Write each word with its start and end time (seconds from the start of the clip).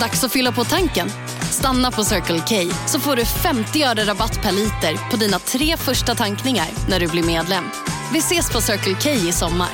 Dags 0.00 0.24
att 0.24 0.32
fylla 0.32 0.52
på 0.52 0.64
tanken. 0.64 1.10
Stanna 1.50 1.90
på 1.90 2.04
Circle 2.04 2.42
K 2.48 2.74
så 2.86 3.00
får 3.00 3.16
du 3.16 3.24
50 3.24 3.82
öre 3.82 4.04
rabatt 4.04 4.42
per 4.42 4.52
liter 4.52 5.10
på 5.10 5.16
dina 5.16 5.38
tre 5.38 5.76
första 5.76 6.14
tankningar 6.14 6.66
när 6.88 7.00
du 7.00 7.08
blir 7.08 7.22
medlem. 7.22 7.64
Vi 8.12 8.18
ses 8.18 8.52
på 8.52 8.60
Circle 8.60 8.94
K 9.02 9.10
i 9.10 9.32
sommar. 9.32 9.68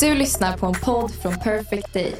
Du 0.00 0.14
lyssnar 0.14 0.58
på 0.58 0.66
en 0.66 0.74
podd 0.74 1.10
från 1.22 1.38
Perfect 1.38 1.92
Day. 1.92 2.14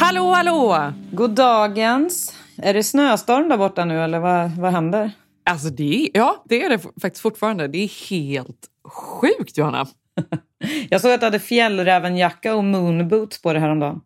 Hallå, 0.00 0.30
hallå! 0.32 0.92
God 1.12 1.30
dagens. 1.30 2.34
Är 2.56 2.74
det 2.74 2.82
snöstorm 2.84 3.48
där 3.48 3.56
borta 3.56 3.84
nu 3.84 4.00
eller 4.00 4.18
vad, 4.18 4.50
vad 4.50 4.72
händer? 4.72 5.12
Alltså 5.50 5.68
det, 5.68 6.10
ja, 6.14 6.44
det 6.48 6.62
är 6.64 6.70
det 6.70 6.78
faktiskt 6.78 7.22
fortfarande. 7.22 7.68
Det 7.68 7.78
är 7.78 8.10
helt 8.10 8.66
sjukt, 8.88 9.58
Johanna. 9.58 9.86
Jag 10.90 11.00
såg 11.00 11.12
att 11.12 11.20
du 11.20 11.26
hade 11.26 11.40
fjällrävenjacka 11.40 12.54
och 12.54 12.64
moonboots 12.64 13.42
på 13.42 13.52
dig 13.52 13.62
häromdagen. 13.62 14.00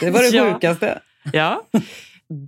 Det 0.00 0.10
var 0.10 0.20
det 0.22 0.28
Ja. 0.36 0.52
sjukaste. 0.54 1.00
Ja. 1.32 1.62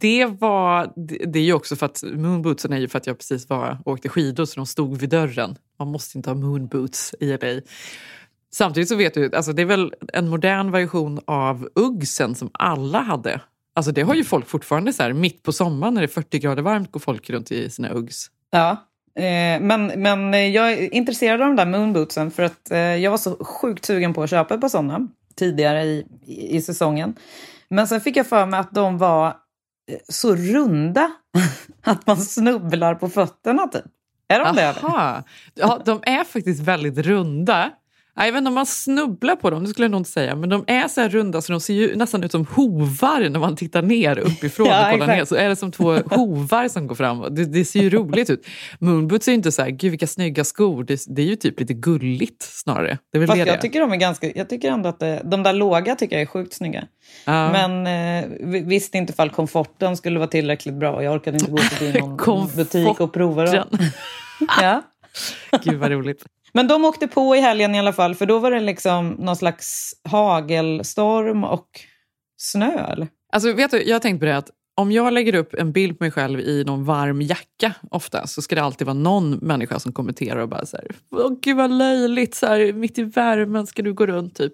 Det 0.00 0.26
var, 0.26 0.92
det, 0.96 1.18
det 1.32 1.38
är 1.38 1.42
ju 1.42 1.52
också 1.52 1.76
för 1.76 1.86
att 1.86 2.02
moonbootsen 2.14 2.72
är 2.72 2.78
ju 2.78 2.88
för 2.88 2.98
att 2.98 3.06
jag 3.06 3.18
precis 3.18 3.48
var, 3.48 3.78
åkte 3.84 4.08
skidor 4.08 4.44
så 4.44 4.56
de 4.56 4.66
stod 4.66 4.96
vid 4.96 5.10
dörren. 5.10 5.56
Man 5.78 5.88
måste 5.88 6.18
inte 6.18 6.30
ha 6.30 6.34
moonboots 6.34 7.14
i 7.20 7.36
LA. 7.36 7.60
Samtidigt 8.54 8.88
så 8.88 8.96
vet 8.96 9.14
du, 9.14 9.30
alltså 9.34 9.52
det 9.52 9.62
är 9.62 9.66
väl 9.66 9.94
en 10.12 10.28
modern 10.28 10.70
version 10.70 11.20
av 11.26 11.68
uggsen 11.74 12.34
som 12.34 12.50
alla 12.52 12.98
hade. 12.98 13.40
Alltså 13.74 13.92
det 13.92 14.02
har 14.02 14.14
ju 14.14 14.24
folk 14.24 14.48
fortfarande 14.48 14.92
så 14.92 15.02
här, 15.02 15.12
mitt 15.12 15.42
på 15.42 15.52
sommaren 15.52 15.94
när 15.94 16.00
det 16.00 16.06
är 16.06 16.08
40 16.08 16.38
grader 16.38 16.62
varmt 16.62 16.92
går 16.92 17.00
folk 17.00 17.30
runt 17.30 17.52
i 17.52 17.70
sina 17.70 17.90
uggs. 17.90 18.30
Ja. 18.50 18.70
Eh, 19.18 19.60
men, 19.60 19.86
men 19.86 20.52
jag 20.52 20.72
är 20.72 20.94
intresserad 20.94 21.40
av 21.42 21.46
de 21.46 21.56
där 21.56 21.66
moonbootsen 21.66 22.30
för 22.30 22.42
att 22.42 22.70
eh, 22.70 22.78
jag 22.78 23.10
var 23.10 23.18
så 23.18 23.44
sjukt 23.44 23.84
sugen 23.84 24.14
på 24.14 24.22
att 24.22 24.30
köpa 24.30 24.58
par 24.58 24.68
sådana 24.68 25.08
tidigare 25.36 25.84
i, 25.84 26.06
i, 26.26 26.56
i 26.56 26.62
säsongen. 26.62 27.14
Men 27.68 27.88
sen 27.88 28.00
fick 28.00 28.16
jag 28.16 28.26
för 28.26 28.46
mig 28.46 28.60
att 28.60 28.74
de 28.74 28.98
var 28.98 29.26
eh, 29.26 29.98
så 30.08 30.34
runda 30.36 31.10
att 31.82 32.06
man 32.06 32.16
snubblar 32.16 32.94
på 32.94 33.08
fötterna 33.08 33.66
typ. 33.66 33.84
Är 34.28 34.44
de 34.44 34.56
det? 34.56 34.70
Aha. 34.70 35.22
Ja, 35.54 35.82
de 35.84 36.02
är 36.02 36.24
faktiskt 36.24 36.62
väldigt 36.62 36.98
runda. 36.98 37.70
Jag 38.16 38.24
vet 38.32 38.38
inte 38.38 38.48
om 38.48 38.54
man 38.54 38.66
snubblar 38.66 39.36
på 39.36 39.50
dem, 39.50 39.62
det 39.64 39.68
skulle 39.70 39.84
jag 39.84 39.90
nog 39.90 40.00
inte 40.00 40.10
säga. 40.10 40.36
Men 40.36 40.48
de 40.48 40.64
är 40.66 40.88
så 40.88 41.00
här 41.00 41.08
runda 41.08 41.42
så 41.42 41.52
de 41.52 41.60
ser 41.60 41.74
ju 41.74 41.96
nästan 41.96 42.24
ut 42.24 42.32
som 42.32 42.46
hovar 42.46 43.28
när 43.28 43.40
man 43.40 43.56
tittar 43.56 43.82
ner 43.82 44.18
uppifrån 44.18 44.66
Ja, 44.70 44.86
och 44.86 44.92
kollar 44.92 45.06
exakt. 45.06 45.18
ner. 45.18 45.24
Så 45.24 45.34
är 45.44 45.48
det 45.48 45.56
som 45.56 45.72
två 45.72 45.92
hovar 45.92 46.68
som 46.68 46.86
går 46.86 46.94
fram. 46.94 47.34
Det, 47.34 47.44
det 47.44 47.64
ser 47.64 47.80
ju 47.80 47.90
roligt 47.90 48.30
ut. 48.30 48.46
Moonboots 48.78 49.28
är 49.28 49.32
ju 49.32 49.36
inte 49.36 49.52
så 49.52 49.62
här, 49.62 49.70
gud 49.70 49.90
vilka 49.90 50.06
snygga 50.06 50.44
skor. 50.44 50.84
Det, 50.84 51.00
det 51.08 51.22
är 51.22 51.26
ju 51.26 51.36
typ 51.36 51.60
lite 51.60 51.74
gulligt 51.74 52.42
snarare. 52.42 52.98
Det 53.12 53.18
är 53.18 53.26
Fast 53.26 53.44
det 53.44 53.50
jag 53.50 53.60
tycker 53.60 53.80
de 53.80 53.92
är 53.92 53.96
ganska, 53.96 54.30
jag 54.34 54.48
tycker 54.48 54.70
ändå 54.70 54.88
att 54.88 55.00
det, 55.00 55.20
de 55.24 55.42
där 55.42 55.52
låga 55.52 55.94
tycker 55.94 56.16
jag 56.16 56.22
är 56.22 56.26
sjukt 56.26 56.52
snygga. 56.54 56.84
Ja. 57.24 57.52
Men 57.52 57.86
eh, 58.24 58.30
vi- 58.40 58.60
visste 58.60 58.98
inte 58.98 59.12
ifall 59.12 59.30
komforten 59.30 59.96
skulle 59.96 60.18
vara 60.18 60.28
tillräckligt 60.28 60.74
bra. 60.74 61.02
Jag 61.02 61.14
orkade 61.14 61.36
inte 61.36 61.50
gå 61.50 61.58
till 61.78 62.00
någon 62.00 62.48
butik 62.56 63.00
och 63.00 63.12
prova 63.12 63.44
dem. 63.44 63.64
Ja. 64.62 64.82
Gud 65.64 65.74
vad 65.74 65.90
roligt. 65.90 66.24
Men 66.54 66.68
de 66.68 66.84
åkte 66.84 67.08
på 67.08 67.36
i 67.36 67.40
helgen 67.40 67.74
i 67.74 67.78
alla 67.78 67.92
fall, 67.92 68.14
för 68.14 68.26
då 68.26 68.38
var 68.38 68.50
det 68.50 68.60
liksom 68.60 69.08
någon 69.08 69.36
slags 69.36 69.94
hagelstorm 70.08 71.44
och 71.44 71.68
snö. 72.36 72.86
Eller? 72.92 73.08
Alltså, 73.32 73.52
vet 73.52 73.70
du, 73.70 73.82
jag 73.82 73.94
har 73.94 74.00
tänkt 74.00 74.20
på 74.20 74.26
det 74.26 74.36
att 74.36 74.50
om 74.76 74.92
jag 74.92 75.12
lägger 75.12 75.34
upp 75.34 75.54
en 75.54 75.72
bild 75.72 75.98
på 75.98 76.04
mig 76.04 76.10
själv 76.10 76.40
i 76.40 76.64
någon 76.64 76.84
varm 76.84 77.22
jacka 77.22 77.74
ofta 77.90 78.26
så 78.26 78.42
ska 78.42 78.54
det 78.54 78.62
alltid 78.62 78.86
vara 78.86 78.94
någon 78.94 79.30
människa 79.30 79.78
som 79.78 79.92
kommenterar 79.92 80.36
och 80.36 80.48
bara 80.48 80.66
så 80.66 80.76
här, 80.76 80.86
Åh, 81.10 81.32
gud 81.42 81.56
vad 81.56 81.70
löjligt, 81.70 82.34
så 82.34 82.46
här, 82.46 82.72
mitt 82.72 82.98
i 82.98 83.02
värmen 83.02 83.66
ska 83.66 83.82
du 83.82 83.94
gå 83.94 84.06
runt 84.06 84.36
typ. 84.36 84.52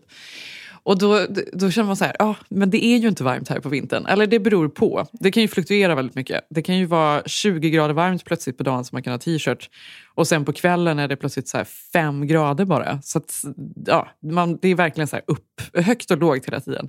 Och 0.83 0.99
då, 0.99 1.27
då 1.53 1.71
känner 1.71 1.87
man 1.87 1.97
så 1.97 2.05
här, 2.05 2.17
ah, 2.19 2.35
men 2.49 2.71
det 2.71 2.85
är 2.85 2.99
ju 2.99 3.09
inte 3.09 3.25
varmt 3.25 3.49
här 3.49 3.61
på 3.61 3.69
vintern. 3.69 4.07
Eller 4.07 4.27
det 4.27 4.39
beror 4.39 4.69
på. 4.69 5.07
Det 5.13 5.31
kan 5.31 5.43
ju 5.43 5.49
fluktuera 5.49 5.95
väldigt 5.95 6.15
mycket. 6.15 6.47
Det 6.51 6.63
kan 6.63 6.79
ju 6.79 6.85
vara 6.85 7.23
20 7.27 7.71
grader 7.71 7.95
varmt 7.95 8.25
plötsligt 8.25 8.59
på 8.59 8.63
dagen 8.63 8.85
så 8.85 8.91
man 8.93 9.03
kan 9.03 9.13
ha 9.13 9.19
t-shirt. 9.19 9.71
Och 10.15 10.29
sen 10.29 10.45
på 10.45 10.53
kvällen 10.53 10.99
är 10.99 11.09
det 11.09 11.17
plötsligt 11.17 11.49
så 11.49 11.57
här 11.57 11.65
5 11.93 12.27
grader 12.27 12.65
bara. 12.65 13.03
Så 13.03 13.19
att, 13.19 13.43
ja, 13.87 14.09
man, 14.23 14.59
det 14.63 14.69
är 14.69 14.75
verkligen 14.75 15.09
så 15.09 15.17
här 15.17 15.25
upp, 15.27 15.61
högt 15.75 16.11
och 16.11 16.19
lågt 16.19 16.47
hela 16.47 16.61
tiden. 16.61 16.89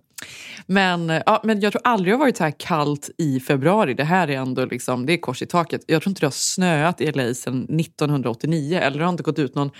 Men, 0.65 1.21
ja, 1.25 1.41
men 1.43 1.59
jag 1.59 1.73
tror 1.73 1.81
aldrig 1.83 2.13
jag 2.13 2.17
har 2.17 2.25
varit 2.25 2.37
så 2.37 2.43
här 2.43 2.53
kallt 2.57 3.09
i 3.17 3.39
februari. 3.39 3.93
Det 3.93 4.03
här 4.03 4.27
är 4.27 4.37
ändå 4.37 4.65
liksom, 4.65 5.05
det 5.05 5.13
är 5.13 5.17
kors 5.17 5.41
i 5.41 5.45
taket. 5.45 5.81
Jag 5.87 6.01
tror 6.01 6.11
inte 6.11 6.21
det 6.21 6.25
har 6.25 6.31
snöat 6.31 7.01
i 7.01 7.11
LA 7.11 7.33
sedan 7.33 7.63
1989. 7.79 8.79
Eller 8.79 8.97
det 8.97 9.03
har 9.03 9.11
inte 9.11 9.23
gått 9.23 9.39
ut 9.39 9.55
någon 9.55 9.71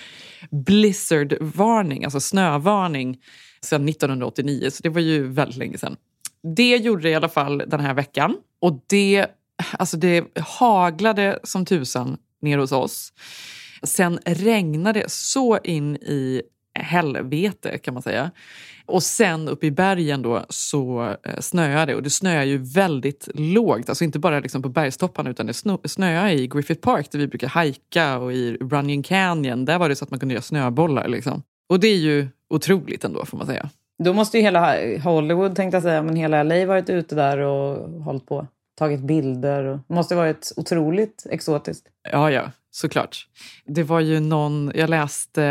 blizzardvarning, 0.51 2.03
alltså 2.03 2.19
snövarning, 2.19 3.17
sedan 3.65 3.89
1989. 3.89 4.69
Så 4.69 4.83
det 4.83 4.89
var 4.89 5.01
ju 5.01 5.27
väldigt 5.27 5.57
länge 5.57 5.77
sedan. 5.77 5.95
Det 6.55 6.77
gjorde 6.77 7.01
det 7.01 7.09
i 7.09 7.15
alla 7.15 7.29
fall 7.29 7.63
den 7.67 7.79
här 7.79 7.93
veckan. 7.93 8.37
Och 8.59 8.83
det, 8.87 9.25
alltså 9.71 9.97
det 9.97 10.25
haglade 10.39 11.39
som 11.43 11.65
tusan 11.65 12.17
ner 12.41 12.57
hos 12.57 12.71
oss. 12.71 13.13
Sen 13.83 14.19
regnade 14.25 14.99
det 14.99 15.11
så 15.11 15.59
in 15.63 15.95
i 15.95 16.41
helvete 16.79 17.77
kan 17.77 17.93
man 17.93 18.03
säga. 18.03 18.31
Och 18.85 19.03
sen 19.03 19.49
uppe 19.49 19.65
i 19.65 19.71
bergen 19.71 20.21
då 20.21 20.45
så 20.49 21.01
eh, 21.23 21.39
snöade 21.39 21.41
snöar 21.41 21.85
det 21.85 21.95
och 21.95 22.03
det 22.03 22.09
snöar 22.09 22.43
ju 22.43 22.57
väldigt 22.57 23.27
lågt. 23.35 23.89
Alltså 23.89 24.03
inte 24.03 24.19
bara 24.19 24.39
liksom 24.39 24.61
på 24.61 24.69
bergstopparna 24.69 25.29
utan 25.29 25.45
det 25.45 25.53
snöar 25.85 26.29
i 26.29 26.47
Griffith 26.47 26.81
Park 26.81 27.11
där 27.11 27.19
vi 27.19 27.27
brukar 27.27 27.47
hajka 27.47 28.17
och 28.17 28.33
i 28.33 28.57
Running 28.57 29.03
Canyon. 29.03 29.65
Där 29.65 29.79
var 29.79 29.89
det 29.89 29.95
så 29.95 30.05
att 30.05 30.11
man 30.11 30.19
kunde 30.19 30.33
göra 30.33 30.41
snöbollar. 30.41 31.07
Liksom. 31.07 31.43
Och 31.71 31.79
det 31.79 31.87
är 31.87 31.97
ju 31.97 32.27
otroligt 32.49 33.03
ändå 33.03 33.25
får 33.25 33.37
man 33.37 33.47
säga. 33.47 33.69
Då 34.03 34.13
måste 34.13 34.37
ju 34.37 34.43
hela 34.43 34.75
Hollywood, 35.03 35.55
tänkte 35.55 35.75
jag 35.75 35.83
säga, 35.83 36.01
men 36.01 36.15
hela 36.15 36.43
LA 36.43 36.65
varit 36.65 36.89
ute 36.89 37.15
där 37.15 37.37
och 37.37 37.89
hållit 38.03 38.25
på. 38.25 38.47
Tagit 38.77 38.99
bilder. 38.99 39.63
Och, 39.63 39.79
det 39.87 39.93
måste 39.93 40.15
varit 40.15 40.53
otroligt 40.55 41.25
exotiskt. 41.29 41.85
Ja, 42.11 42.31
ja, 42.31 42.51
såklart. 42.71 43.27
Det 43.65 43.83
var 43.83 43.99
ju 43.99 44.19
någon, 44.19 44.71
jag 44.75 44.89
läste 44.89 45.43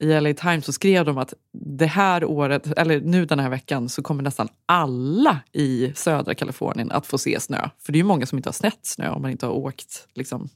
eh, 0.00 0.06
i 0.06 0.20
LA 0.20 0.34
Times 0.34 0.64
så 0.64 0.72
skrev 0.72 1.04
de 1.04 1.18
att 1.18 1.34
det 1.52 1.86
här 1.86 2.24
året, 2.24 2.72
eller 2.76 3.00
nu 3.00 3.24
den 3.26 3.38
här 3.38 3.50
veckan, 3.50 3.88
så 3.88 4.02
kommer 4.02 4.22
nästan 4.22 4.48
alla 4.66 5.40
i 5.52 5.92
södra 5.94 6.34
Kalifornien 6.34 6.90
att 6.90 7.06
få 7.06 7.18
se 7.18 7.40
snö. 7.40 7.68
För 7.78 7.92
det 7.92 7.96
är 7.96 8.00
ju 8.00 8.04
många 8.04 8.26
som 8.26 8.38
inte 8.38 8.48
har 8.48 8.52
sett 8.54 8.86
snö 8.86 9.08
om 9.08 9.22
man 9.22 9.30
inte 9.30 9.46
har 9.46 9.52
åkt, 9.52 10.08
liksom, 10.14 10.48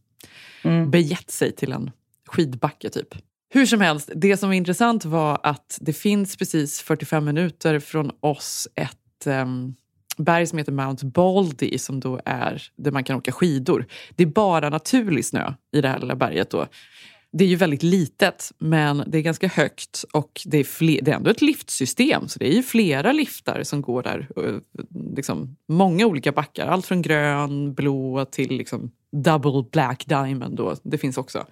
Mm. 0.62 0.90
begett 0.90 1.30
sig 1.30 1.52
till 1.52 1.72
en 1.72 1.90
skidbacke 2.26 2.90
typ. 2.90 3.14
Hur 3.48 3.66
som 3.66 3.80
helst, 3.80 4.10
det 4.14 4.36
som 4.36 4.48
var 4.48 4.54
intressant 4.54 5.04
var 5.04 5.40
att 5.42 5.78
det 5.80 5.92
finns 5.92 6.36
precis 6.36 6.80
45 6.80 7.24
minuter 7.24 7.80
från 7.80 8.10
oss 8.20 8.68
ett 8.74 9.26
um, 9.26 9.74
berg 10.16 10.46
som 10.46 10.58
heter 10.58 10.72
Mount 10.72 11.06
Baldy 11.06 11.78
som 11.78 12.00
då 12.00 12.20
är 12.24 12.62
där 12.76 12.90
man 12.90 13.04
kan 13.04 13.16
åka 13.16 13.32
skidor. 13.32 13.86
Det 14.16 14.22
är 14.22 14.26
bara 14.26 14.70
naturlig 14.70 15.24
snö 15.24 15.52
i 15.72 15.80
det 15.80 15.88
här 15.88 15.98
lilla 15.98 16.14
berget. 16.16 16.50
Då. 16.50 16.66
Det 17.38 17.44
är 17.44 17.48
ju 17.48 17.56
väldigt 17.56 17.82
litet, 17.82 18.52
men 18.58 19.04
det 19.06 19.18
är 19.18 19.22
ganska 19.22 19.48
högt 19.48 20.04
och 20.12 20.40
det 20.44 20.58
är, 20.58 20.64
fler, 20.64 21.02
det 21.02 21.10
är 21.10 21.16
ändå 21.16 21.30
ett 21.30 21.42
liftsystem. 21.42 22.28
Så 22.28 22.38
det 22.38 22.52
är 22.52 22.56
ju 22.56 22.62
flera 22.62 23.12
liftar 23.12 23.62
som 23.62 23.82
går 23.82 24.02
där. 24.02 24.28
eh, 24.36 24.54
Liksom, 25.16 25.56
många 25.68 26.06
olika 26.06 26.32
backar, 26.32 26.66
allt 26.66 26.86
från 26.86 27.02
grön, 27.02 27.74
blå 27.74 28.24
till 28.24 28.56
liksom 28.56 28.90
double 29.12 29.64
black 29.72 30.06
diamond. 30.06 30.56
Då. 30.56 30.76
Det 30.82 30.98
finns 30.98 31.18
också. 31.18 31.46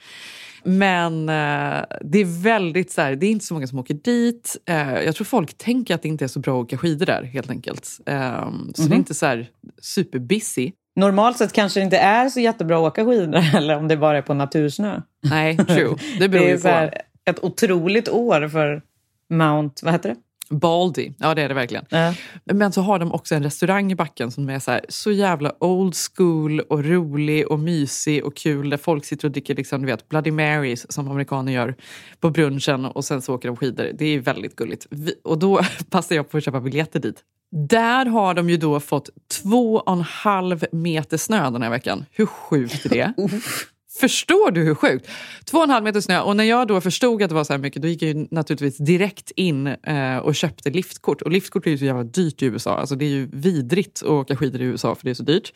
Men 0.64 1.28
eh, 1.28 1.84
det 2.00 2.18
är 2.18 2.42
väldigt 2.42 2.90
så 2.90 3.00
här, 3.00 3.16
det 3.16 3.26
är 3.26 3.30
inte 3.30 3.44
så 3.44 3.54
många 3.54 3.66
som 3.66 3.78
åker 3.78 3.94
dit. 3.94 4.56
Eh, 4.66 4.92
jag 5.02 5.14
tror 5.14 5.24
folk 5.24 5.58
tänker 5.58 5.94
att 5.94 6.02
det 6.02 6.08
inte 6.08 6.24
är 6.24 6.28
så 6.28 6.40
bra 6.40 6.60
att 6.60 6.64
åka 6.64 6.78
skidor 6.78 7.06
där 7.06 7.22
helt 7.22 7.50
enkelt. 7.50 8.00
Eh, 8.06 8.50
så 8.74 8.82
det 8.82 8.94
är 8.94 8.98
inte 8.98 9.14
så 9.14 9.26
här 9.26 9.50
superbusy. 9.82 10.72
Normalt 10.96 11.38
sett 11.38 11.52
kanske 11.52 11.80
det 11.80 11.84
inte 11.84 11.98
är 11.98 12.28
så 12.28 12.40
jättebra 12.40 12.76
att 12.76 12.82
åka 12.82 13.04
skidor 13.04 13.40
eller 13.56 13.76
om 13.76 13.88
det 13.88 13.96
bara 13.96 14.18
är 14.18 14.22
på 14.22 14.34
natursnö. 14.34 15.00
Nej, 15.22 15.56
true. 15.56 15.96
Det 16.18 16.28
beror 16.28 16.42
Det 16.44 16.48
ju 16.48 16.54
är 16.54 16.58
så 16.58 16.68
på. 16.68 17.30
ett 17.30 17.44
otroligt 17.44 18.08
år 18.08 18.48
för 18.48 18.82
Mount, 19.30 19.74
vad 19.84 19.92
heter 19.94 20.08
det? 20.08 20.16
Baldy, 20.58 21.12
ja 21.18 21.34
det 21.34 21.42
är 21.42 21.48
det 21.48 21.54
verkligen. 21.54 21.84
Ja. 21.88 22.14
Men 22.44 22.72
så 22.72 22.80
har 22.80 22.98
de 22.98 23.12
också 23.12 23.34
en 23.34 23.42
restaurang 23.42 23.92
i 23.92 23.94
backen 23.94 24.30
som 24.30 24.48
är 24.48 24.58
så, 24.58 24.70
här, 24.70 24.80
så 24.88 25.12
jävla 25.12 25.52
old 25.60 25.94
school 25.96 26.60
och 26.60 26.84
rolig 26.84 27.50
och 27.50 27.58
mysig 27.58 28.24
och 28.24 28.36
kul 28.36 28.70
där 28.70 28.76
folk 28.76 29.04
sitter 29.04 29.28
och 29.28 29.32
dricker 29.32 29.54
liksom, 29.54 29.80
du 29.80 29.86
vet, 29.86 30.08
Bloody 30.08 30.30
Marys 30.30 30.92
som 30.92 31.10
amerikaner 31.10 31.52
gör 31.52 31.74
på 32.20 32.30
brunchen 32.30 32.84
och 32.84 33.04
sen 33.04 33.22
så 33.22 33.34
åker 33.34 33.48
de 33.48 33.56
skidor. 33.56 33.90
Det 33.94 34.04
är 34.04 34.20
väldigt 34.20 34.56
gulligt. 34.56 34.86
Vi, 34.90 35.14
och 35.24 35.38
då 35.38 35.60
passar 35.90 36.14
jag 36.14 36.30
på 36.30 36.36
att 36.36 36.44
köpa 36.44 36.60
biljetter 36.60 37.00
dit. 37.00 37.22
Där 37.68 38.06
har 38.06 38.34
de 38.34 38.50
ju 38.50 38.56
då 38.56 38.80
fått 38.80 39.10
två 39.42 39.76
och 39.76 39.92
en 39.92 40.00
halv 40.00 40.64
meter 40.72 41.16
snö 41.16 41.50
den 41.50 41.62
här 41.62 41.70
veckan. 41.70 42.04
Hur 42.10 42.26
sjukt 42.26 42.86
är 42.86 42.90
det? 42.90 43.12
Förstår 44.00 44.50
du 44.50 44.62
hur 44.62 44.74
sjukt? 44.74 45.10
Två 45.44 45.58
och 45.58 45.64
en 45.64 45.70
halv 45.70 45.84
meter 45.84 46.00
snö. 46.00 46.20
Och 46.20 46.36
när 46.36 46.44
jag 46.44 46.68
då 46.68 46.80
förstod 46.80 47.22
att 47.22 47.28
det 47.28 47.34
var 47.34 47.44
så 47.44 47.52
här 47.52 47.60
mycket 47.60 47.82
då 47.82 47.88
gick 47.88 48.02
jag 48.02 48.32
naturligtvis 48.32 48.78
direkt 48.78 49.30
in 49.30 49.66
eh, 49.66 50.16
och 50.16 50.34
köpte 50.34 50.70
liftkort. 50.70 51.22
Och 51.22 51.30
liftkort 51.30 51.66
är 51.66 51.70
ju 51.70 51.78
så 51.78 51.84
jävla 51.84 52.02
dyrt 52.02 52.42
i 52.42 52.46
USA. 52.46 52.76
Alltså 52.76 52.94
det 52.94 53.04
är 53.04 53.08
ju 53.08 53.28
vidrigt 53.32 54.02
att 54.02 54.08
åka 54.08 54.36
skidor 54.36 54.60
i 54.60 54.64
USA 54.64 54.94
för 54.94 55.04
det 55.04 55.10
är 55.10 55.14
så 55.14 55.22
dyrt. 55.22 55.52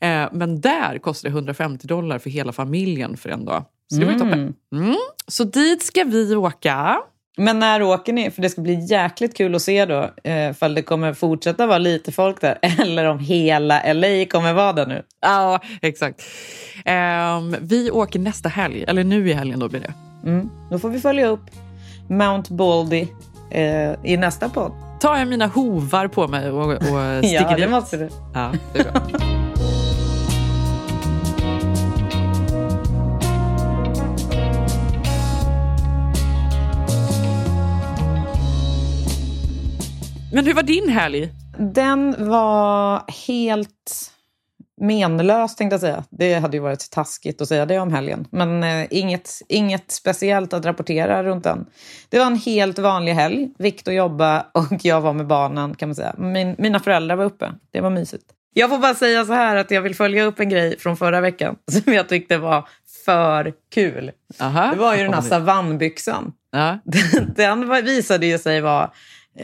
Eh, 0.00 0.28
men 0.32 0.60
där 0.60 0.98
kostar 0.98 1.28
det 1.28 1.32
150 1.32 1.86
dollar 1.86 2.18
för 2.18 2.30
hela 2.30 2.52
familjen 2.52 3.16
för 3.16 3.28
en 3.28 3.44
dag. 3.44 3.64
Så 3.92 4.00
det 4.00 4.04
var 4.04 4.12
ju 4.12 4.18
toppen. 4.18 4.54
Mm. 4.72 4.96
Så 5.26 5.44
dit 5.44 5.82
ska 5.82 6.04
vi 6.04 6.36
åka. 6.36 7.02
Men 7.38 7.58
när 7.58 7.82
åker 7.82 8.12
ni? 8.12 8.30
För 8.30 8.42
det 8.42 8.50
ska 8.50 8.60
bli 8.60 8.74
jäkligt 8.86 9.36
kul 9.36 9.54
att 9.54 9.62
se 9.62 9.84
då 9.84 10.10
eh, 10.24 10.50
ifall 10.50 10.74
det 10.74 10.82
kommer 10.82 11.12
fortsätta 11.14 11.66
vara 11.66 11.78
lite 11.78 12.12
folk 12.12 12.40
där 12.40 12.58
eller 12.62 13.04
om 13.04 13.18
hela 13.18 13.92
LA 13.92 14.24
kommer 14.30 14.52
vara 14.52 14.72
där 14.72 14.86
nu. 14.86 15.02
Ja, 15.20 15.60
exakt. 15.82 16.22
Ehm, 16.84 17.56
vi 17.60 17.90
åker 17.90 18.18
nästa 18.18 18.48
helg, 18.48 18.84
eller 18.88 19.04
nu 19.04 19.30
i 19.30 19.32
helgen 19.32 19.58
då 19.58 19.68
blir 19.68 19.80
det. 19.80 19.92
Mm. 20.28 20.50
Då 20.70 20.78
får 20.78 20.88
vi 20.90 21.00
följa 21.00 21.26
upp 21.26 21.44
Mount 22.08 22.54
Baldy 22.54 23.06
eh, 23.50 23.92
i 24.04 24.16
nästa 24.16 24.48
podd. 24.48 24.72
Tar 25.00 25.16
jag 25.16 25.28
mina 25.28 25.46
hovar 25.46 26.08
på 26.08 26.28
mig 26.28 26.50
och, 26.50 26.72
och 26.72 26.78
sticker 27.18 27.42
Ja, 27.42 27.48
det 27.50 27.56
dit. 27.56 27.70
måste 27.70 27.96
du. 27.96 28.08
Ja, 28.34 28.52
det 28.72 28.78
är 28.80 28.92
bra. 28.92 29.00
Men 40.36 40.46
hur 40.46 40.54
var 40.54 40.62
din 40.62 40.88
helg? 40.88 41.32
Den 41.58 42.28
var 42.28 43.02
helt 43.26 44.12
menlös 44.80 45.56
tänkte 45.56 45.74
jag 45.74 45.80
säga. 45.80 46.04
Det 46.10 46.34
hade 46.34 46.56
ju 46.56 46.62
varit 46.62 46.90
taskigt 46.90 47.40
att 47.40 47.48
säga 47.48 47.66
det 47.66 47.78
om 47.78 47.92
helgen. 47.92 48.26
Men 48.30 48.62
eh, 48.62 48.86
inget, 48.90 49.30
inget 49.48 49.90
speciellt 49.90 50.52
att 50.52 50.64
rapportera 50.64 51.24
runt 51.24 51.44
den. 51.44 51.66
Det 52.08 52.18
var 52.18 52.26
en 52.26 52.36
helt 52.36 52.78
vanlig 52.78 53.12
helg. 53.12 53.50
Viktor 53.58 53.94
jobbade 53.94 54.46
och 54.52 54.84
jag 54.84 55.00
var 55.00 55.12
med 55.12 55.26
barnen 55.26 55.74
kan 55.74 55.88
man 55.88 55.96
säga. 55.96 56.14
Min, 56.18 56.54
mina 56.58 56.80
föräldrar 56.80 57.16
var 57.16 57.24
uppe. 57.24 57.52
Det 57.70 57.80
var 57.80 57.90
mysigt. 57.90 58.24
Jag 58.54 58.70
får 58.70 58.78
bara 58.78 58.94
säga 58.94 59.24
så 59.24 59.32
här 59.32 59.56
att 59.56 59.70
jag 59.70 59.82
vill 59.82 59.94
följa 59.94 60.24
upp 60.24 60.40
en 60.40 60.48
grej 60.48 60.78
från 60.78 60.96
förra 60.96 61.20
veckan 61.20 61.56
som 61.84 61.92
jag 61.92 62.08
tyckte 62.08 62.38
var 62.38 62.68
för 63.04 63.52
kul. 63.74 64.10
Aha. 64.40 64.70
Det 64.70 64.78
var 64.78 64.96
ju 64.96 65.02
den 65.02 65.14
här 65.14 65.22
savannbyxan. 65.22 66.32
Den 67.36 67.68
var- 67.68 67.82
visade 67.82 68.26
ju 68.26 68.38
sig 68.38 68.60
vara 68.60 68.90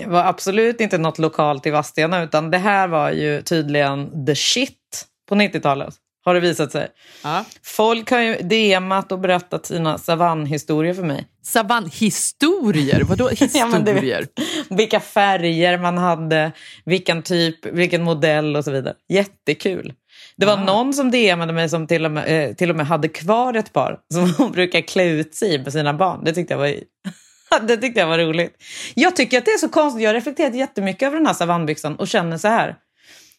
var 0.06 0.24
absolut 0.24 0.80
inte 0.80 0.98
något 0.98 1.18
lokalt 1.18 1.66
i 1.66 1.70
Vadstena 1.70 2.22
utan 2.22 2.50
det 2.50 2.58
här 2.58 2.88
var 2.88 3.10
ju 3.10 3.42
tydligen 3.42 4.26
the 4.26 4.34
shit 4.34 5.06
på 5.28 5.34
90-talet. 5.34 5.94
Har 6.24 6.34
det 6.34 6.40
visat 6.40 6.72
sig. 6.72 6.88
Ja. 7.24 7.44
Folk 7.62 8.10
har 8.10 8.20
ju 8.20 8.34
DMat 8.34 9.12
och 9.12 9.18
berättat 9.18 9.66
sina 9.66 9.98
savannhistorier 9.98 10.94
för 10.94 11.02
mig. 11.02 11.26
Savannhistorier? 11.44 13.00
Vadå 13.00 13.24
Ja, 13.30 13.46
historier? 13.46 14.26
Vilka 14.70 15.00
färger 15.00 15.78
man 15.78 15.98
hade, 15.98 16.52
vilken 16.84 17.22
typ, 17.22 17.66
vilken 17.66 18.02
modell 18.02 18.56
och 18.56 18.64
så 18.64 18.70
vidare. 18.70 18.94
Jättekul. 19.08 19.92
Det 20.36 20.46
var 20.46 20.56
någon 20.56 20.94
som 20.94 21.10
DMade 21.10 21.52
mig 21.52 21.68
som 21.68 21.86
till 21.86 22.04
och, 22.04 22.10
med, 22.10 22.48
eh, 22.48 22.54
till 22.54 22.70
och 22.70 22.76
med 22.76 22.86
hade 22.86 23.08
kvar 23.08 23.54
ett 23.54 23.72
par 23.72 23.98
som 24.14 24.34
hon 24.38 24.52
brukar 24.52 24.80
klä 24.80 25.04
ut 25.04 25.34
sig 25.34 25.54
i 25.54 25.58
med 25.58 25.72
sina 25.72 25.94
barn. 25.94 26.24
Det 26.24 26.32
tyckte 26.32 26.54
jag 26.54 26.58
var 26.58 26.74
det 27.66 27.76
tyckte 27.76 28.00
jag 28.00 28.06
var 28.06 28.18
roligt. 28.18 28.54
Jag 28.94 29.16
tycker 29.16 29.38
att 29.38 29.44
det 29.44 29.50
är 29.50 29.58
så 29.58 29.68
konstigt. 29.68 30.02
Jag 30.02 30.08
har 30.10 30.14
reflekterat 30.14 30.54
jättemycket 30.54 31.06
över 31.06 31.16
den 31.16 31.26
här 31.26 31.34
savannbyxan 31.34 31.96
och 31.96 32.08
känner 32.08 32.38
så 32.38 32.48
här. 32.48 32.76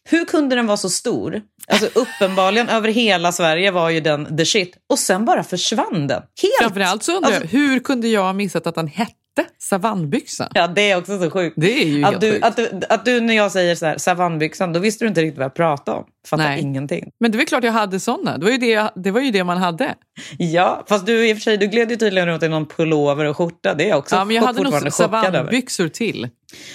Hur 0.08 0.24
kunde 0.24 0.56
den 0.56 0.66
vara 0.66 0.76
så 0.76 0.90
stor? 0.90 1.40
Alltså 1.68 1.86
uppenbarligen 2.00 2.68
över 2.68 2.88
hela 2.88 3.32
Sverige 3.32 3.70
var 3.70 3.90
ju 3.90 4.00
den 4.00 4.36
the 4.36 4.44
shit. 4.46 4.76
Och 4.90 4.98
sen 4.98 5.24
bara 5.24 5.44
försvann 5.44 6.06
den. 6.06 6.22
Helt. 6.42 6.54
Framförallt 6.60 7.02
så 7.02 7.16
undrar 7.16 7.30
jag, 7.30 7.42
Alltså- 7.42 7.56
hur 7.56 7.80
kunde 7.80 8.08
jag 8.08 8.22
ha 8.22 8.32
missat 8.32 8.66
att 8.66 8.74
den 8.74 8.86
hette 8.88 9.12
savannbyxa? 9.58 10.48
Ja, 10.54 10.66
det 10.66 10.90
är 10.90 10.96
också 10.98 11.18
så 11.18 11.30
sjukt. 11.30 11.54
Det 11.58 11.82
är 11.82 11.86
ju 11.86 12.04
Att 12.04 12.20
du, 12.20 12.32
sjukt. 12.32 12.44
att, 12.44 12.56
du, 12.56 12.80
att 12.88 13.04
du 13.04 13.20
när 13.20 13.34
jag 13.34 13.52
säger 13.52 13.74
så 13.74 13.86
här, 13.86 13.98
savannbyxan, 13.98 14.72
då 14.72 14.80
visste 14.80 15.04
du 15.04 15.08
inte 15.08 15.20
riktigt 15.22 15.38
vad 15.38 15.44
jag 15.44 15.54
pratade 15.54 15.98
om. 15.98 16.04
Fattar 16.26 16.44
Nej. 16.44 16.60
ingenting. 16.60 17.10
Men 17.20 17.30
det 17.30 17.38
var 17.38 17.44
klart 17.44 17.64
jag 17.64 17.72
hade 17.72 18.00
såna. 18.00 18.38
Det 18.38 18.44
var 18.44 18.52
ju 18.52 18.58
det, 18.58 18.90
det, 18.94 19.10
var 19.10 19.20
ju 19.20 19.30
det 19.30 19.44
man 19.44 19.58
hade. 19.58 19.94
Ja, 20.38 20.84
fast 20.88 21.06
du 21.06 21.28
i 21.28 21.32
och 21.32 21.36
för 21.36 21.42
sig, 21.42 21.56
du 21.56 21.66
gled 21.66 21.90
ju 21.90 21.96
tydligen 21.96 22.28
runt 22.28 22.42
i 22.42 22.48
någon 22.48 22.66
pullover 22.66 23.24
och 23.24 23.36
skjorta. 23.36 23.74
Det 23.74 23.84
är 23.84 23.88
jag 23.88 23.98
också 23.98 24.16
Ja, 24.16 24.24
men 24.24 24.36
jag 24.36 24.42
hade 24.42 24.62
nog 24.62 24.92
savannbyxor 24.92 25.88
till. 25.88 26.28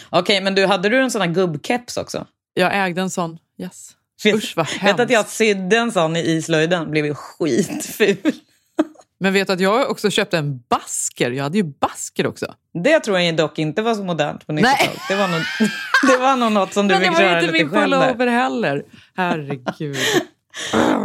Okej, 0.10 0.42
men 0.42 0.56
du, 0.56 0.66
hade 0.66 0.90
du 0.90 1.02
en 1.02 1.12
sån 1.12 1.22
här 1.22 1.30
gubbkeps 1.30 1.98
också? 1.98 2.26
Jag 2.54 2.86
ägde 2.86 3.02
en 3.02 3.10
sån. 3.10 3.38
Yes. 3.62 3.92
Vet, 4.24 4.36
Usch 4.36 4.54
vad 4.56 4.66
vet 4.66 4.76
hemskt. 4.76 5.00
att 5.00 5.10
jag 5.10 5.28
sydde 5.28 5.78
en 5.78 5.92
sån 5.92 6.16
i 6.16 6.20
islöjden, 6.20 6.92
blev 6.92 7.06
ju 7.06 7.14
skitful. 7.16 8.18
Men 9.20 9.34
vet 9.34 9.50
att 9.50 9.60
jag 9.60 9.92
också 9.92 10.10
köpte 10.10 10.38
en 10.38 10.60
basker. 10.70 11.32
Jag 11.32 11.44
hade 11.44 11.58
ju 11.58 11.64
basker 11.64 12.28
också. 12.28 12.54
Det 12.84 13.00
tror 13.00 13.20
jag 13.20 13.36
dock 13.36 13.60
inte 13.60 13.82
var 13.82 13.96
så 13.96 14.04
modernt 14.04 14.48
på 14.48 14.54
Nej. 14.54 14.64
90-talet. 14.64 15.00
Det, 15.10 15.16
var 15.16 15.28
nog, 15.28 15.42
det 16.12 16.24
var 16.24 16.36
nog 16.36 16.52
något 16.52 16.74
som 16.74 16.88
du 16.88 16.94
Men 16.94 17.02
det 17.02 17.08
fick 17.08 17.18
var 17.18 17.22
ju 17.24 17.28
köra 17.30 17.42
inte 17.42 17.52
lite 17.52 17.64
min 17.66 17.74
själv 17.74 17.92
där. 17.92 18.08
pullover 18.08 18.28
heller. 18.28 18.84
Herregud. 19.16 19.98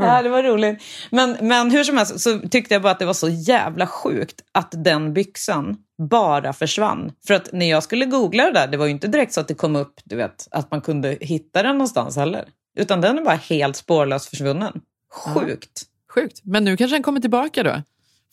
Ja, 0.03 0.23
det 0.23 0.29
var 0.29 0.43
roligt. 0.43 0.83
Men, 1.11 1.37
men 1.41 1.71
hur 1.71 1.85
som 1.85 1.97
helst 1.97 2.21
så 2.21 2.39
tyckte 2.39 2.75
jag 2.75 2.83
bara 2.83 2.93
att 2.93 2.99
det 2.99 3.07
var 3.07 3.15
så 3.15 3.29
jävla 3.29 3.87
sjukt 3.87 4.35
att 4.53 4.69
den 4.85 5.13
byxan 5.13 5.77
bara 6.11 6.53
försvann. 6.53 7.13
För 7.27 7.35
att 7.35 7.53
när 7.53 7.71
jag 7.71 7.83
skulle 7.83 8.05
googla 8.07 8.45
det 8.45 8.53
där, 8.53 8.67
det 8.67 8.77
var 8.77 8.85
ju 8.87 8.91
inte 8.91 9.09
direkt 9.09 9.33
så 9.33 9.41
att 9.41 9.49
det 9.49 9.55
kom 9.55 9.77
upp, 9.77 10.01
du 10.05 10.17
vet, 10.17 10.49
att 10.51 10.71
man 10.71 10.81
kunde 10.81 11.19
hitta 11.21 11.63
den 11.63 11.73
någonstans 11.79 12.17
heller. 12.17 12.45
Utan 12.79 13.01
den 13.01 13.19
är 13.19 13.23
bara 13.23 13.35
helt 13.35 13.77
spårlöst 13.77 14.29
försvunnen. 14.29 14.81
Sjukt. 15.13 15.83
Sjukt. 16.15 16.41
Men 16.45 16.65
nu 16.65 16.77
kanske 16.77 16.95
den 16.95 17.03
kommer 17.03 17.21
tillbaka 17.21 17.63
då? 17.63 17.83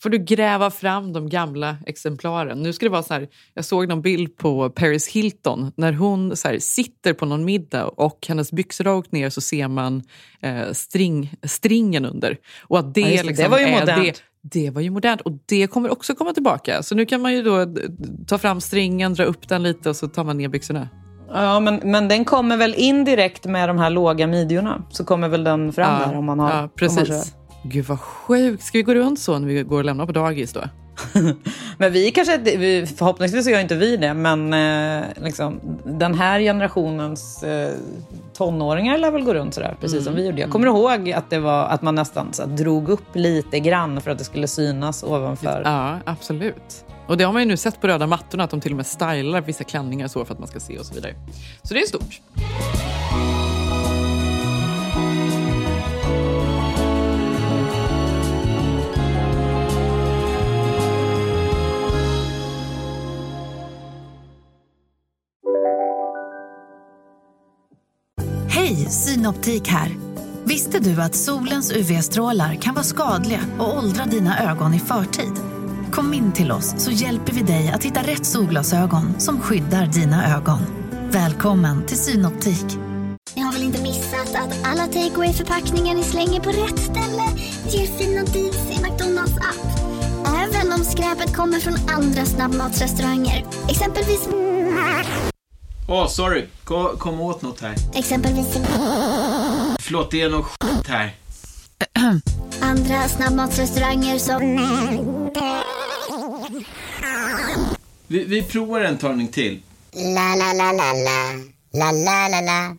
Får 0.02 0.10
du 0.10 0.18
gräva 0.18 0.70
fram 0.70 1.12
de 1.12 1.28
gamla 1.28 1.76
exemplaren. 1.86 2.62
Nu 2.62 2.72
ska 2.72 2.86
det 2.86 2.90
vara 2.90 3.02
så 3.02 3.14
här, 3.14 3.28
jag 3.54 3.64
såg 3.64 3.88
någon 3.88 4.02
bild 4.02 4.36
på 4.36 4.70
Paris 4.70 5.08
Hilton 5.08 5.72
när 5.76 5.92
hon 5.92 6.36
så 6.36 6.48
här, 6.48 6.58
sitter 6.58 7.12
på 7.12 7.26
någon 7.26 7.44
middag 7.44 7.84
och 7.86 8.26
hennes 8.28 8.52
byxor 8.52 8.84
har 8.84 8.94
åkt 8.94 9.12
ner 9.12 9.30
så 9.30 9.40
ser 9.40 9.68
man 9.68 10.02
eh, 10.40 10.72
string, 10.72 11.34
stringen 11.42 12.04
under. 12.04 12.36
Och 12.62 12.78
att 12.78 12.94
det, 12.94 13.00
Ja, 13.00 13.06
det. 13.06 13.22
liksom 13.22 13.42
Det 13.44 13.48
var 13.50 13.58
ju 13.58 13.72
modernt. 13.80 14.22
Det, 14.42 14.60
det 14.64 14.70
var 14.70 14.80
ju 14.80 14.90
modernt 14.90 15.20
och 15.20 15.32
det 15.46 15.66
kommer 15.66 15.92
också 15.92 16.14
komma 16.14 16.32
tillbaka. 16.32 16.82
Så 16.82 16.94
nu 16.94 17.06
kan 17.06 17.20
man 17.22 17.32
ju 17.34 17.42
då 17.42 17.64
d- 17.64 17.80
ta 18.26 18.38
fram 18.38 18.60
stringen, 18.60 19.14
dra 19.14 19.24
upp 19.24 19.48
den 19.48 19.62
lite 19.62 19.88
och 19.90 19.96
så 19.96 20.08
tar 20.08 20.24
man 20.24 20.36
ner 20.38 20.48
byxorna. 20.48 20.88
Ja, 21.34 21.60
men, 21.60 21.80
men 21.84 22.08
den 22.08 22.24
kommer 22.24 22.56
väl 22.56 22.74
indirekt 22.74 23.44
med 23.44 23.68
de 23.68 23.78
här 23.78 23.90
låga 23.90 24.26
midjorna. 24.26 24.82
Så 24.90 25.04
kommer 25.04 25.28
väl 25.28 25.44
den 25.44 25.72
fram 25.72 26.10
där 26.10 26.18
om 26.18 26.24
man 26.24 26.38
har... 26.38 26.50
ja, 26.50 26.68
precis. 26.76 27.34
Gud 27.62 27.84
vad 27.84 28.00
sjukt. 28.00 28.62
Ska 28.62 28.78
vi 28.78 28.82
gå 28.82 28.94
runt 28.94 29.20
så 29.20 29.38
när 29.38 29.48
vi 29.48 29.62
går 29.62 29.78
och 29.78 29.84
lämnar 29.84 30.06
på 30.06 30.12
dagis 30.12 30.52
då? 30.52 30.60
Men 31.78 31.92
vi 31.92 32.10
kanske, 32.10 32.38
vi, 32.38 32.86
förhoppningsvis 32.96 33.48
gör 33.48 33.60
inte 33.60 33.74
vi 33.74 33.96
det, 33.96 34.14
men 34.14 34.52
eh, 34.52 35.04
liksom, 35.22 35.60
den 35.84 36.14
här 36.14 36.40
generationens 36.40 37.42
eh, 37.42 37.74
tonåringar 38.36 38.98
lär 38.98 39.10
väl 39.10 39.24
gå 39.24 39.34
runt 39.34 39.54
sådär, 39.54 39.76
precis 39.80 39.94
Mm, 39.94 40.04
som 40.04 40.14
vi 40.14 40.26
gjorde. 40.26 40.40
Jag 40.40 40.50
kommer 40.50 40.66
ihåg 40.66 41.12
att, 41.12 41.30
det 41.30 41.38
var, 41.38 41.64
att 41.64 41.82
man 41.82 41.94
nästan 41.94 42.32
så 42.32 42.46
drog 42.46 42.88
upp 42.88 43.16
lite 43.16 43.60
grann 43.60 44.00
för 44.00 44.10
att 44.10 44.18
det 44.18 44.24
skulle 44.24 44.46
synas 44.48 45.02
ovanför. 45.02 45.62
Ja, 45.64 45.98
absolut. 46.04 46.84
Och 47.06 47.16
det 47.16 47.24
har 47.24 47.32
man 47.32 47.42
ju 47.42 47.48
nu 47.48 47.56
sett 47.56 47.80
på 47.80 47.88
röda 47.88 48.06
mattorna 48.06 48.44
att 48.44 48.50
de 48.50 48.60
till 48.60 48.72
och 48.72 48.76
med 48.76 48.86
stylar 48.86 49.40
vissa 49.40 49.64
klänningar 49.64 50.08
så 50.08 50.24
för 50.24 50.34
att 50.34 50.38
man 50.38 50.48
ska 50.48 50.60
se 50.60 50.78
och 50.78 50.86
så 50.86 50.94
vidare. 50.94 51.14
Så 51.62 51.74
det 51.74 51.80
är 51.80 51.86
stort. 51.86 52.20
Synoptik 68.92 69.68
här. 69.68 69.96
Visste 70.44 70.78
du 70.78 71.02
att 71.02 71.14
solens 71.14 71.72
UV-strålar 71.72 72.54
kan 72.54 72.74
vara 72.74 72.84
skadliga 72.84 73.40
och 73.58 73.76
åldra 73.78 74.04
dina 74.04 74.50
ögon 74.50 74.74
i 74.74 74.78
förtid? 74.78 75.32
Kom 75.90 76.14
in 76.14 76.32
till 76.32 76.52
oss 76.52 76.74
så 76.78 76.90
hjälper 76.90 77.32
vi 77.32 77.42
dig 77.42 77.72
att 77.74 77.84
hitta 77.84 78.00
rätt 78.02 78.26
solglasögon 78.26 79.20
som 79.20 79.40
skyddar 79.40 79.86
dina 79.86 80.36
ögon. 80.36 80.58
Välkommen 81.10 81.86
till 81.86 81.96
Synoptik. 81.96 82.66
Ni 83.36 83.42
har 83.42 83.52
väl 83.52 83.62
inte 83.62 83.82
missat 83.82 84.34
att 84.34 84.66
alla 84.66 84.86
takeaway 84.86 85.32
förpackningar 85.32 85.94
ni 85.94 86.02
slänger 86.02 86.40
på 86.40 86.50
rätt 86.50 86.78
ställe 86.78 87.24
ger 87.68 87.86
fina 87.86 88.22
deals 88.24 88.70
i 88.70 88.82
McDonalds 88.82 89.36
app. 89.36 89.82
Även 90.26 90.72
om 90.72 90.84
skräpet 90.84 91.36
kommer 91.36 91.58
från 91.58 91.74
andra 91.96 92.24
snabbmatsrestauranger. 92.24 93.46
Exempelvis... 93.68 94.28
Åh, 95.92 96.08
sorry. 96.08 96.46
Kom, 96.64 96.96
kom 96.98 97.20
åt 97.20 97.42
något 97.42 97.60
här. 97.60 97.74
Exempelvis 97.94 98.46
Förlåt, 99.80 100.10
det 100.10 100.20
är 100.20 100.30
något 100.30 100.46
skit 100.46 100.88
här. 100.88 101.14
andra 102.60 103.08
snabbmatsrestauranger 103.08 104.18
som... 104.18 104.40
Vi, 108.06 108.24
vi 108.24 108.42
provar 108.42 108.80
en 108.80 108.98
talning 108.98 109.28
till. 109.28 109.62
La, 109.92 110.34
la, 110.34 110.52
la, 110.52 110.72
la, 110.72 110.92
la. 110.92 111.32
La, 111.72 111.92
la, 111.92 112.28
la, 112.28 112.40
la. 112.40 112.76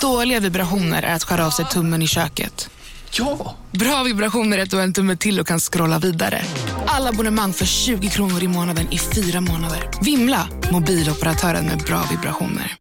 Dåliga 0.00 0.40
vibrationer 0.40 1.02
är 1.02 1.14
att 1.14 1.24
skära 1.24 1.46
av 1.46 1.50
sig 1.50 1.64
tummen 1.64 2.02
i 2.02 2.06
köket. 2.06 2.70
Ja! 3.18 3.56
Bra 3.72 4.02
vibrationer 4.06 4.58
är 4.58 4.66
du 4.66 4.76
har 4.76 4.84
en 4.84 4.92
tumme 4.92 5.16
till 5.16 5.40
och 5.40 5.46
kan 5.46 5.58
scrolla 5.58 5.98
vidare. 5.98 6.40
Alla 6.86 7.08
abonnemang 7.08 7.52
för 7.52 7.64
20 7.64 8.08
kronor 8.08 8.42
i 8.42 8.48
månaden 8.48 8.86
i 8.92 8.98
fyra 8.98 9.40
månader. 9.40 9.90
Vimla! 10.04 10.48
Mobiloperatören 10.72 11.66
med 11.66 11.78
bra 11.78 12.02
vibrationer. 12.10 12.74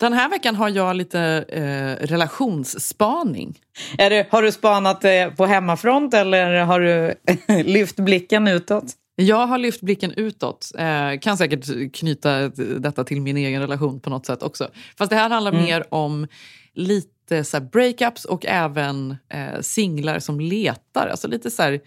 Den 0.00 0.12
här 0.12 0.28
veckan 0.30 0.56
har 0.56 0.68
jag 0.68 0.96
lite 0.96 1.20
eh, 1.48 2.06
relationsspaning. 2.06 3.58
Är 3.98 4.10
det, 4.10 4.26
har 4.30 4.42
du 4.42 4.52
spanat 4.52 5.04
eh, 5.04 5.28
på 5.36 5.46
hemmafront 5.46 6.14
eller 6.14 6.60
har 6.60 6.80
du 6.80 7.14
lyft 7.72 7.96
blicken 7.96 8.48
utåt? 8.48 8.84
Jag 9.16 9.46
har 9.46 9.58
lyft 9.58 9.80
blicken 9.80 10.12
utåt. 10.12 10.72
Eh, 10.78 11.18
kan 11.20 11.36
säkert 11.38 11.94
knyta 11.94 12.48
detta 12.78 13.04
till 13.04 13.20
min 13.20 13.36
egen 13.36 13.60
relation 13.60 14.00
på 14.00 14.10
något 14.10 14.26
sätt 14.26 14.42
också. 14.42 14.68
Fast 14.98 15.10
det 15.10 15.16
här 15.16 15.30
handlar 15.30 15.52
Mm. 15.52 15.64
mer 15.64 15.94
om 15.94 16.26
lite 16.74 17.08
så 17.28 17.56
här 17.56 17.64
breakups 17.64 18.24
och 18.24 18.46
även 18.46 19.16
eh, 19.28 19.60
singlar 19.60 20.18
som 20.18 20.40
letar. 20.40 21.08
Alltså 21.08 21.28
lite 21.28 21.50
så 21.50 21.62
här, 21.62 21.80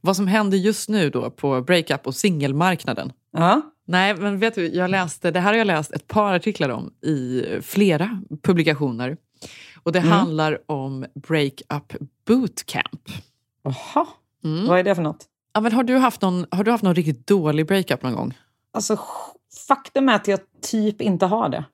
vad 0.00 0.16
som 0.16 0.26
händer 0.26 0.58
just 0.58 0.88
nu 0.88 1.10
då 1.10 1.30
på 1.30 1.60
breakup 1.60 2.06
och 2.06 2.14
singelmarknaden. 2.14 3.12
Ja. 3.32 3.60
Nej, 3.86 4.16
men 4.16 4.38
vet 4.38 4.54
du, 4.54 4.66
jag 4.68 4.90
läste, 4.90 5.30
det 5.30 5.40
här 5.40 5.50
har 5.52 5.58
jag 5.58 5.66
läst 5.66 5.92
ett 5.92 6.06
par 6.06 6.34
artiklar 6.34 6.68
om 6.68 6.92
i 7.06 7.44
flera 7.62 8.20
publikationer. 8.42 9.16
Och 9.82 9.92
det 9.92 9.98
Mm. 9.98 10.10
handlar 10.12 10.58
om 10.70 11.06
breakup 11.14 11.92
bootcamp. 12.26 13.08
Jaha, 13.62 14.06
Mm. 14.44 14.66
vad 14.66 14.78
är 14.78 14.82
det 14.82 14.94
för 14.94 15.02
något? 15.02 15.24
Ja, 15.54 15.60
men 15.60 15.72
har, 15.72 15.82
du 15.84 15.96
haft 15.96 16.22
någon, 16.22 16.46
har 16.50 16.64
du 16.64 16.70
haft 16.70 16.84
någon 16.84 16.94
riktigt 16.94 17.26
dålig 17.26 17.66
breakup 17.66 18.02
någon 18.02 18.14
gång? 18.14 18.34
Alltså, 18.72 18.98
faktum 19.68 20.08
är 20.08 20.14
att 20.14 20.28
jag 20.28 20.40
typ 20.62 21.00
inte 21.00 21.26
har 21.26 21.48
det. 21.48 21.64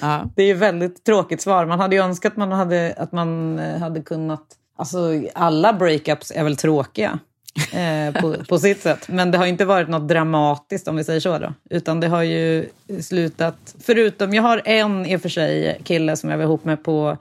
Ja. 0.00 0.30
Det 0.36 0.42
är 0.42 0.46
ju 0.46 0.54
väldigt 0.54 1.04
tråkigt 1.04 1.40
svar. 1.40 1.66
Man 1.66 1.80
hade 1.80 1.96
ju 1.96 2.02
önskat 2.02 2.32
att 2.32 2.36
man 2.36 2.52
hade, 2.52 2.94
att 2.96 3.12
man 3.12 3.58
eh, 3.58 3.78
hade 3.78 4.00
kunnat... 4.00 4.42
Alltså, 4.76 4.98
alla 5.34 5.72
breakups 5.72 6.30
är 6.30 6.44
väl 6.44 6.56
tråkiga 6.56 7.18
eh, 7.72 8.20
på, 8.20 8.36
på 8.48 8.58
sitt 8.58 8.82
sätt. 8.82 9.08
Men 9.08 9.30
det 9.30 9.38
har 9.38 9.46
inte 9.46 9.64
varit 9.64 9.88
något 9.88 10.08
dramatiskt 10.08 10.88
om 10.88 10.96
vi 10.96 11.04
säger 11.04 11.20
så. 11.20 11.38
Då. 11.38 11.52
Utan 11.70 12.00
det 12.00 12.08
har 12.08 12.22
ju 12.22 12.68
slutat... 13.00 13.74
Förutom, 13.80 14.34
jag 14.34 14.42
har 14.42 14.62
en 14.64 15.06
i 15.06 15.16
och 15.16 15.22
för 15.22 15.28
sig 15.28 15.80
kille 15.84 16.16
som 16.16 16.30
jag 16.30 16.36
var 16.36 16.44
ihop 16.44 16.64
med 16.64 16.84
på 16.84 17.16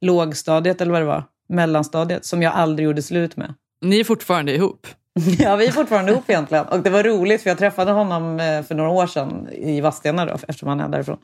lågstadiet 0.00 0.80
eller 0.80 0.92
vad 0.92 1.00
det 1.00 1.06
var. 1.06 1.24
Mellanstadiet. 1.48 2.24
Som 2.24 2.42
jag 2.42 2.52
aldrig 2.52 2.86
gjorde 2.86 3.02
slut 3.02 3.36
med. 3.36 3.54
Ni 3.80 4.00
är 4.00 4.04
fortfarande 4.04 4.54
ihop? 4.54 4.86
Ja, 5.38 5.56
vi 5.56 5.66
är 5.66 5.72
fortfarande 5.72 6.12
ihop 6.12 6.30
egentligen. 6.30 6.66
Och 6.66 6.80
det 6.80 6.90
var 6.90 7.02
roligt 7.02 7.42
för 7.42 7.50
jag 7.50 7.58
träffade 7.58 7.92
honom 7.92 8.40
eh, 8.40 8.62
för 8.62 8.74
några 8.74 8.90
år 8.90 9.06
sedan 9.06 9.48
i 9.52 9.80
Vadstena 9.80 10.26
då, 10.26 10.34
eftersom 10.34 10.68
han 10.68 10.80
är 10.80 10.88
därifrån. 10.88 11.18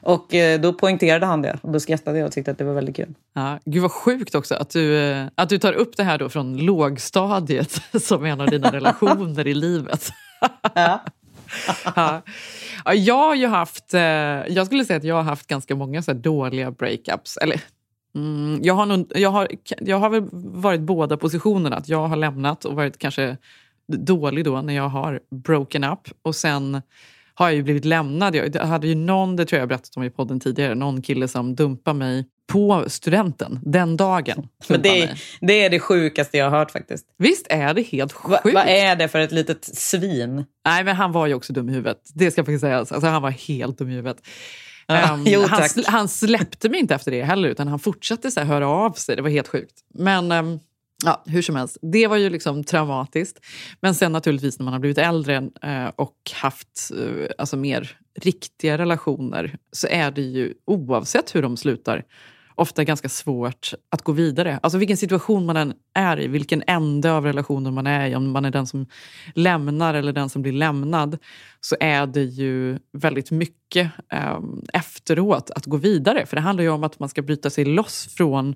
Och 0.00 0.34
eh, 0.34 0.60
då 0.60 0.72
poängterade 0.72 1.26
han 1.26 1.42
det 1.42 1.58
och 1.62 1.72
då 1.72 1.80
skrattade 1.80 2.18
jag 2.18 2.26
och 2.26 2.32
tyckte 2.32 2.50
att 2.50 2.58
det 2.58 2.64
var 2.64 2.74
väldigt 2.74 2.96
kul. 2.96 3.14
Ja, 3.34 3.58
gud 3.64 3.82
vad 3.82 3.92
sjukt 3.92 4.34
också 4.34 4.54
att 4.54 4.70
du, 4.70 4.96
eh, 4.96 5.26
att 5.34 5.48
du 5.48 5.58
tar 5.58 5.72
upp 5.72 5.96
det 5.96 6.02
här 6.02 6.18
då 6.18 6.28
från 6.28 6.56
lågstadiet 6.56 7.82
som 8.02 8.24
en 8.24 8.40
av 8.40 8.46
dina 8.46 8.72
relationer 8.72 9.46
i 9.46 9.54
livet. 9.54 10.10
Ja. 10.74 11.04
ja. 11.96 12.22
Ja, 12.84 12.94
jag 12.94 13.14
har 13.14 13.34
ju 13.34 13.46
haft, 13.46 13.92
jag 14.48 14.66
skulle 14.66 14.84
säga 14.84 14.96
att 14.96 15.04
jag 15.04 15.14
har 15.14 15.22
haft 15.22 15.46
ganska 15.46 15.74
många 15.74 16.02
så 16.02 16.12
dåliga 16.12 16.70
breakups. 16.70 17.36
Eller, 17.36 17.60
mm, 18.14 18.60
jag, 18.62 18.74
har 18.74 18.86
nog, 18.86 19.12
jag, 19.14 19.30
har, 19.30 19.48
jag 19.80 19.98
har 19.98 20.10
väl 20.10 20.28
varit 20.32 20.80
båda 20.80 21.16
positionerna. 21.16 21.76
Att 21.76 21.88
jag 21.88 22.08
har 22.08 22.16
lämnat 22.16 22.64
och 22.64 22.76
varit 22.76 22.98
kanske 22.98 23.36
dålig 23.92 24.44
då 24.44 24.62
när 24.62 24.74
jag 24.74 24.88
har 24.88 25.20
broken 25.30 25.84
up. 25.84 26.08
Och 26.22 26.36
sen 26.36 26.82
har 27.34 27.46
jag 27.46 27.54
ju 27.54 27.62
blivit 27.62 27.84
lämnad. 27.84 28.34
Jag 28.34 28.54
hade 28.54 28.88
ju 28.88 28.94
någon, 28.94 29.36
det 29.36 29.44
tror 29.44 29.58
jag 29.60 29.68
berättat 29.68 29.96
om 29.96 30.02
i 30.02 30.10
podden 30.10 30.40
tidigare, 30.40 30.74
någon 30.74 31.02
kille 31.02 31.28
som 31.28 31.54
dumpade 31.54 31.98
mig 31.98 32.24
på 32.52 32.84
studenten 32.86 33.60
den 33.62 33.96
dagen. 33.96 34.48
Men 34.68 34.82
det, 34.82 35.10
det 35.40 35.64
är 35.64 35.70
det 35.70 35.80
sjukaste 35.80 36.38
jag 36.38 36.50
har 36.50 36.58
hört 36.58 36.70
faktiskt. 36.70 37.06
Visst 37.18 37.46
är 37.50 37.74
det 37.74 37.82
helt 37.82 38.14
Va, 38.24 38.40
sjukt? 38.42 38.54
vad 38.54 38.66
är 38.66 38.96
det 38.96 39.08
för 39.08 39.18
ett 39.18 39.32
litet 39.32 39.64
svin? 39.64 40.44
Nej, 40.64 40.84
men 40.84 40.96
han 40.96 41.12
var 41.12 41.26
ju 41.26 41.34
också 41.34 41.52
dum 41.52 41.68
i 41.68 41.72
huvudet. 41.72 41.98
Det 42.14 42.30
ska 42.30 42.42
faktiskt 42.42 42.60
sägas. 42.60 42.92
Alltså, 42.92 43.08
han 43.08 43.22
var 43.22 43.30
helt 43.30 43.78
dum 43.78 43.90
i 43.90 43.94
huvudet. 43.94 44.26
Ehm, 44.88 45.22
jo, 45.26 45.42
han, 45.42 45.68
han 45.86 46.08
släppte 46.08 46.68
mig 46.68 46.80
inte 46.80 46.94
efter 46.94 47.10
det 47.10 47.22
heller, 47.22 47.48
utan 47.48 47.68
han 47.68 47.78
fortsatte 47.78 48.30
så 48.30 48.40
här, 48.40 48.46
höra 48.46 48.68
av 48.68 48.92
sig. 48.92 49.16
Det 49.16 49.22
var 49.22 49.30
helt 49.30 49.48
sjukt. 49.48 49.74
Men 49.94 50.32
ehm, 50.32 50.58
ja, 51.04 51.22
hur 51.26 51.42
som 51.42 51.56
helst, 51.56 51.78
det 51.82 52.06
var 52.06 52.16
ju 52.16 52.30
liksom 52.30 52.64
traumatiskt. 52.64 53.38
Men 53.80 53.94
sen 53.94 54.12
naturligtvis 54.12 54.58
när 54.58 54.64
man 54.64 54.72
har 54.72 54.80
blivit 54.80 54.98
äldre 54.98 55.36
eh, 55.62 55.88
och 55.96 56.16
haft 56.34 56.90
eh, 56.98 57.30
alltså 57.38 57.56
mer 57.56 57.98
riktiga 58.20 58.78
relationer 58.78 59.58
så 59.72 59.86
är 59.90 60.10
det 60.10 60.22
ju, 60.22 60.54
oavsett 60.64 61.34
hur 61.34 61.42
de 61.42 61.56
slutar, 61.56 62.04
ofta 62.58 62.84
ganska 62.84 63.08
svårt 63.08 63.72
att 63.90 64.02
gå 64.02 64.12
vidare. 64.12 64.60
Alltså 64.62 64.78
vilken 64.78 64.96
situation 64.96 65.46
man 65.46 65.56
än 65.56 65.72
är 65.94 66.20
i, 66.20 66.26
vilken 66.28 66.62
ände 66.66 67.12
av 67.12 67.24
relationen 67.24 67.74
man 67.74 67.86
är 67.86 68.06
i, 68.08 68.14
om 68.14 68.30
man 68.30 68.44
är 68.44 68.50
den 68.50 68.66
som 68.66 68.86
lämnar 69.34 69.94
eller 69.94 70.12
den 70.12 70.28
som 70.28 70.42
blir 70.42 70.52
lämnad, 70.52 71.18
så 71.60 71.76
är 71.80 72.06
det 72.06 72.22
ju 72.24 72.78
väldigt 72.92 73.30
mycket 73.30 73.90
eh, 74.12 74.38
efteråt 74.72 75.50
att 75.50 75.66
gå 75.66 75.76
vidare. 75.76 76.26
För 76.26 76.36
det 76.36 76.42
handlar 76.42 76.62
ju 76.64 76.70
om 76.70 76.84
att 76.84 76.98
man 76.98 77.08
ska 77.08 77.22
bryta 77.22 77.50
sig 77.50 77.64
loss 77.64 78.14
från 78.16 78.54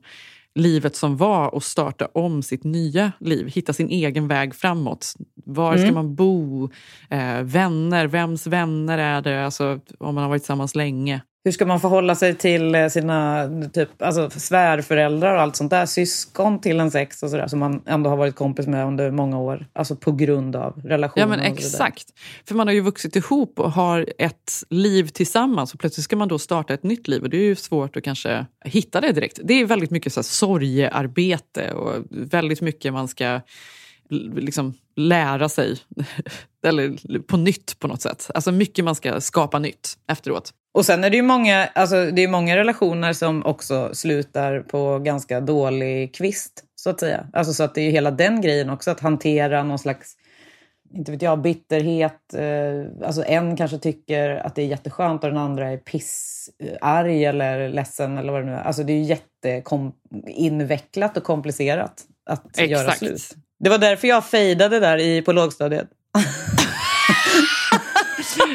livet 0.55 0.97
som 0.97 1.17
var 1.17 1.55
och 1.55 1.65
starta 1.65 2.07
om 2.15 2.43
sitt 2.43 2.65
nya 2.65 3.13
liv. 3.21 3.47
Hitta 3.47 3.73
sin 3.73 3.89
egen 3.89 4.29
väg 4.29 4.55
framåt. 4.55 5.15
Var 5.47 5.73
ska 5.77 5.83
Mm. 5.83 5.95
man 5.95 6.15
bo? 6.15 6.71
Eh, 7.11 7.43
vänner, 7.43 8.07
vems 8.07 8.47
vänner 8.47 8.99
är 8.99 9.23
det? 9.23 9.45
Alltså, 9.45 9.81
om 9.99 10.15
man 10.15 10.23
har 10.23 10.29
varit 10.29 10.43
tillsammans 10.43 10.75
länge. 10.75 11.21
Hur 11.45 11.53
ska 11.53 11.67
man 11.67 11.81
förhålla 11.81 12.15
sig 12.15 12.35
till 12.35 12.75
eh, 12.75 12.89
sina 12.89 13.49
typ, 13.73 14.03
alltså, 14.03 14.31
svärföräldrar 14.31 15.35
och 15.35 15.41
allt 15.41 15.57
sånt 15.57 15.71
där? 15.71 15.87
Syskon 15.87 16.61
till 16.61 16.81
en 16.81 16.91
sex 16.91 17.23
och 17.23 17.31
sådär 17.31 17.47
som 17.47 17.59
man 17.59 17.83
ändå 17.87 18.11
har 18.11 18.17
varit 18.17 18.35
kompis 18.35 18.67
med 18.67 18.87
under 18.87 19.11
många 19.11 19.39
år. 19.39 19.67
Alltså 19.73 19.97
på 19.97 20.13
grund 20.13 20.57
av 20.57 20.83
relationen. 20.85 21.31
Ja 21.31 21.37
men 21.37 21.53
exakt. 21.53 22.05
För 22.49 22.55
man 22.55 22.67
har 22.67 22.75
ju 22.75 22.81
vuxit 22.81 23.17
ihop 23.17 23.61
och 23.61 23.73
har 23.73 24.07
ett 24.19 24.53
liv 24.71 25.09
tillsammans 25.09 25.75
och 25.75 25.81
plötsligt 25.81 26.05
ska 26.05 26.17
man 26.17 26.29
då 26.29 26.39
starta 26.39 26.75
ett 26.75 26.83
nytt 26.83 27.09
liv 27.09 27.23
och 27.23 27.31
det 27.31 27.37
är 27.37 27.45
ju 27.45 27.57
svårt 27.57 27.97
att 27.97 28.05
kanske 28.05 28.47
hitta 28.65 29.01
det 29.01 29.13
direkt. 29.13 29.41
Det 29.45 29.55
är 29.55 29.65
väldigt 29.65 29.91
mycket 29.91 30.13
så 30.13 30.21
här 30.21 30.25
sorgearbete 30.25 31.73
och 31.73 32.05
väldigt 32.11 32.61
mycket 32.61 32.93
man 32.93 33.09
ska 33.09 33.41
liksom 34.37 34.75
lära 34.97 35.49
sig. 35.49 35.79
Eller 36.67 37.19
på 37.19 37.37
nytt 37.37 37.79
på 37.79 37.89
något 37.89 38.03
sätt. 38.03 38.31
Alltså 38.35 38.53
mycket 38.53 38.85
man 38.85 38.95
ska 38.95 39.21
skapa 39.21 39.59
nytt 39.59 39.99
efteråt. 40.07 40.53
Och 40.75 40.87
sen 40.87 41.05
är 41.05 41.11
det 41.11 41.17
ju 41.17 41.23
många, 41.23 41.67
alltså, 41.67 42.11
det 42.11 42.23
är 42.23 42.29
många 42.29 42.57
relationer 42.57 43.13
som 43.13 43.47
också 43.47 43.95
slutar 43.95 44.61
på 44.61 44.99
ganska 44.99 45.41
dålig 45.41 46.15
kvist, 46.15 46.65
så 46.77 46.91
att 46.91 47.01
säga. 47.01 47.27
Alltså, 47.33 47.53
så 47.53 47.63
att 47.63 47.75
det 47.75 47.81
är 47.81 47.85
ju 47.85 47.91
hela 47.91 48.11
den 48.11 48.41
grejen 48.41 48.71
också, 48.71 48.91
att 48.91 49.01
hantera 49.01 49.63
någon 49.63 49.79
slags, 49.79 50.17
inte 50.95 51.13
vet 51.13 51.23
jag, 51.23 51.43
bitterhet. 51.43 52.35
Eh, 52.35 53.07
alltså 53.07 53.25
en 53.25 53.57
kanske 53.57 53.79
tycker 53.79 54.31
att 54.31 54.55
det 54.55 54.63
är 54.63 54.67
jätteskönt 54.67 55.25
och 55.25 55.31
den 55.31 55.39
andra 55.39 55.71
är 55.71 55.77
pissarg 55.77 57.25
eller 57.25 57.69
ledsen 57.69 58.19
eller 58.19 58.33
vad 58.33 58.43
det 58.43 58.47
nu 58.47 58.53
är. 58.53 58.63
Alltså 58.63 58.83
det 58.83 58.93
är 58.93 58.97
ju 58.97 59.03
jätteinvecklat 59.03 61.17
och 61.17 61.25
komplicerat 61.25 62.05
att 62.27 62.59
göra 62.59 62.81
Exakt. 62.81 62.99
slut. 62.99 63.37
Det 63.61 63.71
var 63.71 63.79
därför 63.79 64.09
jag 64.09 64.25
fejdade 64.25 64.81
där 64.81 64.99
i, 64.99 65.23
på 65.23 65.33
lågstadiet. 65.33 65.89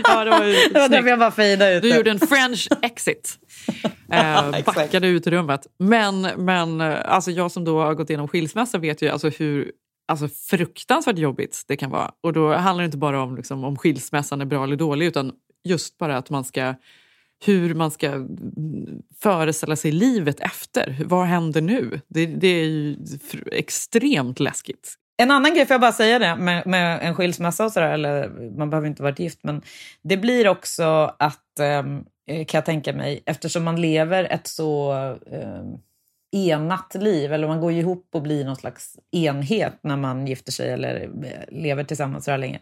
Ja, 0.03 0.23
det 0.23 0.29
var, 0.29 0.39
Det 0.73 0.87
därför 0.87 1.09
jag 1.09 1.19
bara 1.19 1.31
fejdade 1.31 1.75
ut 1.75 1.81
Du 1.81 1.95
gjorde 1.95 2.11
en 2.11 2.19
French 2.19 2.67
exit. 2.81 3.37
Eh, 4.11 4.51
backade 4.65 5.07
ut 5.07 5.27
ur 5.27 5.31
rummet. 5.31 5.67
Men, 5.79 6.21
men 6.21 6.81
eh, 6.81 6.97
alltså 7.05 7.31
jag 7.31 7.51
som 7.51 7.65
då 7.65 7.79
har 7.79 7.93
gått 7.93 8.09
igenom 8.09 8.27
skilsmässa 8.27 8.77
vet 8.77 9.01
ju 9.01 9.09
alltså 9.09 9.29
hur 9.29 9.71
alltså 10.07 10.27
fruktansvärt 10.27 11.17
jobbigt 11.17 11.63
det 11.67 11.77
kan 11.77 11.89
vara. 11.89 12.11
Och 12.23 12.33
då 12.33 12.53
handlar 12.53 12.81
det 12.81 12.85
inte 12.85 12.97
bara 12.97 13.21
om, 13.21 13.35
liksom, 13.35 13.63
om 13.63 13.77
skilsmässan 13.77 14.41
är 14.41 14.45
bra 14.45 14.63
eller 14.63 14.75
dålig 14.75 15.05
utan 15.05 15.31
just 15.63 15.97
bara 15.97 16.17
att 16.17 16.29
man 16.29 16.43
ska 16.43 16.75
hur 17.45 17.73
man 17.73 17.91
ska 17.91 18.27
föreställa 19.19 19.75
sig 19.75 19.91
livet 19.91 20.39
efter. 20.39 20.97
Vad 21.05 21.25
händer 21.25 21.61
nu? 21.61 22.01
Det, 22.07 22.25
det 22.25 22.47
är 22.47 22.65
ju 22.65 22.97
extremt 23.51 24.39
läskigt. 24.39 24.95
En 25.17 25.31
annan 25.31 25.53
grej, 25.53 25.65
får 25.65 25.73
jag 25.73 25.81
bara 25.81 25.91
säga 25.91 26.19
det, 26.19 26.35
med, 26.35 26.67
med 26.67 26.99
en 27.01 27.15
skilsmässa 27.15 27.65
och 27.65 27.71
sådär, 27.71 27.91
eller 27.91 28.29
man 28.57 28.69
behöver 28.69 28.87
inte 28.87 29.03
vara 29.03 29.15
gift, 29.17 29.39
men 29.43 29.61
det 30.01 30.17
blir 30.17 30.47
också 30.47 31.15
att, 31.19 31.59
ehm, 31.59 32.05
eh, 32.29 32.45
kan 32.45 32.57
jag 32.57 32.65
tänka 32.65 32.93
mig, 32.93 33.23
eftersom 33.25 33.63
man 33.63 33.81
lever 33.81 34.23
ett 34.23 34.47
så, 34.47 34.93
eh, 35.31 35.61
enat 36.31 36.95
liv, 36.95 37.33
eller 37.33 37.47
man 37.47 37.61
går 37.61 37.71
ju 37.71 37.79
ihop 37.79 38.07
och 38.13 38.21
blir 38.21 38.45
någon 38.45 38.55
slags 38.55 38.95
enhet 39.11 39.79
när 39.81 39.97
man 39.97 40.27
gifter 40.27 40.51
sig 40.51 40.69
eller 40.69 41.01
eh, 41.03 41.59
lever 41.61 41.83
tillsammans 41.83 42.25
så 42.25 42.31
här 42.31 42.37
länge. 42.37 42.59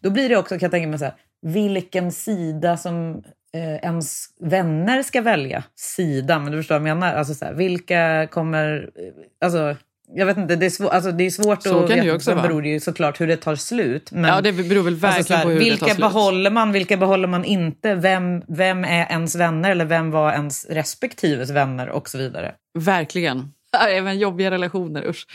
Då 0.00 0.10
blir 0.10 0.28
det 0.28 0.36
också, 0.36 0.54
kan 0.54 0.66
jag 0.66 0.70
tänka 0.70 0.88
mig, 0.88 0.98
så 0.98 1.04
här, 1.04 1.14
vilken 1.42 2.12
sida 2.12 2.76
som 2.76 3.22
eh, 3.52 3.74
ens 3.74 4.26
vänner 4.40 5.02
ska 5.02 5.20
välja. 5.20 5.64
Sida, 5.76 6.38
men 6.38 6.52
du 6.52 6.58
förstår 6.58 6.78
vad 6.78 6.88
jag 6.88 6.96
menar? 6.96 7.14
Alltså, 7.14 7.34
så 7.34 7.44
här, 7.44 7.54
vilka 7.54 8.26
kommer... 8.30 8.90
Eh, 8.96 9.12
alltså, 9.44 9.76
jag 10.14 10.26
vet 10.26 10.36
inte, 10.36 10.56
det 10.56 10.66
är, 10.66 10.70
svår, 10.70 10.88
alltså, 10.88 11.12
det 11.12 11.24
är 11.24 11.30
svårt 11.30 11.62
Så 11.62 11.80
att 11.80 11.88
det 11.88 11.94
veta. 11.94 12.14
också 12.14 12.24
Sen 12.30 12.42
beror 12.42 12.62
det 12.62 12.68
ju 12.68 12.80
såklart 12.80 13.20
hur 13.20 13.26
det 13.26 13.36
tar 13.36 13.56
slut. 13.56 14.10
Men, 14.12 14.24
Ja, 14.24 14.40
det 14.40 14.52
beror 14.52 14.82
väl 14.82 14.94
verkligen 14.94 15.24
så 15.24 15.34
här, 15.34 15.42
på 15.42 15.48
hur 15.48 15.58
det 15.58 15.64
vilka 15.64 15.78
tar 15.86 15.86
slut. 15.86 16.00
behåller 16.00 16.50
man, 16.50 16.72
vilka 16.72 16.96
behåller 16.96 17.28
man 17.28 17.44
inte? 17.44 17.94
Vem, 17.94 18.42
vem 18.48 18.84
är 18.84 19.06
ens 19.10 19.36
vänner 19.36 19.70
eller 19.70 19.84
vem 19.84 20.10
var 20.10 20.32
ens 20.32 20.66
respektives 20.70 21.50
vänner 21.50 21.88
och 21.88 22.08
så 22.08 22.18
vidare. 22.18 22.54
Verkligen. 22.78 23.52
Även 23.88 24.18
jobbiga 24.18 24.50
relationer, 24.50 25.08
usch. 25.08 25.26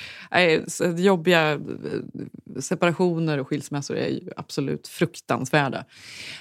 Så 0.67 0.85
Jobbiga 0.85 1.51
eh, 1.51 1.59
separationer 2.59 3.37
och 3.37 3.47
skilsmässor 3.47 3.97
är 3.97 4.07
ju 4.09 4.29
absolut 4.37 4.87
fruktansvärda. 4.87 5.85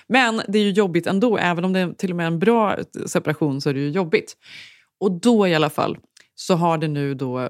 Men 0.06 0.42
det 0.48 0.58
är 0.58 0.62
ju 0.62 0.70
jobbigt 0.70 1.06
ändå, 1.06 1.38
även 1.38 1.64
om 1.64 1.72
det 1.72 1.80
är 1.80 1.92
till 1.92 2.10
och 2.10 2.16
med 2.16 2.26
en 2.26 2.38
bra 2.38 2.76
separation 3.06 3.60
så 3.60 3.70
är 3.70 3.74
det 3.74 3.80
ju 3.80 3.90
jobbigt. 3.90 4.36
Och 5.00 5.12
då 5.20 5.48
i 5.48 5.54
alla 5.54 5.70
fall 5.70 5.96
så 6.34 6.54
har 6.54 6.78
det 6.78 6.88
nu 6.88 7.14
då 7.14 7.48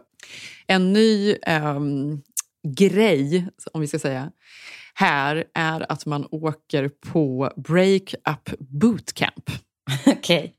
en 0.67 0.93
ny 0.93 1.37
ehm, 1.43 2.23
grej, 2.69 3.49
om 3.73 3.81
vi 3.81 3.87
ska 3.87 3.99
säga, 3.99 4.31
här 4.95 5.45
är 5.55 5.93
att 5.93 6.07
man 6.07 6.27
åker 6.31 6.89
på 6.89 7.53
break-up 7.57 8.51
bootcamp. 8.59 9.51
Okej. 10.07 10.55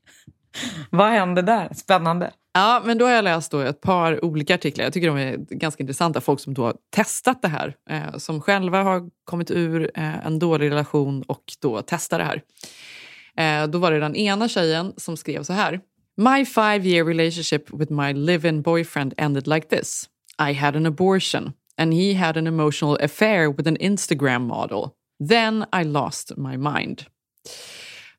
Vad 0.90 1.10
händer 1.10 1.42
där? 1.42 1.74
Spännande. 1.74 2.30
Ja, 2.54 2.82
men 2.84 2.98
då 2.98 3.04
har 3.04 3.12
jag 3.12 3.24
läst 3.24 3.52
då 3.52 3.60
ett 3.60 3.80
par 3.80 4.24
olika 4.24 4.54
artiklar. 4.54 4.84
Jag 4.84 4.92
tycker 4.92 5.08
de 5.08 5.16
är 5.16 5.36
ganska 5.36 5.82
intressanta. 5.82 6.20
Folk 6.20 6.40
som 6.40 6.54
då 6.54 6.64
har 6.64 6.76
testat 6.90 7.42
det 7.42 7.48
här. 7.48 7.74
Eh, 7.90 8.16
som 8.16 8.40
själva 8.40 8.82
har 8.82 9.10
kommit 9.24 9.50
ur 9.50 9.90
eh, 9.94 10.26
en 10.26 10.38
dålig 10.38 10.70
relation 10.70 11.22
och 11.22 11.44
då 11.62 11.82
testar 11.86 12.18
det 12.18 12.24
här. 12.24 12.42
Eh, 13.36 13.68
då 13.68 13.78
var 13.78 13.90
det 13.90 14.00
den 14.00 14.16
ena 14.16 14.48
tjejen 14.48 14.92
som 14.96 15.16
skrev 15.16 15.42
så 15.42 15.52
här. 15.52 15.80
My 16.18 16.44
five 16.44 16.86
year 16.86 17.04
relationship 17.04 17.70
with 17.70 17.90
my 17.90 18.12
live-in 18.12 18.62
boyfriend 18.62 19.14
ended 19.18 19.46
like 19.46 19.68
this. 19.68 20.08
I 20.38 20.54
had 20.54 20.76
an 20.76 20.86
abortion 20.86 21.52
and 21.76 21.92
he 21.92 22.14
had 22.14 22.36
an 22.36 22.46
emotional 22.46 22.96
affair 22.96 23.50
with 23.50 23.66
an 23.66 23.76
Instagram 23.76 24.46
model. 24.46 24.94
Then 25.28 25.66
I 25.72 25.84
lost 25.84 26.36
my 26.36 26.56
mind. 26.56 27.06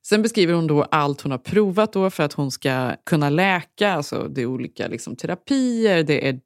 Sen 0.01 0.21
beskriver 0.21 0.53
hon 0.53 0.67
då 0.67 0.83
allt 0.83 1.21
hon 1.21 1.31
har 1.31 1.37
provat 1.37 1.93
då 1.93 2.09
för 2.09 2.23
att 2.23 2.33
hon 2.33 2.51
ska 2.51 2.95
kunna 3.05 3.29
läka. 3.29 3.91
Alltså 3.91 4.27
det 4.27 4.41
är 4.41 4.45
olika 4.45 4.87
liksom, 4.87 5.15
terapier, 5.15 6.03
det 6.03 6.27
är 6.27 6.39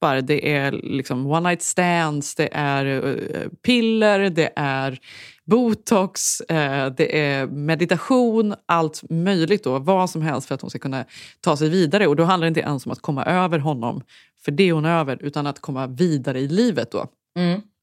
datingappar, 0.00 0.22
det 0.22 0.52
är 0.52 0.72
liksom 0.72 1.26
one 1.26 1.48
night 1.48 1.62
stands, 1.62 2.34
det 2.34 2.48
är 2.52 2.86
eh, 2.86 3.48
piller, 3.62 4.30
det 4.30 4.52
är 4.56 4.98
botox, 5.46 6.40
eh, 6.40 6.92
det 6.96 7.18
är 7.20 7.46
meditation, 7.46 8.54
allt 8.66 9.02
möjligt 9.10 9.64
då, 9.64 9.78
vad 9.78 10.10
som 10.10 10.22
helst 10.22 10.48
för 10.48 10.54
att 10.54 10.60
hon 10.60 10.70
ska 10.70 10.78
kunna 10.78 11.04
ta 11.40 11.56
sig 11.56 11.68
vidare. 11.68 12.06
Och 12.06 12.16
då 12.16 12.24
handlar 12.24 12.46
det 12.46 12.48
inte 12.48 12.60
ens 12.60 12.86
om 12.86 12.92
att 12.92 13.02
komma 13.02 13.24
över 13.24 13.58
honom, 13.58 14.02
för 14.44 14.52
det 14.52 14.68
är 14.68 14.72
hon 14.72 14.84
över, 14.84 15.18
utan 15.22 15.46
att 15.46 15.60
komma 15.60 15.86
vidare 15.86 16.40
i 16.40 16.48
livet 16.48 16.90
då. 16.90 17.06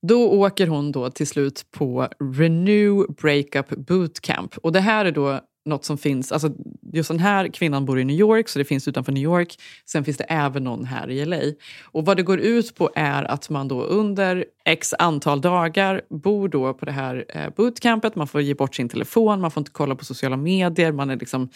Då 0.07 0.29
åker 0.31 0.67
hon 0.67 0.91
då 0.91 1.09
till 1.09 1.27
slut 1.27 1.65
på 1.71 2.07
Renew 2.37 3.13
Breakup 3.21 3.69
Bootcamp. 3.69 4.57
Och 4.57 4.71
det 4.71 4.79
här 4.79 5.05
är 5.05 5.11
då 5.11 5.39
något 5.67 5.85
som 5.85 5.97
finns, 5.97 6.31
alltså 6.31 6.49
just 6.93 7.09
den 7.09 7.19
här 7.19 7.47
kvinnan 7.47 7.85
bor 7.85 7.99
i 7.99 8.03
New 8.03 8.19
York 8.19 8.49
så 8.49 8.59
det 8.59 8.65
finns 8.65 8.87
utanför 8.87 9.11
New 9.11 9.23
York. 9.23 9.55
Sen 9.85 10.05
finns 10.05 10.17
det 10.17 10.23
även 10.23 10.63
någon 10.63 10.85
här 10.85 11.09
i 11.09 11.25
LA. 11.25 11.41
Och 11.83 12.05
vad 12.05 12.17
det 12.17 12.23
går 12.23 12.39
ut 12.39 12.75
på 12.75 12.91
är 12.95 13.23
att 13.23 13.49
man 13.49 13.67
då 13.67 13.81
under 13.81 14.45
x 14.65 14.93
antal 14.99 15.41
dagar 15.41 16.01
bor 16.09 16.49
då 16.49 16.73
på 16.73 16.85
det 16.85 16.91
här 16.91 17.25
eh, 17.29 17.49
bootcampet. 17.55 18.15
Man 18.15 18.27
får 18.27 18.41
ge 18.41 18.53
bort 18.53 18.75
sin 18.75 18.89
telefon, 18.89 19.41
man 19.41 19.51
får 19.51 19.61
inte 19.61 19.71
kolla 19.71 19.95
på 19.95 20.05
sociala 20.05 20.37
medier, 20.37 20.91
man 20.91 21.09
är 21.09 21.15
liksom 21.15 21.49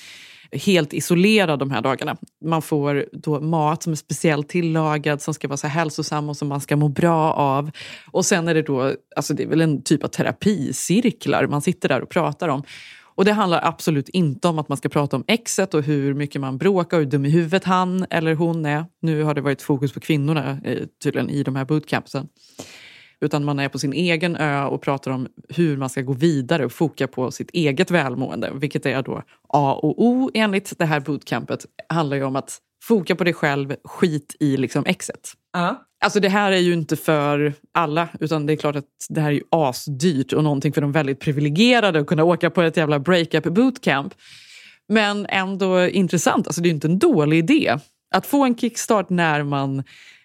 helt 0.51 0.93
isolerad 0.93 1.59
de 1.59 1.71
här 1.71 1.81
dagarna. 1.81 2.17
Man 2.45 2.61
får 2.61 3.05
då 3.11 3.39
mat 3.39 3.83
som 3.83 3.91
är 3.91 3.95
speciellt 3.95 4.49
tillagad, 4.49 5.21
som 5.21 5.33
ska 5.33 5.47
vara 5.47 5.57
så 5.57 5.67
hälsosam 5.67 6.29
och 6.29 6.37
som 6.37 6.47
man 6.47 6.61
ska 6.61 6.75
må 6.75 6.87
bra 6.87 7.33
av. 7.33 7.71
Och 8.11 8.25
sen 8.25 8.47
är 8.47 8.53
det 8.53 8.61
då, 8.61 8.93
alltså 9.15 9.33
det 9.33 9.43
är 9.43 9.47
väl 9.47 9.61
en 9.61 9.83
typ 9.83 10.03
av 10.03 10.07
terapicirklar 10.07 11.47
man 11.47 11.61
sitter 11.61 11.89
där 11.89 12.01
och 12.01 12.09
pratar 12.09 12.47
om. 12.47 12.63
Och 13.21 13.25
det 13.25 13.33
handlar 13.33 13.67
absolut 13.67 14.09
inte 14.09 14.47
om 14.47 14.59
att 14.59 14.69
man 14.69 14.77
ska 14.77 14.89
prata 14.89 15.15
om 15.15 15.23
exet 15.27 15.73
och 15.73 15.83
hur 15.83 16.13
mycket 16.13 16.41
man 16.41 16.57
bråkar 16.57 16.97
och 16.97 17.03
hur 17.03 17.09
dum 17.09 17.25
i 17.25 17.29
huvudet 17.29 17.63
han 17.63 18.05
eller 18.09 18.35
hon 18.35 18.65
är. 18.65 18.85
Nu 19.01 19.23
har 19.23 19.33
det 19.33 19.41
varit 19.41 19.61
fokus 19.61 19.93
på 19.93 19.99
kvinnorna 19.99 20.59
eh, 20.63 20.87
tydligen 21.03 21.29
i 21.29 21.43
de 21.43 21.55
här 21.55 21.65
bootcampsen. 21.65 22.27
Utan 23.19 23.45
man 23.45 23.59
är 23.59 23.69
på 23.69 23.79
sin 23.79 23.93
egen 23.93 24.35
ö 24.35 24.65
och 24.65 24.81
pratar 24.81 25.11
om 25.11 25.27
hur 25.49 25.77
man 25.77 25.89
ska 25.89 26.01
gå 26.01 26.13
vidare 26.13 26.65
och 26.65 26.71
foka 26.71 27.07
på 27.07 27.31
sitt 27.31 27.49
eget 27.51 27.91
välmående. 27.91 28.51
Vilket 28.53 28.85
är 28.85 29.01
då 29.01 29.23
A 29.47 29.79
och 29.81 30.03
O 30.05 30.31
enligt 30.33 30.77
det 30.77 30.85
här 30.85 30.99
bootcampet. 30.99 31.65
handlar 31.89 32.17
ju 32.17 32.23
om 32.23 32.35
att 32.35 32.57
foka 32.83 33.15
på 33.15 33.23
dig 33.23 33.33
själv, 33.33 33.75
skit 33.83 34.35
i 34.39 34.57
liksom 34.57 34.85
exet. 34.85 35.33
Ja. 35.53 35.85
Alltså 36.03 36.19
det 36.19 36.29
här 36.29 36.51
är 36.51 36.57
ju 36.57 36.73
inte 36.73 36.95
för 36.95 37.53
alla, 37.71 38.09
utan 38.19 38.45
det 38.45 38.53
är 38.53 38.57
klart 38.57 38.75
att 38.75 38.85
det 39.09 39.21
här 39.21 39.29
är 39.29 39.33
ju 39.33 39.43
asdyrt 39.51 40.33
och 40.33 40.43
någonting 40.43 40.73
för 40.73 40.81
de 40.81 40.91
väldigt 40.91 41.19
privilegierade 41.19 41.99
att 41.99 42.07
kunna 42.07 42.23
åka 42.23 42.49
på 42.49 42.61
ett 42.61 42.77
jävla 42.77 42.99
breakup 42.99 43.43
bootcamp. 43.43 44.13
Men 44.87 45.25
ändå 45.25 45.87
intressant, 45.87 46.47
alltså 46.47 46.61
det 46.61 46.67
är 46.67 46.69
ju 46.69 46.75
inte 46.75 46.87
en 46.87 46.99
dålig 46.99 47.37
idé. 47.37 47.77
Att 48.15 48.25
få 48.25 48.43
en 48.45 48.55
kickstart 48.55 49.09
när 49.09 49.43
man 49.43 49.83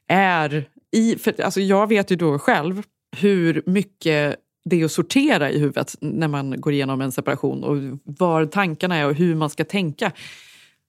är 0.09 0.69
i... 0.93 1.17
För, 1.17 1.43
alltså 1.43 1.61
jag 1.61 1.87
vet 1.87 2.11
ju 2.11 2.17
då 2.17 2.39
själv 2.39 2.83
hur 3.17 3.63
mycket 3.67 4.37
det 4.65 4.81
är 4.81 4.85
att 4.85 4.93
sortera 4.93 5.51
i 5.51 5.59
huvudet 5.59 5.95
när 6.01 6.29
man 6.29 6.61
går 6.61 6.73
igenom 6.73 7.01
en 7.01 7.13
separation 7.13 7.65
och 7.65 7.99
var 8.19 8.47
tankarna 8.47 8.97
är 8.97 9.07
och 9.07 9.15
hur 9.15 9.35
man 9.35 9.51
ska 9.51 9.65
tänka. 9.65 10.13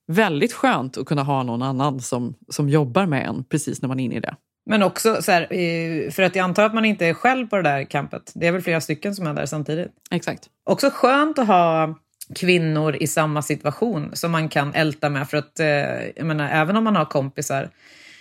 Väldigt 0.08 0.54
skönt 0.54 0.98
att 0.98 1.06
kunna 1.06 1.24
ha 1.24 1.44
någon 1.44 1.62
annan 1.62 2.00
som, 2.00 2.34
som 2.50 2.70
jobbar 2.70 3.06
med 3.06 3.28
en 3.28 3.44
precis 3.44 3.82
när 3.82 3.90
man 3.90 4.00
är 4.00 4.04
inne 4.04 4.16
i 4.16 4.20
det. 4.20 4.36
Men 4.68 4.84
också 4.84 5.22
så 5.22 5.32
här, 5.32 5.42
eh, 5.42 6.12
för 6.12 6.24
att 6.24 6.36
jag 6.36 6.44
antar 6.44 6.64
att 6.64 6.74
man 6.74 6.86
inte 6.86 7.06
är 7.06 7.14
själv 7.14 7.48
på 7.48 7.56
det 7.56 7.62
där 7.62 7.84
campet. 7.84 8.32
Det 8.36 8.48
är 8.48 8.52
väl 8.52 8.62
flera 8.62 8.82
stycken 8.82 9.16
som 9.16 9.28
är 9.28 9.34
där 9.34 9.46
samtidigt. 9.46 9.92
Exakt. 10.12 10.44
Också 10.64 10.90
skönt 10.94 11.40
att 11.40 11.48
ha 11.48 11.96
kvinnor 12.36 12.96
i 12.96 13.08
samma 13.08 13.42
situation 13.42 14.12
som 14.14 14.32
man 14.32 14.50
kan 14.50 14.74
älta 14.74 15.10
med. 15.10 15.30
För 15.30 15.38
att, 15.38 15.60
eh, 15.60 15.68
jag 16.16 16.26
menar, 16.26 16.50
även 16.50 16.76
om 16.76 16.84
man 16.84 16.96
har 16.96 17.06
kompisar 17.06 17.70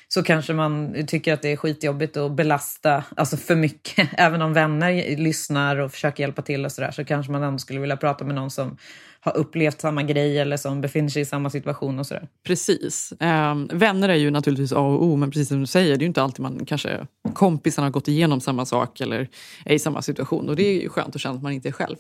så 0.09 0.23
kanske 0.23 0.53
man 0.53 0.95
tycker 1.07 1.33
att 1.33 1.43
det 1.43 1.53
är 1.53 1.57
skitjobbigt 1.57 2.17
att 2.17 2.33
belasta 2.33 3.05
alltså 3.17 3.37
för 3.37 3.57
mycket. 3.57 4.09
Även 4.19 4.43
om 4.43 4.53
vänner 4.53 5.17
lyssnar 5.17 5.77
och 5.77 5.93
försöker 5.93 6.23
hjälpa 6.23 6.43
till 6.43 6.65
och 6.65 6.73
sådär 6.73 6.91
så 6.91 7.05
kanske 7.05 7.33
man 7.33 7.43
ändå 7.43 7.59
skulle 7.59 7.81
vilja 7.81 7.97
prata 7.97 8.25
med 8.25 8.35
någon 8.35 8.51
som 8.51 8.77
har 9.27 9.37
upplevt 9.37 9.81
samma 9.81 10.03
grej 10.03 10.39
eller 10.39 10.57
som 10.57 10.81
befinner 10.81 11.09
sig 11.09 11.23
i 11.23 11.25
samma 11.25 11.51
situation 11.51 11.99
och 11.99 12.07
sådär. 12.07 12.29
Precis. 12.47 13.13
Ehm, 13.21 13.69
vänner 13.73 14.09
är 14.09 14.15
ju 14.15 14.31
naturligtvis 14.31 14.73
A 14.73 14.81
och 14.81 15.05
O, 15.05 15.17
men 15.17 15.31
precis 15.31 15.49
som 15.49 15.61
du 15.61 15.67
säger, 15.67 15.89
det 15.89 15.95
är 15.95 16.01
ju 16.01 16.07
inte 16.07 16.23
alltid 16.23 16.41
man 16.41 16.67
kanske 16.67 17.07
kompisarna 17.35 17.87
har 17.87 17.93
gått 17.93 18.09
igenom 18.09 18.41
samma 18.41 18.65
sak 18.67 19.01
eller 19.01 19.29
är 19.65 19.75
i 19.75 19.79
samma 19.79 20.03
situation. 20.03 20.49
Och 20.49 20.57
det 20.57 20.69
är 20.69 20.83
ju 20.83 20.89
skönt 20.89 21.15
att 21.15 21.21
känna 21.21 21.35
att 21.35 21.43
man 21.43 21.53
inte 21.53 21.69
är 21.69 21.73
själv. 21.73 21.97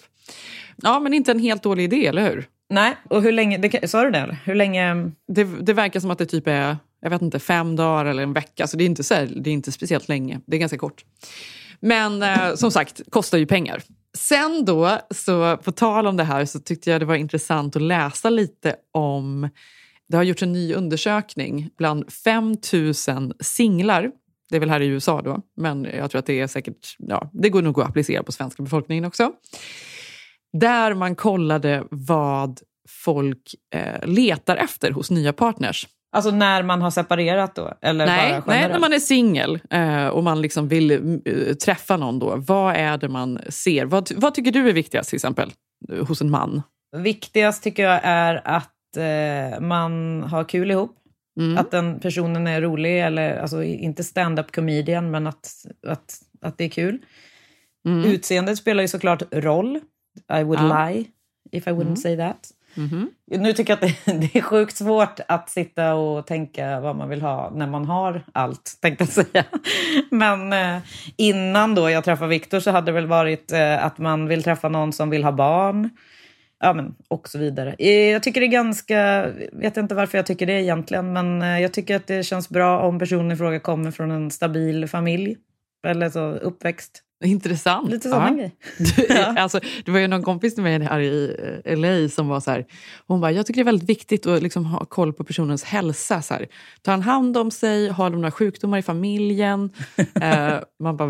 Ja, 0.76 1.00
men 1.00 1.14
inte 1.14 1.30
en 1.30 1.38
helt 1.38 1.62
dålig 1.62 1.84
idé, 1.84 2.06
eller 2.06 2.30
hur? 2.30 2.44
Nej, 2.68 2.96
och 3.10 3.22
hur 3.22 3.32
länge, 3.32 3.58
det, 3.58 3.90
sa 3.90 4.04
du 4.04 4.10
det 4.10 4.18
eller? 4.18 4.38
Hur 4.44 4.54
länge? 4.54 5.10
Det, 5.28 5.44
det 5.44 5.72
verkar 5.72 6.00
som 6.00 6.10
att 6.10 6.18
det 6.18 6.26
typ 6.26 6.46
är 6.46 6.76
jag 7.00 7.10
vet 7.10 7.22
inte, 7.22 7.38
fem 7.38 7.76
dagar 7.76 8.04
eller 8.04 8.22
en 8.22 8.32
vecka. 8.32 8.66
Så 8.66 8.76
det 8.76 8.84
är 8.84 8.86
inte, 8.86 9.04
så 9.04 9.14
här, 9.14 9.32
det 9.36 9.50
är 9.50 9.54
inte 9.54 9.72
speciellt 9.72 10.08
länge. 10.08 10.40
Det 10.46 10.56
är 10.56 10.60
ganska 10.60 10.78
kort. 10.78 11.04
Men 11.80 12.22
eh, 12.22 12.54
som 12.54 12.70
sagt, 12.70 13.00
kostar 13.10 13.38
ju 13.38 13.46
pengar. 13.46 13.82
Sen 14.16 14.64
då, 14.64 14.98
så 15.10 15.56
på 15.56 15.72
tal 15.72 16.06
om 16.06 16.16
det 16.16 16.24
här, 16.24 16.44
så 16.44 16.60
tyckte 16.60 16.90
jag 16.90 17.00
det 17.00 17.04
var 17.04 17.14
intressant 17.14 17.76
att 17.76 17.82
läsa 17.82 18.30
lite 18.30 18.76
om... 18.92 19.48
Det 20.08 20.16
har 20.16 20.24
gjorts 20.24 20.42
en 20.42 20.52
ny 20.52 20.74
undersökning 20.74 21.70
bland 21.78 22.12
5 22.12 22.56
000 22.72 22.94
singlar. 23.40 24.10
Det 24.50 24.56
är 24.56 24.60
väl 24.60 24.70
här 24.70 24.80
i 24.80 24.86
USA 24.86 25.22
då, 25.22 25.40
men 25.56 25.84
jag 25.84 26.10
tror 26.10 26.18
att 26.18 26.26
det 26.26 26.40
är 26.40 26.46
säkert... 26.46 26.96
Ja, 26.98 27.30
det 27.32 27.48
går 27.48 27.62
nog 27.62 27.80
att 27.80 27.88
applicera 27.88 28.22
på 28.22 28.32
svenska 28.32 28.62
befolkningen 28.62 29.04
också. 29.04 29.32
Där 30.52 30.94
man 30.94 31.14
kollade 31.14 31.84
vad 31.90 32.60
folk 32.88 33.54
eh, 33.74 34.08
letar 34.08 34.56
efter 34.56 34.90
hos 34.90 35.10
nya 35.10 35.32
partners. 35.32 35.86
Alltså 36.16 36.30
när 36.30 36.62
man 36.62 36.82
har 36.82 36.90
separerat 36.90 37.54
då? 37.54 37.72
Eller 37.80 38.06
nej, 38.06 38.30
bara 38.46 38.56
nej, 38.56 38.68
när 38.68 38.78
man 38.78 38.92
är 38.92 38.98
singel 38.98 39.60
eh, 39.70 40.06
och 40.06 40.24
man 40.24 40.42
liksom 40.42 40.68
vill 40.68 40.90
eh, 41.24 41.54
träffa 41.54 41.96
någon. 41.96 42.18
Då. 42.18 42.34
Vad 42.36 42.74
är 42.76 42.98
det 42.98 43.08
man 43.08 43.38
ser? 43.48 43.84
Vad, 43.84 44.08
vad 44.16 44.34
tycker 44.34 44.52
du 44.52 44.68
är 44.68 44.72
viktigast 44.72 45.08
till 45.10 45.16
exempel 45.16 45.52
eh, 45.92 46.06
hos 46.06 46.20
en 46.20 46.30
man? 46.30 46.62
Viktigast 46.96 47.62
tycker 47.62 47.82
jag 47.82 48.00
är 48.02 48.42
att 48.44 48.96
eh, 48.96 49.60
man 49.60 50.22
har 50.22 50.44
kul 50.44 50.70
ihop. 50.70 50.96
Mm. 51.40 51.58
Att 51.58 51.70
den 51.70 52.00
personen 52.00 52.46
är 52.46 52.60
rolig, 52.60 53.00
eller 53.00 53.36
alltså 53.38 53.62
inte 53.62 54.04
stand-up 54.04 54.52
comedian, 54.52 55.10
men 55.10 55.26
att, 55.26 55.48
att, 55.86 56.14
att 56.42 56.58
det 56.58 56.64
är 56.64 56.68
kul. 56.68 56.98
Mm. 57.88 58.04
Utseendet 58.10 58.58
spelar 58.58 58.82
ju 58.82 58.88
såklart 58.88 59.22
roll. 59.32 59.80
I 60.40 60.42
would 60.42 60.60
Ja. 60.60 60.88
lie 60.88 61.04
if 61.52 61.66
I 61.66 61.70
wouldn't 61.70 61.82
Mm. 61.82 61.96
say 61.96 62.16
that. 62.16 62.50
Mhm. 62.76 63.10
Nu 63.30 63.52
tycker 63.52 63.72
jag 63.72 63.84
att 63.84 63.96
det, 64.04 64.12
det 64.32 64.38
är 64.38 64.42
sjukt 64.42 64.76
svårt 64.76 65.20
att 65.28 65.50
sitta 65.50 65.94
och 65.94 66.26
tänka 66.26 66.80
vad 66.80 66.96
man 66.96 67.08
vill 67.08 67.22
ha 67.22 67.50
när 67.54 67.66
man 67.66 67.84
har 67.84 68.22
allt, 68.32 68.78
tänkte 68.82 69.04
jag 69.04 69.26
säga. 69.26 69.44
Men 70.10 70.52
eh, 70.52 70.82
innan 71.16 71.74
då 71.74 71.90
jag 71.90 72.04
träffade 72.04 72.30
Viktor 72.30 72.60
så 72.60 72.70
hade 72.70 72.86
det 72.86 72.92
väl 72.92 73.06
varit 73.06 73.52
eh, 73.52 73.84
att 73.84 73.98
man 73.98 74.28
vill 74.28 74.42
träffa 74.42 74.68
någon 74.68 74.92
som 74.92 75.10
vill 75.10 75.24
ha 75.24 75.32
barn. 75.32 75.90
Ja, 76.58 76.72
men 76.72 76.94
och 77.08 77.28
så 77.28 77.38
vidare. 77.38 77.74
Eh, 77.78 78.10
jag 78.10 78.22
tycker 78.22 78.40
det 78.40 78.46
är 78.46 78.48
ganska, 78.48 79.30
vet 79.52 79.76
inte 79.76 79.94
varför 79.94 80.18
jag 80.18 80.26
tycker 80.26 80.46
det 80.46 80.62
egentligen, 80.62 81.12
men 81.12 81.42
eh, 81.42 81.60
jag 81.60 81.72
tycker 81.72 81.96
att 81.96 82.06
det 82.06 82.22
känns 82.22 82.48
bra 82.48 82.80
om 82.80 82.98
personen 82.98 83.32
i 83.32 83.36
fråga 83.36 83.60
kommer 83.60 83.90
från 83.90 84.10
en 84.10 84.30
stabil 84.30 84.88
familj. 84.88 85.36
Eller 85.86 86.10
så 86.10 86.20
uppväxt. 86.20 87.02
Intressant. 87.24 87.90
Lite 87.90 88.08
sådana 88.08 88.28
Ja. 88.30 88.34
grejer. 88.34 88.52
Alltså, 89.42 89.60
det 89.84 89.90
var 89.90 89.98
ju 89.98 90.06
någon 90.06 90.22
kompis 90.22 90.54
till 90.54 90.62
mig 90.62 90.82
här 90.82 91.00
i 91.00 91.36
eh, 91.64 91.76
LA 91.78 92.08
som 92.08 92.28
var 92.28 92.40
så 92.40 92.50
här, 92.50 92.64
hon 93.06 93.20
bara, 93.20 93.32
jag 93.32 93.46
tycker 93.46 93.60
det 93.60 93.62
är 93.62 93.72
väldigt 93.72 93.88
viktigt 93.88 94.26
att 94.26 94.42
liksom 94.42 94.64
ha 94.64 94.84
koll 94.84 95.12
på 95.12 95.24
personens 95.24 95.64
hälsa. 95.64 96.22
Så 96.22 96.34
här. 96.34 96.46
Tar 96.82 96.92
han 96.92 97.02
hand 97.02 97.36
om 97.36 97.50
sig? 97.50 97.88
Har 97.88 98.10
de 98.10 98.16
några 98.16 98.30
sjukdomar 98.30 98.78
i 98.78 98.82
familjen? 98.82 99.70
eh, 100.20 100.54
man 100.82 100.96
bara, 100.96 101.08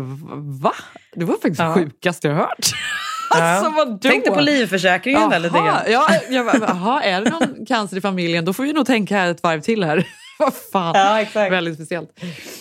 va? 0.61 0.73
Det 1.15 1.25
var 1.25 1.33
faktiskt 1.33 1.59
Ja. 1.59 1.67
det 1.67 1.73
sjukaste 1.73 2.27
jag 2.27 2.35
hört. 2.35 2.65
alltså 3.31 3.71
vadå? 3.71 3.97
Tänkte 3.97 4.31
på 4.31 4.41
livförsäkringen 4.41 5.29
där 5.29 5.39
lite 5.39 5.57
grann. 5.57 5.77
Ja, 5.87 6.07
jag 6.29 6.45
bara, 6.45 6.57
jaha, 6.59 7.03
är 7.03 7.21
det 7.21 7.29
någon 7.29 7.65
cancer 7.65 7.97
i 7.97 8.01
familjen? 8.01 8.45
Då 8.45 8.53
får 8.53 8.63
vi 8.63 8.73
nog 8.73 8.85
tänka 8.85 9.23
ett 9.25 9.43
varv 9.43 9.61
till 9.61 9.83
här. 9.83 10.07
Vad 10.39 10.53
fan, 10.53 10.95
Ja, 10.95 11.21
exakt. 11.21 11.51
väldigt 11.51 11.75
speciellt. 11.75 12.09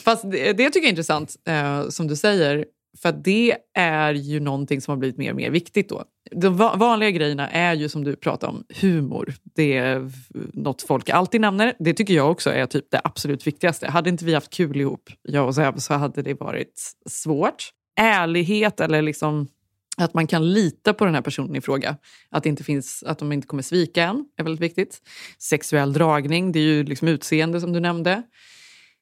Fast 0.04 0.30
det, 0.30 0.52
det 0.52 0.64
tycker 0.64 0.78
jag 0.78 0.85
är 0.85 0.90
intressant, 0.90 1.35
eh, 1.48 1.88
som 1.88 2.06
du 2.09 2.16
säger. 2.16 2.64
För 3.02 3.12
det 3.12 3.56
är 3.74 4.14
ju 4.14 4.40
någonting 4.40 4.80
som 4.80 4.92
har 4.92 4.96
blivit 4.96 5.18
mer 5.18 5.30
och 5.30 5.37
mer 5.37 5.50
viktigt 5.50 5.88
då. 5.88 6.04
De 6.30 6.56
vanliga 6.56 7.11
grejerna 7.11 7.50
är 7.50 7.74
ju 7.74 7.88
som 7.88 8.04
du 8.04 8.16
pratar 8.16 8.48
om, 8.48 8.64
humor. 8.80 9.35
Det 9.54 9.76
är 9.76 10.11
något 10.52 10.82
folk 10.82 11.09
alltid 11.09 11.40
nämner. 11.40 11.74
Det 11.78 11.94
tycker 11.94 12.14
jag 12.14 12.30
också 12.30 12.50
är 12.50 12.66
typ 12.66 12.90
det 12.90 13.00
absolut 13.04 13.46
viktigaste. 13.46 13.88
Hade 13.88 14.11
inte 14.11 14.24
vi 14.24 14.35
haft 14.35 14.50
kul 14.50 14.80
ihop, 14.80 15.11
jag 15.22 15.46
och 15.46 15.54
Zeb, 15.54 15.80
så 15.80 15.94
hade 15.94 16.22
det 16.22 16.35
varit 16.35 16.92
svårt. 17.06 17.70
Ärlighet 18.00 18.80
eller 18.80 19.02
liksom 19.02 19.48
att 19.96 20.14
man 20.14 20.26
kan 20.26 20.52
lita 20.52 20.94
på 20.94 21.04
den 21.04 21.14
här 21.14 21.22
personen 21.22 21.56
i 21.56 21.61
fråga. 21.61 21.96
Att, 22.30 22.42
det 22.42 22.48
inte 22.48 22.64
finns, 22.64 23.02
att 23.06 23.18
de 23.18 23.32
inte 23.32 23.46
kommer 23.46 23.62
svika 23.62 24.02
en 24.02 24.28
är 24.37 24.44
väldigt 24.44 24.62
viktigt. 24.62 25.02
Sexuell 25.38 25.92
dragning, 25.92 26.52
det 26.52 26.59
är 26.59 26.62
ju 26.62 26.85
liksom 26.85 27.09
utseende 27.09 27.61
som 27.61 27.72
du 27.72 27.80
nämnde. 27.80 28.22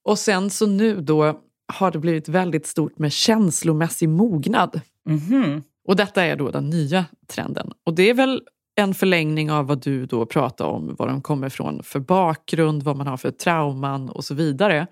Och 0.05 0.19
sen 0.19 0.51
så 0.51 0.67
nu 0.67 1.01
då 1.01 1.41
har 1.73 1.91
det 1.91 1.99
blivit 1.99 2.29
väldigt 2.29 2.67
stort 2.67 2.99
med 2.99 3.13
känslomässig 3.13 4.09
mognad. 4.09 4.81
Mhm. 5.07 5.63
Och 5.89 5.97
detta 5.97 6.25
är 6.25 6.37
då 6.37 6.51
den 6.51 6.71
nya 6.71 7.05
trenden. 7.27 7.73
Och 7.85 7.95
det 7.95 8.11
är 8.11 8.15
väl 8.15 8.43
en 8.75 8.95
förlängning 8.95 9.51
av 9.51 9.67
vad 9.67 9.83
du 9.83 10.07
då 10.07 10.27
pratar 10.27 10.65
om, 10.65 10.95
vad 10.99 11.09
de 11.09 11.23
kommer 11.23 11.49
från 11.49 11.83
för 11.83 12.01
bakgrund, 12.01 12.83
vad 12.83 12.97
man 12.97 13.07
har 13.07 13.17
för 13.17 13.31
trauman 13.31 14.09
och 14.09 14.25
så 14.25 14.35
vidare. 14.35 14.87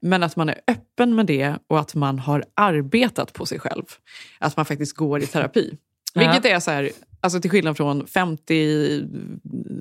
Men 0.00 0.22
att 0.22 0.36
man 0.36 0.48
är 0.48 0.60
öppen 0.66 1.14
med 1.14 1.26
det 1.26 1.58
och 1.66 1.80
att 1.80 1.94
man 1.94 2.18
har 2.18 2.44
arbetat 2.54 3.32
på 3.32 3.46
sig 3.46 3.58
själv. 3.58 3.84
Att 4.38 4.56
man 4.56 4.66
faktiskt 4.66 4.96
går 4.96 5.22
i 5.22 5.26
terapi. 5.26 5.78
Vilket 6.14 6.44
är 6.44 6.60
så 6.60 6.70
här, 6.70 6.90
alltså 7.20 7.40
till 7.40 7.50
skillnad 7.50 7.76
från 7.76 8.06
50, 8.06 9.02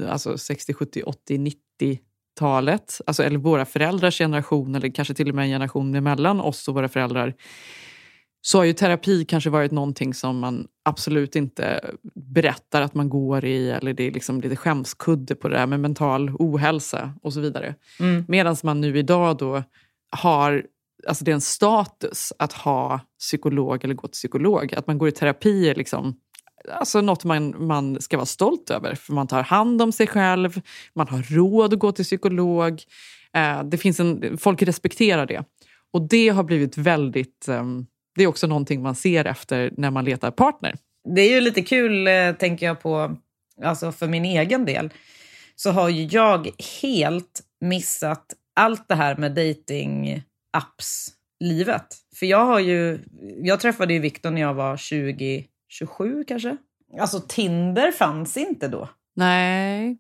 alltså 0.10 0.38
60, 0.38 0.74
70, 0.74 1.04
80, 1.04 1.38
90-talet. 2.36 3.02
Alltså, 3.06 3.24
eller 3.24 3.38
våra 3.38 3.66
föräldrars 3.66 4.18
generation, 4.18 4.76
eller 4.76 4.90
kanske 4.90 5.14
till 5.14 5.30
och 5.30 5.36
med 5.36 5.44
en 5.44 5.50
generation 5.50 5.96
emellan 5.96 6.42
oss 6.42 6.68
och 6.68 6.76
våra 6.76 6.90
föräldrar 6.90 7.34
så 8.42 8.58
har 8.58 8.66
ju 8.66 8.74
terapi 8.74 9.26
kanske 9.26 9.50
varit 9.50 9.72
någonting 9.72 10.14
som 10.14 10.40
man 10.40 10.68
absolut 10.84 11.36
inte 11.36 11.82
berättar 12.16 12.82
att 12.82 12.94
man 12.94 13.10
går 13.10 13.46
i 13.46 13.70
eller 13.70 13.94
det 13.94 14.04
är 14.04 14.12
liksom 14.12 14.42
lite 14.42 14.56
skämskudde 14.56 15.36
på 15.36 15.50
det 15.50 15.58
där 15.58 15.68
med 15.68 15.80
mental 15.80 16.30
ohälsa 16.40 17.14
och 17.22 17.34
så 17.34 17.40
vidare. 17.40 17.76
Mm. 18.00 18.26
Medan 18.28 18.56
man 18.64 18.82
nu 18.82 18.98
idag 18.98 19.38
då 19.38 19.64
har, 20.10 20.66
alltså 21.08 21.26
det 21.26 21.32
är 21.32 21.36
en 21.36 21.42
status 21.42 22.34
att 22.40 22.54
ha 22.54 23.00
psykolog 23.20 23.84
eller 23.84 23.94
gå 23.94 24.08
till 24.08 24.12
psykolog. 24.12 24.74
Att 24.76 24.88
man 24.88 24.98
går 24.98 25.08
i 25.08 25.12
terapi 25.12 25.70
är 25.70 25.76
liksom 25.76 26.16
alltså 26.72 27.02
något 27.02 27.24
man, 27.24 27.68
man 27.68 28.02
ska 28.02 28.18
vara 28.18 28.26
stolt 28.26 28.70
över. 28.70 28.96
För 28.96 29.14
man 29.14 29.28
tar 29.28 29.44
hand 29.44 29.82
om 29.82 29.92
sig 29.92 30.08
själv, 30.08 30.62
man 30.94 31.08
har 31.08 31.36
råd 31.36 31.74
att 31.74 31.80
gå 31.80 31.92
till 31.92 32.06
psykolog. 32.06 32.84
Eh, 33.34 33.64
det 33.64 33.78
finns 33.78 34.00
en, 34.00 34.38
folk 34.38 34.62
respekterar 34.62 35.26
det. 35.26 35.44
Och 35.94 36.08
det 36.08 36.30
har 36.30 36.44
blivit 36.44 36.78
väldigt... 36.78 37.48
Eh, 37.48 37.64
det 38.16 38.24
är 38.24 38.28
också 38.28 38.48
någonting 38.48 38.82
man 38.82 38.96
ser 38.96 39.26
efter 39.26 39.74
när 39.78 39.92
man 39.92 40.06
letar 40.06 40.32
partner. 40.32 40.76
Det 41.16 41.22
är 41.22 41.30
ju 41.30 41.42
lite 41.42 41.62
kul, 41.62 42.08
eh, 42.08 42.32
tänker 42.32 42.66
jag 42.66 42.82
på, 42.82 43.18
alltså 43.64 43.92
för 43.92 44.08
min 44.08 44.26
egen 44.26 44.66
del, 44.66 44.90
så 45.56 45.72
har 45.72 45.90
ju 45.90 46.04
jag 46.04 46.50
helt 46.82 47.42
missat 47.62 48.26
allt 48.56 48.88
det 48.88 48.96
här 48.96 49.16
med 49.16 49.32
dating 49.32 50.24
apps 50.58 51.12
livet 51.40 51.96
För 52.16 52.26
jag 52.26 52.46
har 52.46 52.60
ju, 52.60 53.00
jag 53.44 53.60
träffade 53.60 53.94
ju 53.94 54.00
Viktor 54.00 54.32
när 54.32 54.42
jag 54.42 54.54
var 54.54 54.78
20, 54.78 55.46
27 55.78 56.24
kanske. 56.28 56.58
Alltså 57.00 57.20
Tinder 57.20 57.92
fanns 57.92 58.38
inte 58.38 58.68
då. 58.68 58.90
Nej. 59.16 59.98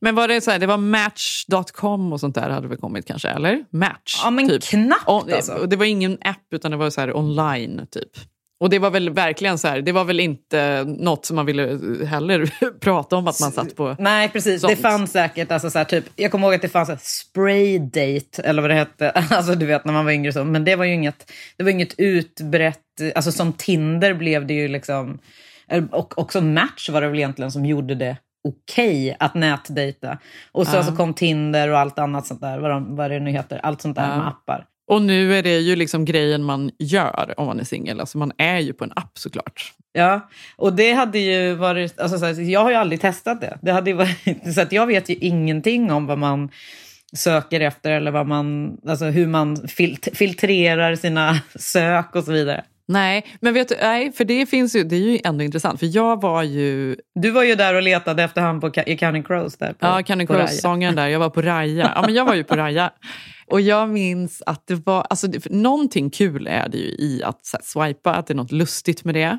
Men 0.00 0.14
var 0.14 0.28
det 0.28 0.40
så 0.40 0.50
här, 0.50 0.58
det 0.58 0.66
var 0.66 0.76
Match.com 0.76 2.12
och 2.12 2.20
sånt 2.20 2.34
där 2.34 2.50
hade 2.50 2.68
väl 2.68 2.78
kommit 2.78 3.06
kanske? 3.06 3.28
Eller? 3.28 3.64
Match? 3.70 4.20
Ja 4.24 4.30
men 4.30 4.48
typ. 4.48 4.62
knappt 4.62 5.08
alltså. 5.08 5.52
och 5.52 5.68
det 5.68 5.76
var 5.76 5.84
ingen 5.84 6.18
app 6.20 6.46
utan 6.50 6.70
det 6.70 6.76
var 6.76 6.90
så 6.90 7.00
här 7.00 7.16
online 7.16 7.86
typ. 7.90 8.10
Och 8.60 8.70
det 8.70 8.78
var 8.78 8.90
väl 8.90 9.10
verkligen 9.10 9.58
så 9.58 9.68
här, 9.68 9.80
det 9.82 9.92
var 9.92 10.04
väl 10.04 10.20
inte 10.20 10.84
något 10.84 11.26
som 11.26 11.36
man 11.36 11.46
ville 11.46 11.78
heller 12.06 12.50
prata 12.80 13.16
om 13.16 13.28
att 13.28 13.40
man 13.40 13.52
satt 13.52 13.76
på. 13.76 13.96
Nej, 13.98 14.28
precis. 14.28 14.60
sånt. 14.60 14.76
Det 14.76 14.82
fanns 14.82 15.12
säkert, 15.12 15.52
alltså, 15.52 15.70
så 15.70 15.78
här, 15.78 15.84
typ, 15.84 16.04
jag 16.16 16.30
kommer 16.30 16.46
ihåg 16.46 16.54
att 16.54 16.62
det 16.62 16.68
fanns 16.68 16.88
här, 16.88 16.98
spray 17.02 17.78
date, 17.78 18.42
eller 18.42 18.62
vad 18.62 18.70
det 18.70 18.74
hette, 18.74 19.10
alltså, 19.30 19.54
du 19.54 19.66
vet 19.66 19.84
när 19.84 19.92
man 19.92 20.04
var 20.04 20.12
yngre. 20.12 20.32
Så. 20.32 20.44
Men 20.44 20.64
det 20.64 20.76
var 20.76 20.84
ju 20.84 20.92
inget, 20.94 21.32
det 21.56 21.64
var 21.64 21.70
inget 21.70 21.94
utbrett, 21.98 22.80
alltså 23.14 23.32
som 23.32 23.52
Tinder 23.52 24.14
blev 24.14 24.46
det 24.46 24.54
ju 24.54 24.68
liksom, 24.68 25.18
och 25.90 26.18
också 26.18 26.40
Match 26.40 26.88
var 26.88 27.00
det 27.00 27.08
väl 27.08 27.18
egentligen 27.18 27.50
som 27.52 27.66
gjorde 27.66 27.94
det 27.94 28.16
okej 28.48 29.16
att 29.18 29.34
nätdejta. 29.34 30.18
Och 30.52 30.66
så, 30.66 30.76
Ja. 30.76 30.82
så 30.82 30.96
kom 30.96 31.14
Tinder 31.14 31.68
och 31.68 31.78
allt 31.78 31.98
annat 31.98 32.26
sånt 32.26 32.40
där, 32.40 32.58
vad, 32.58 32.70
de, 32.70 32.96
vad 32.96 33.10
det 33.10 33.20
nu 33.20 33.30
heter, 33.30 33.58
allt 33.62 33.82
sånt 33.82 33.96
där 33.96 34.08
Ja. 34.08 34.16
med 34.16 34.28
appar. 34.28 34.64
Och 34.88 35.02
nu 35.02 35.34
är 35.34 35.42
det 35.42 35.58
ju 35.58 35.76
liksom 35.76 36.04
grejen 36.04 36.42
man 36.42 36.70
gör 36.78 37.34
om 37.36 37.46
man 37.46 37.60
är 37.60 37.64
singel. 37.64 38.00
Alltså 38.00 38.18
man 38.18 38.32
är 38.38 38.58
ju 38.58 38.72
på 38.72 38.84
en 38.84 38.92
app 38.96 39.18
såklart. 39.18 39.72
Ja, 39.92 40.28
och 40.56 40.72
det 40.72 40.92
hade 40.92 41.18
ju 41.18 41.54
varit... 41.54 42.00
Alltså, 42.00 42.18
så 42.18 42.24
här, 42.26 42.40
jag 42.50 42.60
har 42.60 42.70
ju 42.70 42.76
aldrig 42.76 43.00
testat 43.00 43.40
det. 43.40 43.58
det 43.62 43.72
hade 43.72 43.92
varit, 43.92 44.54
så 44.54 44.60
att 44.60 44.72
jag 44.72 44.86
vet 44.86 45.08
ju 45.08 45.14
ingenting 45.14 45.92
om 45.92 46.06
vad 46.06 46.18
man 46.18 46.48
söker 47.16 47.60
efter 47.60 47.90
eller 47.90 48.10
vad 48.10 48.26
man, 48.26 48.76
alltså 48.88 49.04
hur 49.04 49.26
man 49.26 49.56
filt- 49.68 50.08
filtrerar 50.14 50.94
sina 50.96 51.40
sök 51.54 52.14
och 52.16 52.24
så 52.24 52.32
vidare. 52.32 52.64
Nej, 52.88 53.26
men 53.40 53.54
vet 53.54 53.68
du, 53.68 53.74
nej, 53.82 54.12
för 54.12 54.24
det 54.24 54.46
finns 54.46 54.76
ju, 54.76 54.84
det 54.84 54.96
är 54.96 55.00
ju 55.00 55.18
ändå 55.24 55.44
intressant. 55.44 55.80
För 55.80 55.96
jag 55.96 56.20
var 56.22 56.42
ju, 56.42 56.96
Du 57.14 57.30
var 57.30 57.42
ju 57.42 57.54
där 57.54 57.74
och 57.74 57.82
letade 57.82 58.22
efter 58.22 58.40
han 58.40 58.60
på, 58.60 58.68
Ca- 58.68 58.84
i 58.86 58.96
Counting 58.96 59.22
Crows. 59.22 59.56
Där 59.56 59.72
på, 59.72 59.76
ja, 59.86 60.02
Raya. 60.08 60.26
Cross-sångaren 60.26 60.96
där, 60.96 61.08
jag 61.08 61.18
var 61.18 61.30
på 61.30 61.42
Raja. 61.42 61.92
Ja, 61.94 62.02
men 62.02 62.14
jag 62.14 62.24
var 62.24 62.34
ju 62.34 62.44
på 62.44 62.56
Raja. 62.56 62.90
Och 63.46 63.60
jag 63.60 63.88
minns 63.88 64.42
att 64.46 64.66
det 64.66 64.74
var, 64.74 65.06
alltså 65.10 65.28
någonting 65.50 66.10
kul 66.10 66.46
är 66.46 66.68
det 66.68 66.78
ju 66.78 66.88
i 66.88 67.22
att 67.22 67.46
så 67.46 67.56
här, 67.56 67.64
swipa, 67.64 68.14
att 68.14 68.26
det 68.26 68.32
är 68.32 68.36
något 68.36 68.52
lustigt 68.52 69.04
med 69.04 69.14
det. 69.14 69.38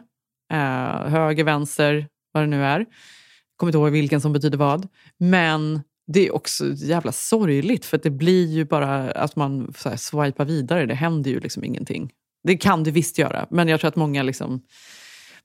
Eh, 0.54 1.10
höger, 1.10 1.44
vänster, 1.44 2.08
vad 2.32 2.44
det 2.44 2.48
nu 2.48 2.64
är. 2.64 2.86
Kommer 3.58 3.70
inte 3.70 3.78
ihåg 3.78 3.92
vilken 3.92 4.22
som 4.22 4.34
betyder 4.34 4.58
vad. 4.58 4.88
Men 5.18 5.82
det 6.14 6.28
är 6.28 6.36
också 6.36 6.74
jävla 6.74 7.12
sorgligt 7.12 7.86
för 7.86 7.98
det 7.98 8.10
blir 8.10 8.46
ju 8.48 8.66
bara 8.66 9.12
att 9.12 9.36
man 9.36 9.74
så 9.78 9.90
här, 9.90 9.98
swipar 9.98 10.46
vidare. 10.46 10.86
Det 10.86 10.94
händer 10.94 11.32
ju 11.32 11.40
liksom 11.40 11.64
ingenting. 11.64 12.12
Det 12.44 12.58
kan 12.58 12.84
det 12.84 12.92
visst 12.92 13.18
göra, 13.18 13.48
men 13.50 13.68
jag 13.68 13.80
tror 13.80 13.88
att 13.88 13.96
många 13.96 14.24
liksom... 14.24 14.62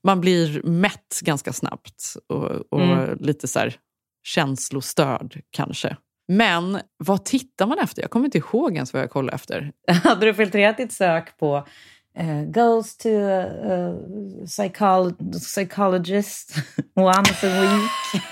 Man 0.05 0.21
blir 0.21 0.63
mätt 0.63 1.19
ganska 1.21 1.53
snabbt 1.53 2.15
och, 2.27 2.73
och 2.73 2.81
Mm. 2.81 3.17
lite 3.19 3.47
så 3.47 3.59
här 3.59 3.75
känslostörd 4.23 5.41
kanske. 5.49 5.97
Men 6.37 6.79
vad 6.97 7.25
tittar 7.25 7.67
man 7.67 7.79
efter? 7.79 8.01
Jag 8.01 8.11
kommer 8.11 8.25
inte 8.25 8.37
ihåg 8.37 8.75
ens 8.75 8.93
vad 8.93 9.01
jag 9.01 9.09
kollade 9.09 9.35
efter. 9.35 9.71
Hade 10.03 10.25
du 10.25 10.33
filtrerat 10.33 10.77
ditt 10.77 10.91
sök 10.91 11.37
på 11.37 11.67
eh, 12.17 12.41
goes 12.41 12.97
to 12.97 13.09
uh, 13.09 13.95
psychol- 14.45 15.33
psychologist 15.39 16.55
once 16.95 17.47
a 17.47 17.61
week? 17.61 18.23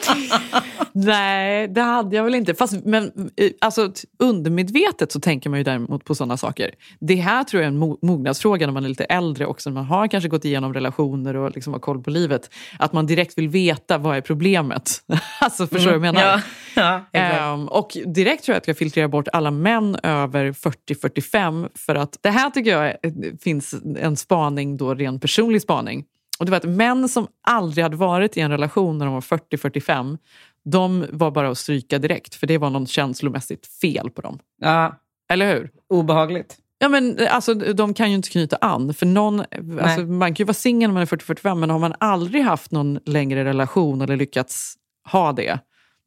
Nej, 0.92 1.68
det 1.68 1.80
hade 1.80 2.16
jag 2.16 2.24
väl 2.24 2.34
inte. 2.34 2.54
Fast, 2.54 2.84
men, 2.84 3.04
eh, 3.36 3.50
alltså, 3.60 3.92
undermedvetet 4.18 5.12
så 5.12 5.20
tänker 5.20 5.50
man 5.50 5.58
ju 5.58 5.64
däremot 5.64 6.04
på 6.04 6.14
sådana 6.14 6.36
saker. 6.36 6.70
Det 7.00 7.14
här 7.14 7.44
tror 7.44 7.62
jag 7.62 7.66
är 7.66 7.72
en 7.72 7.82
mo- 7.82 7.98
mognadsfråga 8.02 8.66
när 8.66 8.72
man 8.72 8.84
är 8.84 8.88
lite 8.88 9.04
äldre 9.04 9.46
också. 9.46 9.70
När 9.70 9.74
man 9.74 9.84
har 9.84 10.08
kanske 10.08 10.28
gått 10.28 10.44
igenom 10.44 10.74
relationer 10.74 11.36
och 11.36 11.54
liksom 11.54 11.72
har 11.72 11.80
koll 11.80 12.02
på 12.02 12.10
livet. 12.10 12.50
Att 12.78 12.92
man 12.92 13.06
direkt 13.06 13.38
vill 13.38 13.48
veta 13.48 13.98
vad 13.98 14.16
är 14.16 14.20
problemet. 14.20 14.90
alltså, 15.40 15.66
förstår 15.66 15.92
du 15.92 15.98
vad 15.98 16.06
jag 16.06 16.14
menar? 16.14 16.42
Ja, 16.74 17.00
ja. 17.12 17.18
Ehm, 17.20 17.68
och 17.68 17.96
direkt 18.06 18.44
tror 18.44 18.54
jag 18.54 18.60
att 18.60 18.68
jag 18.68 18.78
filtrerar 18.78 19.08
bort 19.08 19.28
alla 19.32 19.50
män 19.50 19.96
över 20.02 20.52
40-45 20.52 21.68
för 21.74 21.94
att 21.94 22.18
det 22.20 22.30
här 22.30 22.50
tycker 22.50 22.70
jag 22.70 22.86
är, 22.86 23.38
finns 23.42 23.74
en 23.98 24.16
spaning, 24.16 24.76
då 24.76 24.94
ren 24.94 25.20
personlig 25.20 25.62
spaning. 25.62 26.04
Och 26.42 26.46
det 26.46 26.50
var 26.50 26.56
att 26.56 26.64
män 26.64 27.08
som 27.08 27.26
aldrig 27.46 27.82
hade 27.82 27.96
varit 27.96 28.36
i 28.36 28.40
en 28.40 28.50
relation 28.50 28.98
när 28.98 29.06
de 29.06 29.14
var 29.14 29.20
40-45, 29.20 30.18
de 30.64 31.06
var 31.10 31.30
bara 31.30 31.48
att 31.48 31.58
stryka 31.58 31.98
direkt, 31.98 32.34
för 32.34 32.46
det 32.46 32.58
var 32.58 32.70
något 32.70 32.88
känslomässigt 32.88 33.66
fel 33.66 34.10
på 34.10 34.20
dem. 34.20 34.38
Ja, 34.60 35.00
Eller 35.32 35.54
hur? 35.54 35.70
obehagligt. 35.88 36.56
Ja, 36.78 36.88
men, 36.88 37.18
alltså, 37.30 37.54
de 37.54 37.94
kan 37.94 38.10
ju 38.10 38.16
inte 38.16 38.30
knyta 38.30 38.56
an. 38.56 38.94
För 38.94 39.06
någon, 39.06 39.40
alltså, 39.80 40.00
man 40.00 40.34
kan 40.34 40.44
ju 40.44 40.44
vara 40.44 40.54
singel 40.54 40.90
när 40.90 40.94
man 40.94 41.02
är 41.02 41.06
40-45 41.06 41.54
men 41.54 41.70
har 41.70 41.78
man 41.78 41.94
aldrig 42.00 42.42
haft 42.42 42.70
någon 42.70 42.98
längre 43.06 43.44
relation 43.44 44.00
eller 44.00 44.16
lyckats 44.16 44.74
ha 45.12 45.32
det, 45.32 45.58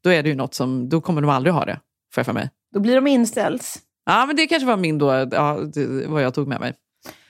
då 0.04 0.10
är 0.10 0.24
det 0.24 0.30
ju 0.30 0.36
något 0.36 0.54
som, 0.54 0.90
då 0.90 1.02
kommer 1.02 1.22
de 1.22 1.30
aldrig 1.30 1.54
ha 1.54 1.66
det, 1.66 1.80
får 2.14 2.20
jag 2.20 2.26
för 2.26 2.34
mig. 2.34 2.50
Då 2.74 2.80
blir 2.80 2.96
de 2.96 3.08
inställs. 3.08 3.80
Ja, 4.06 4.26
men 4.26 4.36
det 4.36 4.48
kanske 4.48 4.68
var 4.68 4.78
min 4.78 4.98
då, 4.98 5.28
ja, 5.32 5.60
det, 5.74 6.08
vad 6.08 6.24
jag 6.24 6.34
tog 6.34 6.48
med 6.48 6.60
mig. 6.60 6.74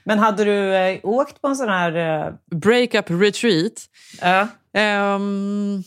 Men 0.06 0.20
hade 0.20 0.44
du 0.44 0.76
eh, 0.76 1.00
åkt 1.04 1.42
på 1.42 1.48
en 1.48 1.56
sån 1.56 1.70
här... 1.70 2.26
Eh, 2.28 2.34
Breakup 2.52 3.06
retreat. 3.10 3.74
ja. 4.22 4.48
Ehm, 4.74 5.84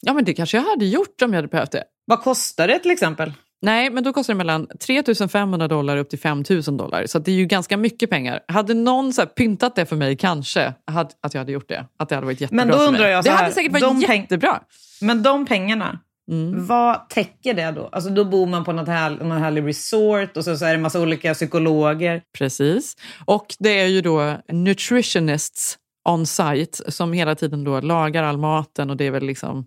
ja, 0.00 0.12
men 0.12 0.24
det 0.24 0.34
kanske 0.34 0.56
jag 0.56 0.64
hade 0.64 0.84
gjort 0.84 1.22
om 1.22 1.32
jag 1.32 1.38
hade 1.38 1.48
behövt 1.48 1.70
det. 1.70 1.84
Vad 2.04 2.20
kostar 2.22 2.68
det 2.68 2.78
till 2.78 2.90
exempel? 2.90 3.32
Nej, 3.62 3.90
men 3.90 4.04
då 4.04 4.12
kostar 4.12 4.34
det 4.34 4.38
mellan 4.38 4.66
3 4.80 5.02
500 5.28 5.68
dollar 5.68 5.96
upp 5.96 6.10
till 6.10 6.18
5 6.18 6.44
000 6.50 6.62
dollar. 6.62 7.06
Så 7.06 7.18
det 7.18 7.30
är 7.30 7.34
ju 7.34 7.46
ganska 7.46 7.76
mycket 7.76 8.10
pengar. 8.10 8.40
Hade 8.48 8.74
någon 8.74 9.12
så 9.12 9.26
pyntat 9.26 9.74
det 9.74 9.86
för 9.86 9.96
mig, 9.96 10.16
kanske 10.16 10.74
hade, 10.86 11.10
att 11.20 11.34
jag 11.34 11.40
hade 11.40 11.52
gjort 11.52 11.68
det. 11.68 11.86
Att 11.98 12.08
det 12.08 12.14
hade 12.14 12.24
varit 12.24 12.40
jättebra 12.40 12.64
Men 12.64 12.72
då 12.72 12.78
för 12.78 12.88
undrar 12.88 13.02
mig. 13.02 13.10
jag 13.10 13.24
det 13.24 13.28
så 13.28 13.36
här, 13.36 13.42
hade 13.42 13.54
säkert 13.54 13.72
varit 13.72 14.08
jättebra. 14.08 14.60
Men 15.00 15.22
de 15.22 15.46
pengarna, 15.46 15.98
Mm. 16.32 16.66
vad 16.66 17.08
täcker 17.08 17.54
det 17.54 17.70
då? 17.70 17.88
Alltså 17.92 18.10
då 18.10 18.24
bor 18.24 18.46
man 18.46 18.64
på 18.64 18.72
något, 18.72 18.88
här, 18.88 19.10
något 19.10 19.38
härlig 19.38 19.66
resort 19.66 20.36
och 20.36 20.44
så, 20.44 20.56
så 20.56 20.64
är 20.64 20.72
det 20.72 20.78
massa 20.78 21.00
olika 21.00 21.34
psykologer. 21.34 22.22
Precis. 22.38 22.96
Och 23.24 23.46
det 23.58 23.80
är 23.80 23.86
ju 23.86 24.00
då 24.00 24.36
nutritionists 24.48 25.78
on 26.08 26.26
site 26.26 26.92
som 26.92 27.12
hela 27.12 27.34
tiden 27.34 27.64
då 27.64 27.80
lagar 27.80 28.22
all 28.22 28.38
maten 28.38 28.90
och 28.90 28.96
det 28.96 29.04
är 29.04 29.10
väl 29.10 29.24
liksom 29.24 29.66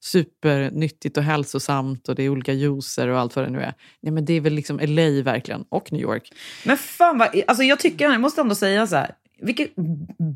supernyttigt 0.00 1.16
och 1.16 1.22
hälsosamt 1.22 2.08
och 2.08 2.14
det 2.14 2.22
är 2.22 2.28
olika 2.28 2.52
juicer 2.52 3.08
och 3.08 3.18
allt 3.18 3.36
vad 3.36 3.44
det 3.44 3.50
nu 3.50 3.60
är. 3.60 3.74
Nej, 4.02 4.12
men 4.12 4.24
det 4.24 4.32
är 4.32 4.40
väl 4.40 4.52
liksom 4.52 4.78
LA 4.82 5.22
verkligen, 5.22 5.64
och 5.68 5.92
New 5.92 6.02
York. 6.02 6.32
Men 6.64 6.76
fan 6.76 7.18
vad, 7.18 7.42
alltså 7.46 7.64
jag 7.64 7.78
tycker, 7.80 8.10
jag 8.10 8.20
måste 8.20 8.40
ändå 8.40 8.54
säga 8.54 8.86
så 8.86 8.96
här, 8.96 9.10
vilket 9.40 9.70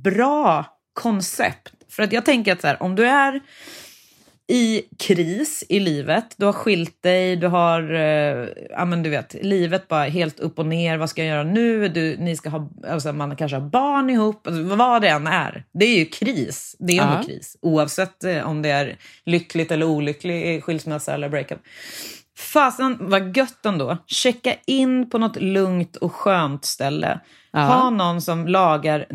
bra 0.04 0.64
koncept. 0.92 1.72
För 1.88 2.02
att 2.02 2.12
jag 2.12 2.24
tänker 2.24 2.52
att 2.52 2.60
så 2.60 2.66
här, 2.66 2.82
om 2.82 2.96
du 2.96 3.06
är 3.06 3.40
i 4.50 4.82
kris 4.98 5.64
i 5.68 5.80
livet, 5.80 6.34
du 6.36 6.46
har 6.46 6.52
skilt 6.52 7.02
dig, 7.02 7.36
du 7.36 7.46
har, 7.46 7.94
eh, 7.94 8.48
ja 8.70 8.84
men 8.84 9.02
du 9.02 9.10
vet, 9.10 9.34
livet 9.42 9.88
bara 9.88 10.04
helt 10.04 10.40
upp 10.40 10.58
och 10.58 10.66
ner, 10.66 10.98
vad 10.98 11.10
ska 11.10 11.24
jag 11.24 11.34
göra 11.34 11.44
nu? 11.44 11.88
Du, 11.88 12.16
ni 12.16 12.36
ska 12.36 12.48
ha, 12.48 12.70
alltså 12.88 13.12
man 13.12 13.36
kanske 13.36 13.56
har 13.56 13.68
barn 13.68 14.10
ihop, 14.10 14.46
alltså 14.46 14.62
vad 14.62 15.02
det 15.02 15.08
än 15.08 15.26
är. 15.26 15.64
Det 15.72 15.84
är 15.84 15.98
ju 15.98 16.06
kris, 16.06 16.76
det 16.78 16.98
är 16.98 17.02
ändå 17.02 17.26
kris, 17.26 17.56
oavsett 17.62 18.24
eh, 18.24 18.48
om 18.48 18.62
det 18.62 18.70
är 18.70 18.96
lyckligt 19.24 19.70
eller 19.70 19.86
olycklig 19.86 20.64
skilsmässa 20.64 21.14
eller 21.14 21.28
breakup. 21.28 21.60
Fasen 22.38 22.96
vad 23.00 23.36
gött 23.36 23.66
ändå. 23.66 23.98
Checka 24.06 24.54
in 24.66 25.10
på 25.10 25.18
något 25.18 25.36
lugnt 25.36 25.96
och 25.96 26.12
skönt 26.12 26.64
ställe. 26.64 27.20
Ja. 27.52 27.60
Ha 27.60 27.90
någon 27.90 28.22
som 28.22 28.48
lagar 28.48 29.06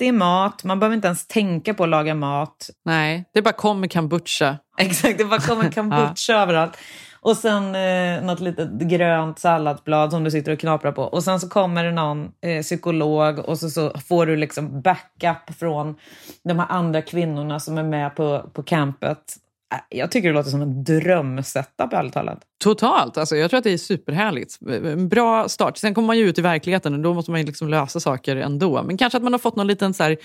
nyttig 0.00 0.14
mat. 0.14 0.64
Man 0.64 0.80
behöver 0.80 0.96
inte 0.96 1.08
ens 1.08 1.26
tänka 1.26 1.74
på 1.74 1.84
att 1.84 1.88
laga 1.88 2.14
mat. 2.14 2.70
Nej, 2.84 3.24
det 3.34 3.42
bara 3.42 3.52
kommer 3.52 3.88
kombucha. 3.88 4.58
Exakt, 4.78 5.18
det 5.18 5.24
bara 5.24 5.40
kommer 5.40 5.70
kombucha 5.74 6.32
överallt. 6.32 6.76
Och 7.20 7.36
sen 7.36 7.74
eh, 7.74 8.22
något 8.22 8.40
litet 8.40 8.70
grönt 8.70 9.38
salladsblad 9.38 10.10
som 10.10 10.24
du 10.24 10.30
sitter 10.30 10.52
och 10.52 10.58
knaprar 10.58 10.92
på. 10.92 11.02
Och 11.02 11.24
sen 11.24 11.40
så 11.40 11.48
kommer 11.48 11.84
det 11.84 11.92
någon 11.92 12.30
eh, 12.44 12.62
psykolog 12.62 13.38
och 13.38 13.58
så, 13.58 13.70
så 13.70 13.98
får 14.08 14.26
du 14.26 14.36
liksom 14.36 14.82
backup 14.82 15.58
från 15.58 15.96
de 16.44 16.58
här 16.58 16.66
andra 16.68 17.02
kvinnorna 17.02 17.60
som 17.60 17.78
är 17.78 17.82
med 17.82 18.16
på, 18.16 18.50
på 18.52 18.62
campet. 18.62 19.36
Äh, 19.72 19.78
Jag 19.98 20.10
tycker 20.10 20.28
det 20.28 20.34
låter 20.34 20.50
som 20.50 20.62
en 20.62 20.84
drömsetup 20.84 21.92
ärligt 21.92 22.12
talat. 22.12 22.40
Totalt. 22.64 23.18
Alltså, 23.18 23.36
jag 23.36 23.50
tror 23.50 23.58
att 23.58 23.64
det 23.64 23.72
är 23.72 23.78
superhärligt. 23.78 24.58
En 24.68 25.08
bra 25.08 25.48
start. 25.48 25.76
Sen 25.76 25.94
kommer 25.94 26.06
man 26.06 26.18
ju 26.18 26.28
ut 26.28 26.38
i 26.38 26.42
verkligheten 26.42 26.94
och 26.94 27.00
då 27.00 27.14
måste 27.14 27.30
man 27.30 27.40
ju 27.40 27.46
liksom 27.46 27.68
lösa 27.68 28.00
saker 28.00 28.36
ändå. 28.36 28.82
Men 28.82 28.96
kanske 28.96 29.16
att 29.16 29.22
man 29.22 29.32
har 29.32 29.38
fått 29.38 29.56
någon 29.56 29.66
liten 29.66 29.94
så 29.94 30.02
här, 30.02 30.16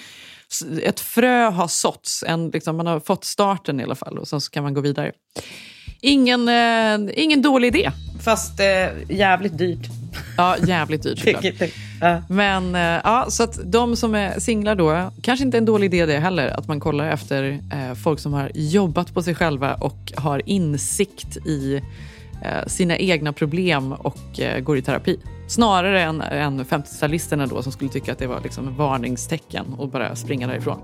ett 0.83 0.99
frö 0.99 1.49
har 1.49 1.67
såtts. 1.67 2.23
En, 2.27 2.49
liksom, 2.49 2.77
man 2.77 2.87
har 2.87 2.99
fått 2.99 3.23
starten 3.23 3.79
i 3.79 3.83
alla 3.83 3.95
fall 3.95 4.17
och 4.17 4.27
sen 4.27 4.41
så 4.41 4.51
kan 4.51 4.63
man 4.63 4.73
gå 4.73 4.81
vidare. 4.81 5.11
Ingen, 6.01 6.47
eh, 6.47 7.13
ingen 7.23 7.41
dålig 7.41 7.67
idé. 7.67 7.91
Fast 8.23 8.59
eh, 8.59 8.65
jävligt 9.17 9.57
dyrt. 9.57 9.87
Ja, 10.37 10.55
jävligt 10.67 11.03
dyrt 11.03 11.19
såklart. 11.19 11.69
Ja. 12.01 12.21
Men 12.29 12.75
eh, 12.75 12.81
ja, 12.81 13.25
så 13.29 13.43
att 13.43 13.59
de 13.65 13.95
som 13.95 14.15
är 14.15 14.39
singlar 14.39 14.75
då, 14.75 15.11
kanske 15.21 15.45
inte 15.45 15.57
en 15.57 15.65
dålig 15.65 15.93
idé 15.93 16.05
det 16.05 16.19
heller, 16.19 16.47
att 16.47 16.67
man 16.67 16.79
kollar 16.79 17.09
efter 17.09 17.59
eh, 17.73 17.93
folk 17.93 18.19
som 18.19 18.33
har 18.33 18.51
jobbat 18.53 19.13
på 19.13 19.23
sig 19.23 19.35
själva 19.35 19.73
och 19.73 20.13
har 20.15 20.41
insikt 20.45 21.37
i 21.37 21.81
eh, 22.41 22.67
sina 22.67 22.97
egna 22.97 23.33
problem 23.33 23.93
och 23.93 24.39
eh, 24.39 24.59
går 24.59 24.77
i 24.77 24.81
terapi. 24.81 25.19
Snarare 25.47 26.01
än, 26.01 26.21
än 26.21 26.65
50-talisterna 26.65 27.47
då 27.47 27.61
som 27.61 27.71
skulle 27.71 27.91
tycka 27.91 28.11
att 28.11 28.19
det 28.19 28.27
var 28.27 28.41
liksom 28.43 28.75
varningstecken 28.75 29.65
och 29.77 29.89
bara 29.89 30.15
springa 30.15 30.47
därifrån. 30.47 30.79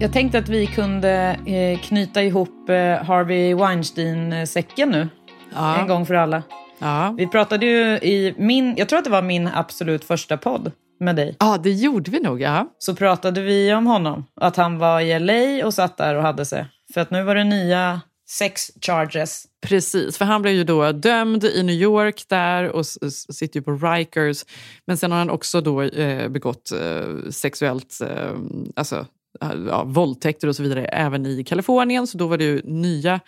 Jag 0.00 0.12
tänkte 0.12 0.38
att 0.38 0.48
vi 0.48 0.66
kunde 0.66 1.38
eh, 1.46 1.80
knyta 1.80 2.22
ihop 2.22 2.68
eh, 2.68 3.04
Harvey 3.04 3.54
Weinstein-säcken 3.54 4.90
nu. 4.90 5.08
Ja. 5.54 5.80
En 5.80 5.88
gång 5.88 6.06
för 6.06 6.14
alla. 6.14 6.42
Ja. 6.78 7.14
Vi 7.18 7.26
pratade 7.26 7.66
ju 7.66 7.82
i 7.86 8.34
min, 8.38 8.74
jag 8.76 8.88
tror 8.88 8.98
att 8.98 9.04
det 9.04 9.10
var 9.10 9.22
min 9.22 9.48
absolut 9.48 10.04
första 10.04 10.36
podd 10.36 10.72
med 11.00 11.16
dig. 11.16 11.36
ja, 11.38 11.58
det 11.62 11.72
gjorde 11.72 12.10
vi 12.10 12.20
nog. 12.20 12.40
Ja. 12.40 12.74
Så 12.78 12.94
pratade 12.94 13.40
vi 13.40 13.74
om 13.74 13.86
honom. 13.86 14.24
Att 14.40 14.56
han 14.56 14.78
var 14.78 15.00
i 15.00 15.18
LA 15.18 15.66
och 15.66 15.74
satt 15.74 15.96
där 15.96 16.14
och 16.14 16.22
hade 16.22 16.44
sig. 16.44 16.66
För 16.94 17.00
att 17.00 17.10
nu 17.10 17.22
var 17.22 17.34
det 17.34 17.44
nya 17.44 18.00
sex 18.28 18.70
charges. 18.80 19.44
Precis, 19.66 20.18
för 20.18 20.24
han 20.24 20.42
blev 20.42 20.54
ju 20.54 20.64
då 20.64 20.92
dömd 20.92 21.44
i 21.44 21.62
New 21.62 21.76
York 21.76 22.24
där 22.28 22.68
och 22.68 22.86
sitter 22.86 23.60
ju 23.60 23.62
på 23.62 23.72
Rikers. 23.72 24.44
Men 24.86 24.96
sen 24.96 25.12
har 25.12 25.18
han 25.18 25.30
också 25.30 25.60
då 25.60 25.82
eh, 25.82 26.28
begått 26.28 26.72
eh, 26.72 27.30
sexuellt, 27.30 28.00
eh, 28.00 28.32
alltså 28.76 29.06
ja, 29.40 29.84
våldtäkter 29.84 30.48
och 30.48 30.56
så 30.56 30.62
vidare 30.62 30.84
även 30.84 31.26
i 31.26 31.44
Kalifornien. 31.44 32.06
Så 32.06 32.18
då 32.18 32.26
var 32.26 32.38
det 32.38 32.44
ju 32.44 32.62
nya, 32.64 33.20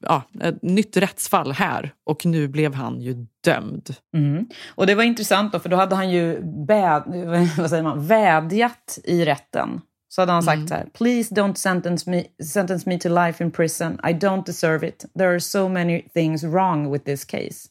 ja, 0.00 0.22
ett 0.40 0.62
nytt 0.62 0.96
rättsfall 0.96 1.52
här 1.52 1.92
och 2.06 2.26
nu 2.26 2.48
blev 2.48 2.74
han 2.74 3.00
ju 3.00 3.26
dömd. 3.44 3.94
Mm. 4.16 4.46
Och 4.74 4.86
det 4.86 4.94
var 4.94 5.02
intressant 5.02 5.52
då, 5.52 5.58
för 5.58 5.68
då 5.68 5.76
hade 5.76 5.94
han 5.94 6.10
ju 6.10 6.40
bäd, 6.66 7.02
vad 7.58 7.70
säger 7.70 7.82
man, 7.82 8.06
vädjat 8.06 8.98
i 9.04 9.24
rätten. 9.24 9.80
Så 10.14 10.22
hade 10.22 10.32
han 10.32 10.42
sagt 10.42 10.68
så 10.68 10.74
här, 10.74 10.86
please 10.92 11.34
don't 11.34 11.54
sentence 11.54 12.10
me, 12.10 12.24
sentence 12.44 12.88
me 12.88 12.98
to 12.98 13.08
life 13.08 13.44
in 13.44 13.50
prison. 13.50 14.00
I 14.04 14.12
don't 14.12 14.44
deserve 14.46 14.88
it. 14.88 15.04
There 15.18 15.28
are 15.28 15.40
so 15.40 15.68
many 15.68 16.02
things 16.02 16.44
wrong 16.44 16.92
with 16.92 17.04
this 17.04 17.24
case. 17.24 17.68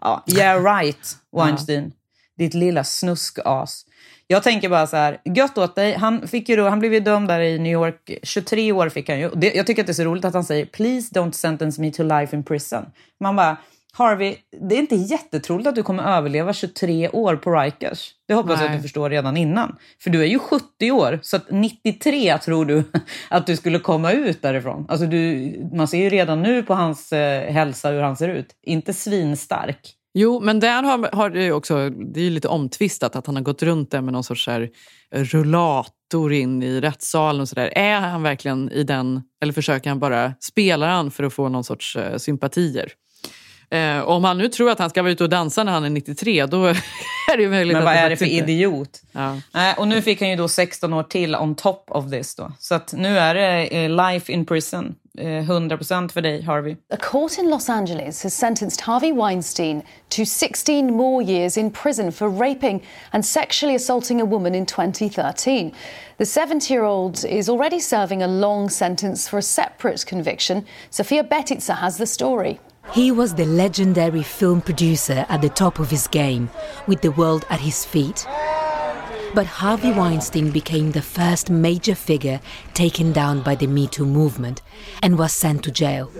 Ja, 0.00 0.24
yeah 0.26 0.64
right, 0.64 1.16
Weinstein. 1.36 1.92
Ditt 2.38 2.54
lilla 2.54 2.84
snuskas. 2.84 3.84
Jag 4.30 4.42
tänker 4.42 4.68
bara 4.68 4.86
så 4.86 4.96
här, 4.96 5.20
gött 5.24 5.58
åt 5.58 5.74
dig. 5.74 5.94
Han, 5.94 6.28
fick 6.28 6.48
ju 6.48 6.56
då, 6.56 6.68
han 6.68 6.78
blev 6.78 6.94
ju 6.94 7.00
dömd 7.00 7.28
där 7.28 7.40
i 7.40 7.58
New 7.58 7.72
York. 7.72 8.10
23 8.22 8.72
år 8.72 8.88
fick 8.88 9.08
han 9.08 9.20
ju. 9.20 9.30
Det, 9.34 9.54
jag 9.54 9.66
tycker 9.66 9.82
att 9.82 9.86
det 9.86 9.92
är 9.92 9.94
så 9.94 10.04
roligt 10.04 10.24
att 10.24 10.34
han 10.34 10.44
säger 10.44 10.66
“Please 10.66 11.14
don't 11.14 11.32
sentence 11.32 11.80
me 11.80 11.90
to 11.90 12.02
life 12.02 12.36
in 12.36 12.44
prison”. 12.44 12.84
Man 13.20 13.36
bara, 13.36 13.56
Harvey, 13.92 14.36
det 14.68 14.74
är 14.74 14.78
inte 14.78 14.94
jättetroligt 14.94 15.68
att 15.68 15.74
du 15.74 15.82
kommer 15.82 16.02
överleva 16.02 16.52
23 16.52 17.08
år 17.08 17.36
på 17.36 17.50
Rikers. 17.54 18.10
Det 18.28 18.34
hoppas 18.34 18.60
jag 18.60 18.70
att 18.70 18.76
du 18.76 18.82
förstår 18.82 19.10
redan 19.10 19.36
innan. 19.36 19.76
För 20.02 20.10
du 20.10 20.20
är 20.20 20.26
ju 20.26 20.38
70 20.38 20.90
år, 20.90 21.18
så 21.22 21.36
att 21.36 21.50
93 21.50 22.38
tror 22.38 22.64
du 22.64 22.84
att 23.30 23.46
du 23.46 23.56
skulle 23.56 23.78
komma 23.78 24.12
ut 24.12 24.42
därifrån. 24.42 24.86
Alltså 24.88 25.06
du, 25.06 25.52
man 25.72 25.88
ser 25.88 25.98
ju 25.98 26.10
redan 26.10 26.42
nu 26.42 26.62
på 26.62 26.74
hans 26.74 27.12
eh, 27.12 27.52
hälsa 27.52 27.90
hur 27.90 28.02
han 28.02 28.16
ser 28.16 28.28
ut. 28.28 28.54
Inte 28.62 28.94
svinstark. 28.94 29.94
Jo, 30.20 30.40
men 30.40 30.60
där 30.60 30.82
har, 30.82 31.10
har 31.12 31.30
det 31.30 31.52
också, 31.52 31.90
det 31.90 32.20
är 32.20 32.30
lite 32.30 32.48
omtvistat 32.48 33.16
att 33.16 33.26
han 33.26 33.36
har 33.36 33.42
gått 33.42 33.62
runt 33.62 33.90
där 33.90 34.00
med 34.00 34.12
någon 34.12 34.24
sorts 34.24 34.46
här 34.46 34.70
rullator 35.12 36.32
in 36.32 36.62
i 36.62 36.80
rättssalen 36.80 37.40
och 37.40 37.48
sådär. 37.48 37.72
Är 37.78 38.00
han 38.00 38.22
verkligen 38.22 38.72
i 38.72 38.82
den, 38.82 39.22
eller 39.42 39.52
försöker 39.52 39.90
han 39.90 39.98
bara, 39.98 40.32
spelar 40.40 40.88
han 40.88 41.10
för 41.10 41.24
att 41.24 41.32
få 41.32 41.48
någon 41.48 41.64
sorts 41.64 41.96
eh, 41.96 42.16
sympatier? 42.16 42.92
Eh, 43.70 44.00
om 44.00 44.24
han 44.24 44.38
nu 44.38 44.48
tror 44.48 44.70
att 44.70 44.78
han 44.78 44.90
ska 44.90 45.02
vara 45.02 45.12
ute 45.12 45.24
och 45.24 45.30
dansa 45.30 45.64
när 45.64 45.72
han 45.72 45.84
är 45.84 45.90
93, 45.90 46.46
då 46.46 46.66
är 47.32 47.36
det 47.36 47.42
ju 47.42 47.50
möjligt 47.50 47.76
Men 47.76 47.84
vad 47.84 47.92
att 47.94 47.98
är 47.98 48.10
det 48.10 48.16
för 48.16 48.24
inte- 48.24 48.52
idiot? 48.52 49.00
Ja. 49.12 49.40
Nej, 49.54 49.74
och 49.78 49.88
nu 49.88 50.02
fick 50.02 50.20
han 50.20 50.30
ju 50.30 50.36
då 50.36 50.48
16 50.48 50.92
år 50.92 51.02
till 51.02 51.34
on 51.36 51.54
top 51.54 51.84
of 51.90 52.10
this 52.10 52.34
då. 52.34 52.52
Så 52.58 52.74
att 52.74 52.92
nu 52.92 53.18
är 53.18 53.34
det 53.34 53.66
eh, 53.66 53.90
life 53.90 54.32
in 54.32 54.46
prison. 54.46 54.94
Eh, 55.18 55.42
100% 55.42 56.12
för 56.12 56.20
dig, 56.20 56.42
Harvey. 56.42 56.76
A 56.90 56.96
court 56.96 57.38
in 57.38 57.50
Los 57.50 57.68
Angeles 57.68 58.22
has 58.22 58.34
sentenced 58.34 58.80
Harvey 58.80 59.12
Weinstein 59.12 59.82
to 60.08 60.24
16 60.24 60.92
more 60.92 61.22
years 61.22 61.56
in 61.56 61.70
prison 61.70 62.12
for 62.12 62.28
raping 62.28 62.82
and 63.12 63.24
sexually 63.24 63.74
assaulting 63.74 64.20
a 64.20 64.24
woman 64.24 64.54
in 64.54 64.66
2013. 64.66 65.72
The 66.18 66.24
70 66.24 66.72
year 66.72 66.84
old 66.84 67.24
is 67.24 67.48
already 67.48 67.80
serving 67.80 68.22
a 68.22 68.28
long 68.28 68.70
sentence 68.70 69.28
for 69.28 69.38
a 69.38 69.42
separate 69.42 70.06
conviction. 70.06 70.64
Sofia 70.90 71.24
Betitzer 71.24 71.76
has 71.76 71.96
the 71.96 72.06
story. 72.06 72.60
He 72.92 73.10
was 73.10 73.34
the 73.34 73.44
legendary 73.44 74.22
film 74.22 74.60
producer 74.60 75.26
at 75.28 75.40
the 75.40 75.48
top 75.48 75.78
of 75.78 75.90
his 75.90 76.08
game, 76.08 76.48
with 76.86 77.00
the 77.00 77.10
world 77.10 77.44
at 77.50 77.60
his 77.60 77.84
feet. 77.84 78.26
But 79.38 79.46
Harvey 79.46 79.92
Weinstein 79.92 80.50
became 80.50 80.90
the 80.90 81.00
first 81.00 81.48
major 81.48 81.94
figure 81.94 82.40
taken 82.74 83.12
down 83.12 83.42
by 83.42 83.54
the 83.54 83.68
Me 83.68 83.86
Too 83.86 84.04
movement 84.04 84.62
and 85.00 85.16
was 85.16 85.32
sent 85.32 85.62
to 85.62 85.70
jail. 85.70 86.10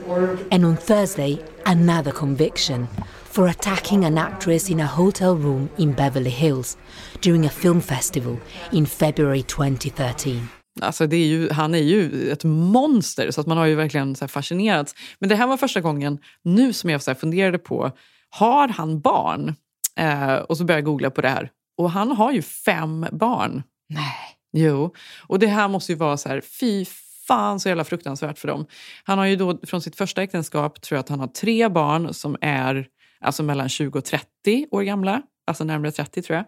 And 0.53 0.65
on 0.65 0.77
Thursday, 0.77 1.39
another 1.67 2.13
conviction 2.13 2.87
for 3.25 3.49
attacking 3.49 4.05
an 4.05 4.19
actress 4.19 4.71
in 4.71 4.81
a 4.81 4.87
hotel 4.87 5.37
room 5.37 5.69
in 5.79 5.95
Beverly 5.95 6.31
Hills 6.31 6.77
during 7.21 7.45
a 7.45 7.49
film 7.49 7.81
festival 7.81 8.37
in 8.73 8.87
February 8.87 9.43
2013. 9.43 10.49
Alltså 10.81 11.07
det 11.07 11.17
är 11.17 11.27
ju, 11.27 11.51
han 11.51 11.75
är 11.75 11.83
ju 11.83 12.31
ett 12.31 12.45
monster, 12.45 13.31
så 13.31 13.41
att 13.41 13.47
man 13.47 13.59
har 13.59 13.67
ju 13.67 13.75
verkligen 13.75 14.17
så 14.17 14.25
här 14.25 14.29
fascinerats. 14.29 14.95
Men 15.19 15.29
det 15.29 15.37
här 15.37 15.47
var 15.47 15.57
första 15.57 15.81
gången 15.81 16.19
nu 16.45 16.73
som 16.73 16.91
jag 16.91 17.03
så 17.03 17.11
här 17.11 17.19
funderade 17.19 17.59
på, 17.59 17.91
har 18.31 18.69
han 18.69 19.01
barn? 19.01 19.55
Eh, 19.97 20.35
och 20.35 20.57
så 20.57 20.65
började 20.65 20.81
jag 20.81 20.85
googla 20.85 21.11
på 21.11 21.21
det 21.21 21.29
här. 21.29 21.51
Och 21.79 21.91
han 21.91 22.13
har 22.13 22.33
ju 22.33 22.43
fem 22.43 23.07
barn. 23.13 23.63
Nej. 23.89 24.39
Jo, 24.53 24.95
och 25.27 25.39
det 25.39 25.47
här 25.47 25.69
måste 25.69 25.93
ju 25.93 25.99
vara 25.99 26.17
så 26.17 26.29
här, 26.29 26.41
fy 26.41 26.85
fan 27.27 27.61
så 27.61 27.69
jävla 27.69 27.85
fruktansvärt 27.85 28.39
för 28.39 28.49
dem. 28.49 28.67
Han 29.05 29.19
har 29.19 29.27
ju 29.27 29.37
då 29.37 29.59
från 29.63 29.83
sitt 29.83 29.97
första 29.97 30.23
äktenskap, 30.23 30.81
tror 30.81 30.97
jag 30.97 31.01
att 31.01 31.09
han 31.09 31.21
har 31.21 31.27
tre 31.27 31.69
barn 31.69 32.15
som 32.15 32.37
är 32.41 32.87
alltså 33.21 33.43
mellan 33.43 33.69
20 33.69 33.99
och 33.99 34.05
30 34.05 34.27
år 34.71 34.83
gamla. 34.83 35.23
Alltså 35.47 35.65
närmare 35.65 35.93
30 35.93 36.23
tror 36.23 36.37
jag. 36.37 36.45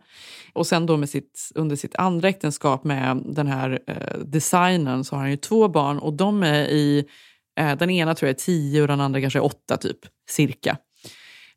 Och 0.52 0.66
sen 0.66 0.86
då 0.86 0.96
med 0.96 1.08
sitt, 1.08 1.52
under 1.54 1.76
sitt 1.76 1.94
andra 1.94 2.28
äktenskap 2.28 2.84
med 2.84 3.22
den 3.26 3.46
här 3.46 3.78
eh, 3.86 4.18
designern 4.18 5.04
så 5.04 5.16
har 5.16 5.20
han 5.20 5.30
ju 5.30 5.36
två 5.36 5.68
barn 5.68 5.98
och 5.98 6.12
de 6.12 6.42
är 6.42 6.64
i, 6.64 7.04
eh, 7.60 7.76
den 7.76 7.90
ena 7.90 8.14
tror 8.14 8.28
jag 8.28 8.34
är 8.34 8.38
10 8.38 8.82
och 8.82 8.88
den 8.88 9.00
andra 9.00 9.20
kanske 9.20 9.38
är 9.38 9.44
8 9.44 9.76
typ, 9.76 9.98
cirka. 10.30 10.76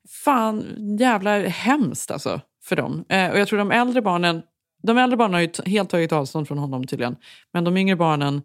Fan, 0.09 0.65
jävla 0.99 1.39
hemskt 1.39 2.11
alltså 2.11 2.41
för 2.63 2.75
dem. 2.75 3.05
Eh, 3.09 3.31
och 3.31 3.39
jag 3.39 3.47
tror 3.47 3.59
de 3.59 3.71
äldre 3.71 4.01
barnen, 4.01 4.41
de 4.83 4.97
äldre 4.97 5.17
barnen 5.17 5.33
har 5.33 5.41
ju 5.41 5.49
helt 5.65 5.89
tagit 5.89 6.11
avstånd 6.11 6.47
från 6.47 6.57
honom 6.57 6.87
tydligen. 6.87 7.15
Men 7.53 7.63
de 7.63 7.77
yngre 7.77 7.95
barnen 7.95 8.41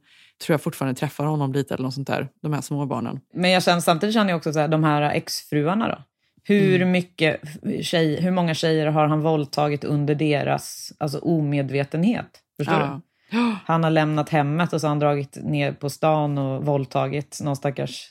tror 0.47 0.55
jag 0.55 0.63
fortfarande 0.63 1.01
träffar 1.01 1.25
honom 1.25 1.53
lite 1.53 1.75
eller 1.75 1.85
något 1.85 1.95
sånt 1.95 2.07
där. 2.07 2.29
De 2.43 2.53
här 2.53 2.61
små 2.61 2.87
barnen. 2.87 3.21
Men 3.35 3.51
jag 3.51 3.63
känner, 3.63 3.81
samtidigt 3.81 4.15
känner 4.15 4.31
jag 4.31 4.37
också 4.37 4.53
så 4.53 4.59
här, 4.59 4.69
de 4.69 4.85
här 4.85 5.03
exfruarna 5.03 5.89
då. 5.89 5.99
Hur, 6.45 6.85
mycket 6.85 7.41
tjej, 7.83 8.21
hur 8.21 8.31
många 8.31 8.55
tjejer 8.55 8.87
har 8.87 9.07
han 9.07 9.21
våldtagit 9.21 9.85
under 9.85 10.15
deras 10.15 10.93
alltså, 10.99 11.19
omedvetenhet? 11.19 12.27
Förstår 12.57 12.75
Ja. 12.81 13.01
du? 13.31 13.57
Han 13.65 13.85
har 13.85 13.91
lämnat 13.91 14.29
hemmet 14.29 14.73
och 14.73 14.81
så 14.81 14.87
har 14.87 14.89
han 14.89 14.99
dragit 14.99 15.37
ner 15.43 15.73
på 15.73 15.91
stan 15.91 16.39
och 16.39 16.65
våldtagit 16.67 17.39
någon 17.43 17.57
stackars 17.57 18.11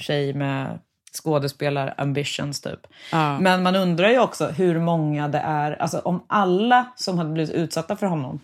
tjej 0.00 0.34
med 0.34 0.78
skådespelar-ambitions 1.14 2.62
typ. 2.62 2.86
Ja. 3.12 3.38
Men 3.40 3.62
man 3.62 3.76
undrar 3.76 4.08
ju 4.08 4.18
också 4.20 4.46
hur 4.46 4.80
många 4.80 5.28
det 5.28 5.38
är, 5.38 5.82
alltså 5.82 5.98
om 5.98 6.24
alla 6.26 6.86
som 6.96 7.18
hade 7.18 7.30
blivit 7.30 7.54
utsatta 7.54 7.96
för 7.96 8.06
honom 8.06 8.40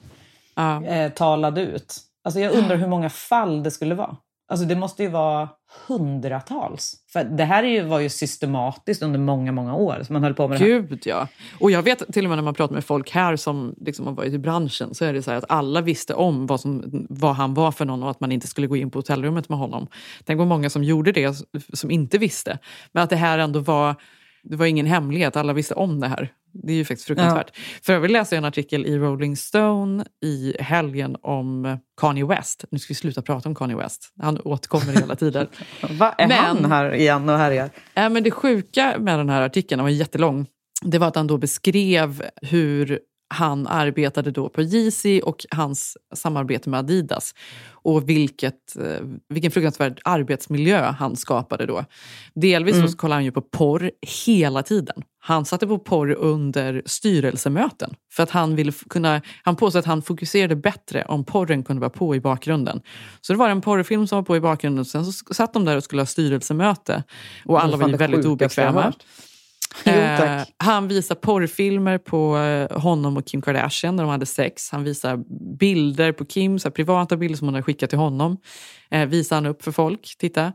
Ja. 0.55 0.85
eh, 0.85 1.13
talade 1.13 1.61
ut. 1.61 1.97
Alltså 2.25 2.41
jag 2.41 2.53
undrar 2.53 2.77
hur 2.77 2.89
många 2.89 3.11
fall 3.11 3.63
det 3.63 3.71
skulle 3.71 3.95
vara. 3.95 4.17
Alltså 4.49 4.67
det 4.67 4.77
måste 4.77 5.03
ju 5.03 5.09
vara 5.09 5.49
hundratals. 5.87 6.95
För 7.13 7.25
det 7.25 7.45
här 7.45 7.63
är 7.63 7.69
ju, 7.69 7.83
var 7.83 8.01
ju 8.01 8.09
systematiskt 8.09 9.03
under 9.03 9.19
många, 9.19 9.53
många 9.53 9.75
år 9.75 10.03
Så 10.07 10.13
man 10.13 10.23
höll 10.23 10.35
på 10.35 10.49
med 10.49 10.61
det 10.61 10.65
här. 10.65 10.81
Gud 10.81 11.03
ja. 11.05 11.29
Och 11.61 11.71
jag 11.71 11.83
vet 11.83 12.13
till 12.13 12.25
och 12.25 12.29
med 12.29 12.39
när 12.39 12.43
man 12.43 12.55
pratar 12.55 12.75
med 12.75 12.85
folk 12.85 13.11
här 13.11 13.37
som 13.37 13.75
liksom 13.81 14.07
har 14.07 14.15
varit 14.15 14.33
i 14.33 14.39
branschen 14.39 14.95
så 14.95 15.05
är 15.05 15.13
det 15.13 15.23
så 15.23 15.31
här 15.31 15.39
att 15.39 15.45
alla 15.49 15.81
visste 15.81 16.15
om 16.15 16.47
vad, 16.47 16.61
som, 16.61 17.07
vad 17.11 17.35
han 17.35 17.55
var 17.55 17.73
för 17.73 17.85
någon 17.85 18.03
och 18.03 18.11
att 18.11 18.21
man 18.21 18.33
inte 18.33 18.47
skulle 18.47 18.67
gå 18.67 18.77
in 18.77 18.91
på 18.91 18.99
hotellrummet 18.99 19.49
med 19.49 19.59
honom. 19.59 19.87
Tänk 20.25 20.39
vad 20.39 20.47
många 20.47 20.71
som 20.71 20.85
gjorde 20.85 21.13
det 21.13 21.37
som 21.73 21.91
inte 21.91 22.19
visste. 22.19 22.59
Men 22.93 23.03
att 23.03 23.11
det 23.11 23.17
här 23.17 23.39
ändå 23.39 23.61
var, 23.61 23.95
det 24.43 24.57
var 24.57 24.67
ingen 24.67 24.87
hemlighet, 24.87 25.37
alla 25.37 25.53
visste 25.53 25.75
om 25.75 26.01
det 26.01 26.09
här. 26.09 26.33
Det 26.53 26.73
är 26.73 26.77
ju 26.77 26.85
faktiskt 26.85 27.07
fruktansvärt. 27.07 27.57
För 27.83 27.93
jag 27.93 28.01
vill 28.01 28.13
läsa 28.13 28.37
en 28.37 28.45
artikel 28.45 28.87
i 28.87 28.99
Rolling 28.99 29.37
Stone 29.37 30.05
i 30.25 30.55
helgen 30.61 31.17
om 31.23 31.79
Kanye 32.01 32.27
West. 32.27 32.65
Nu 32.71 32.79
ska 32.79 32.91
vi 32.91 32.95
sluta 32.95 33.23
prata 33.23 33.49
om 33.49 33.55
Kanye 33.55 33.77
West. 33.77 34.13
Han 34.23 34.39
återkommer 34.45 34.93
hela 34.93 35.17
tiden. 35.17 35.47
Vad 35.91 36.15
är 36.19 36.29
Men- 36.29 36.39
han 36.39 36.73
här 36.73 36.95
igen 36.95 37.29
och 37.29 37.39
härjar? 37.39 37.71
Äh, 37.95 38.11
men 38.11 38.23
det 38.23 38.31
sjuka 38.31 38.97
med 38.99 39.19
den 39.19 39.29
här 39.29 39.43
artikeln, 39.43 39.79
den 39.79 39.85
var 39.85 39.91
jättelång, 39.91 40.47
det 40.83 40.99
var 40.99 41.09
att 41.09 41.17
han 41.17 41.27
då 41.27 41.39
beskrev 41.39 42.23
hur 42.43 43.01
han 43.31 43.67
arbetade 43.67 44.31
då 44.31 44.49
på 44.49 44.63
Yeezy 44.63 45.21
och 45.21 45.47
hans 45.51 45.97
samarbete 46.15 46.71
med 46.71 46.79
Adidas. 46.81 47.35
Och 47.83 48.09
vilket, 48.09 48.77
eh, 48.77 49.07
vilken 49.29 49.51
fruktansvärd 49.51 50.01
arbetsmiljö 50.05 50.91
han 50.91 51.17
skapade 51.17 51.67
då. 51.67 51.85
Delvis 52.35 52.77
Mm. 52.77 52.89
så 52.89 52.97
kollade 52.97 53.17
han 53.17 53.25
ju 53.25 53.33
på 53.33 53.41
porr 53.43 53.91
hela 54.27 54.63
tiden. 54.63 55.03
Han 55.23 55.45
satte 55.45 55.67
på 55.67 55.79
porr 55.79 56.11
under 56.11 56.83
styrelsemöten. 56.87 57.95
För 58.13 58.23
att 58.23 58.31
han, 58.31 58.57
ville 58.57 58.73
kunna, 58.91 59.23
han 59.43 59.57
påstod 59.57 59.79
att 59.79 59.87
han 59.87 60.03
fokuserade 60.03 60.57
bättre 60.57 61.05
om 61.05 61.25
porren 61.25 61.65
kunde 61.65 61.81
vara 61.81 61.91
på 61.91 62.17
i 62.17 62.21
bakgrunden. 62.21 62.81
Så 63.21 63.33
det 63.33 63.39
var 63.39 63.49
en 63.49 63.61
porrfilm 63.61 64.07
som 64.07 64.17
var 64.17 64.23
på 64.23 64.37
i 64.37 64.41
bakgrunden 64.41 64.81
och 64.81 64.87
sen 64.87 65.05
så 65.05 65.35
satt 65.35 65.53
de 65.53 65.65
där 65.65 65.77
och 65.77 65.85
skulle 65.85 66.03
ha 66.03 66.07
styrelsemöte. 66.07 67.03
Och 67.45 67.63
alla 67.63 67.77
var 67.77 67.89
ju 67.89 67.97
väldigt 67.97 68.25
obekväma. 68.27 68.93
Jo, 69.85 69.93
Eh, 69.93 70.43
han 70.57 70.89
visar 70.89 71.15
porrfilmer 71.15 71.99
på 71.99 72.39
eh, 72.39 72.79
honom 72.81 73.17
och 73.17 73.27
Kim 73.27 73.43
Kardashian 73.43 73.97
när 73.97 74.03
de 74.03 74.11
hade 74.11 74.27
sex. 74.27 74.71
Han 74.71 74.85
visar 74.85 75.17
bilder 75.59 76.13
på 76.13 76.25
Kim, 76.25 76.59
så 76.59 76.71
privata 76.71 77.17
bilder 77.17 77.39
som 77.39 77.47
hon 77.47 77.55
har 77.55 77.63
skickat 77.63 77.91
till 77.91 77.99
honom. 77.99 78.37
Eh, 78.91 79.07
visar 79.07 79.37
han 79.37 79.47
upp 79.47 79.63
för 79.63 79.73
folk. 79.73 80.15
Titta. 80.19 80.53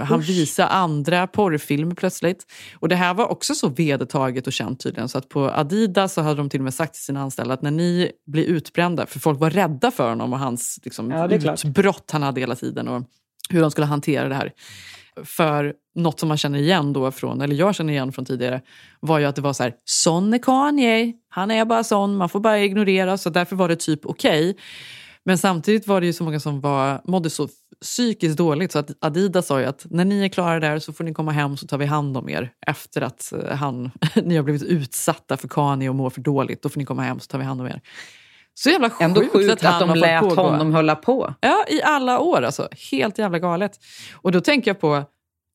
Han 0.00 0.20
Usch. 0.20 0.28
visar 0.28 0.66
andra 0.66 1.26
porrfilmer 1.26 1.94
plötsligt. 1.94 2.46
Och 2.74 2.88
det 2.88 2.96
här 2.96 3.14
var 3.14 3.26
också 3.26 3.54
så 3.54 3.68
vedertaget 3.68 4.46
och 4.46 4.52
känt 4.52 4.80
tydligen. 4.80 5.08
Så 5.08 5.18
att 5.18 5.28
på 5.28 5.50
Adidas 5.50 6.12
så 6.12 6.20
hade 6.20 6.36
de 6.36 6.48
till 6.50 6.60
och 6.60 6.64
med 6.64 6.74
sagt 6.74 6.94
till 6.94 7.02
sina 7.04 7.20
anställda 7.20 7.54
att 7.54 7.62
när 7.62 7.70
ni 7.70 8.12
blir 8.26 8.44
utbrända, 8.44 9.06
för 9.06 9.20
folk 9.20 9.40
var 9.40 9.50
rädda 9.50 9.90
för 9.90 10.08
honom 10.08 10.32
och 10.32 10.38
hans 10.38 10.80
liksom, 10.84 11.10
Ja, 11.10 11.28
utbrott 11.28 12.10
han 12.12 12.22
hade 12.22 12.40
hela 12.40 12.54
tiden 12.54 12.88
och 12.88 13.02
hur 13.50 13.60
de 13.60 13.70
skulle 13.70 13.86
hantera 13.86 14.28
det 14.28 14.34
här. 14.34 14.52
För 15.24 15.74
något 15.94 16.20
som 16.20 16.28
man 16.28 16.38
känner 16.38 16.58
igen 16.58 16.92
då 16.92 17.10
från, 17.10 17.40
eller 17.40 17.54
jag 17.54 17.74
känner 17.74 17.92
igen 17.92 18.12
från 18.12 18.24
tidigare, 18.24 18.60
var 19.00 19.18
ju 19.18 19.24
att 19.24 19.36
det 19.36 19.42
var 19.42 19.52
så 19.52 19.62
här, 19.62 19.74
sån 19.84 20.34
är 20.34 20.38
Kanye, 20.38 21.12
han 21.28 21.50
är 21.50 21.64
bara 21.64 21.84
sån, 21.84 22.16
man 22.16 22.28
får 22.28 22.40
bara 22.40 22.58
ignorera, 22.58 23.18
så 23.18 23.30
därför 23.30 23.56
var 23.56 23.68
det 23.68 23.76
typ 23.76 24.06
okej. 24.06 24.56
Men 25.24 25.38
samtidigt 25.38 25.86
var 25.86 26.00
det 26.00 26.06
ju 26.06 26.12
så 26.12 26.24
många 26.24 26.40
som 26.40 26.60
var, 26.60 27.00
mådde 27.04 27.30
så 27.30 27.48
psykiskt 27.80 28.38
dåligt 28.38 28.72
så 28.72 28.78
att 28.78 28.90
Adidas 29.00 29.46
sa 29.46 29.60
ju 29.60 29.66
att 29.66 29.86
när 29.90 30.04
ni 30.04 30.24
är 30.24 30.28
klara 30.28 30.60
där 30.60 30.78
så 30.78 30.92
får 30.92 31.04
ni 31.04 31.14
komma 31.14 31.32
hem 31.32 31.56
så 31.56 31.66
tar 31.66 31.78
vi 31.78 31.86
hand 31.86 32.16
om 32.16 32.28
er. 32.28 32.52
Efter 32.66 33.02
att 33.02 33.32
eh, 33.32 33.56
han, 33.56 33.90
ni 34.24 34.36
har 34.36 34.42
blivit 34.42 34.62
utsatta 34.62 35.36
för 35.36 35.48
Kanye 35.48 35.88
och 35.88 35.94
mår 35.94 36.10
för 36.10 36.20
dåligt, 36.20 36.62
då 36.62 36.68
får 36.68 36.80
ni 36.80 36.86
komma 36.86 37.02
hem 37.02 37.20
så 37.20 37.26
tar 37.26 37.38
vi 37.38 37.44
hand 37.44 37.60
om 37.60 37.66
er. 37.66 37.80
Så 38.62 38.70
jävla 38.70 38.90
sjukt, 38.90 39.00
Ändå 39.02 39.20
sjukt 39.32 39.52
att, 39.52 39.62
han 39.62 39.88
de 39.88 39.98
lät 39.98 40.20
pågå. 40.20 40.34
honom 40.42 40.74
hålla 40.74 40.96
på. 40.96 41.34
Ja, 41.40 41.64
i 41.68 41.82
alla 41.82 42.18
år 42.20 42.42
alltså. 42.42 42.68
Helt 42.90 43.18
jävla 43.18 43.38
galet. 43.38 43.72
Och 44.14 44.32
då 44.32 44.40
tänker 44.40 44.70
jag 44.70 44.80
på, 44.80 45.04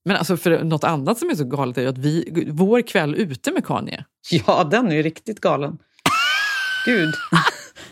men 0.05 0.17
alltså 0.17 0.37
för 0.37 0.63
något 0.63 0.83
annat 0.83 1.17
som 1.19 1.29
är 1.29 1.35
så 1.35 1.43
galet 1.43 1.77
är 1.77 1.81
ju 1.81 1.87
att 1.87 1.97
vi, 1.97 2.45
vår 2.51 2.81
kväll 2.81 3.15
ute 3.15 3.51
med 3.51 3.65
Kanye. 3.65 4.05
Ja, 4.31 4.63
den 4.71 4.91
är 4.91 4.95
ju 4.95 5.01
riktigt 5.01 5.39
galen. 5.41 5.77
Gud, 6.85 7.13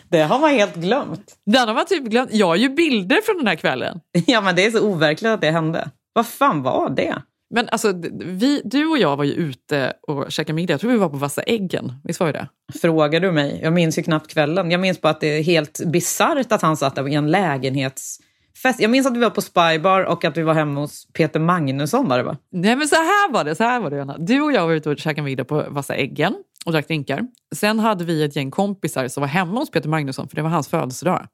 det 0.10 0.21
har 0.21 0.39
man 0.39 0.50
helt 0.50 0.76
glömt. 0.76 1.36
Den 1.45 1.67
har 1.67 1.76
man 1.76 1.86
typ 1.86 2.04
glömt. 2.04 2.34
Jag 2.34 2.47
har 2.47 2.56
ju 2.56 2.69
bilder 2.69 3.21
från 3.26 3.38
den 3.38 3.47
här 3.47 3.56
kvällen. 3.56 4.00
Ja, 4.26 4.41
men 4.41 4.56
det 4.56 4.65
är 4.65 4.71
så 4.71 4.82
overkligt 4.82 5.32
att 5.32 5.41
det 5.41 5.52
hände. 5.52 5.89
Vad 6.13 6.28
fan 6.28 6.63
var 6.63 6.89
det? 6.89 7.21
Men 7.51 7.69
alltså, 7.69 7.93
vi, 8.13 8.61
du 8.65 8.85
och 8.85 8.97
jag 8.97 9.17
var 9.17 9.23
ju 9.23 9.33
ute 9.33 9.93
och 10.01 10.31
käkade 10.31 10.53
middag. 10.55 10.73
Jag 10.73 10.81
tror 10.81 10.91
vi 10.91 10.97
var 10.97 11.09
på 11.09 11.17
Vassa 11.17 11.41
äggen. 11.41 11.93
Visst 12.03 12.19
var 12.19 12.27
vi 12.27 12.33
det? 12.33 12.47
Frågar 12.81 13.19
du 13.19 13.31
mig? 13.31 13.59
Jag 13.63 13.73
minns 13.73 13.97
ju 13.97 14.03
knappt 14.03 14.33
kvällen. 14.33 14.71
Jag 14.71 14.81
minns 14.81 15.01
bara 15.01 15.09
att 15.09 15.21
det 15.21 15.27
är 15.27 15.43
helt 15.43 15.81
bisarrt 15.85 16.51
att 16.51 16.61
han 16.61 16.77
satt 16.77 16.95
där 16.95 17.07
i 17.07 17.13
en 17.13 17.31
lägenhetsfest. 17.31 18.79
Jag 18.79 18.91
minns 18.91 19.07
att 19.07 19.17
vi 19.17 19.19
var 19.19 19.29
på 19.29 19.41
Spybar 19.41 20.03
och 20.03 20.25
att 20.25 20.37
vi 20.37 20.41
var 20.41 20.53
hemma 20.53 20.79
hos 20.79 21.07
Peter 21.13 21.39
Magnusson 21.39 22.07
var 22.07 22.17
det 22.17 22.23
va? 22.23 22.37
Nej 22.51 22.75
men 22.75 22.87
så 22.87 22.95
här 22.95 23.31
var 23.31 23.43
det. 23.43 23.55
Så 23.55 23.63
här 23.63 23.79
var 23.79 23.89
det 23.89 23.95
Johanna. 23.95 24.17
Du 24.17 24.41
och 24.41 24.51
jag 24.51 24.67
var 24.67 24.73
ute 24.73 24.89
och 24.89 24.97
käkade 24.97 25.25
middag 25.25 25.43
på 25.43 25.65
Vassa 25.69 25.95
äggen 25.95 26.35
och 26.65 26.71
drack 26.71 26.87
drinkar. 26.87 27.27
Sen 27.55 27.79
hade 27.79 28.05
vi 28.05 28.23
ett 28.23 28.35
gäng 28.35 28.51
kompisar 28.51 29.07
som 29.07 29.21
var 29.21 29.27
hemma 29.27 29.59
hos 29.59 29.71
Peter 29.71 29.89
Magnusson 29.89 30.27
för 30.27 30.35
det 30.35 30.41
var 30.41 30.49
hans 30.49 30.67
födelsedag. 30.67 31.28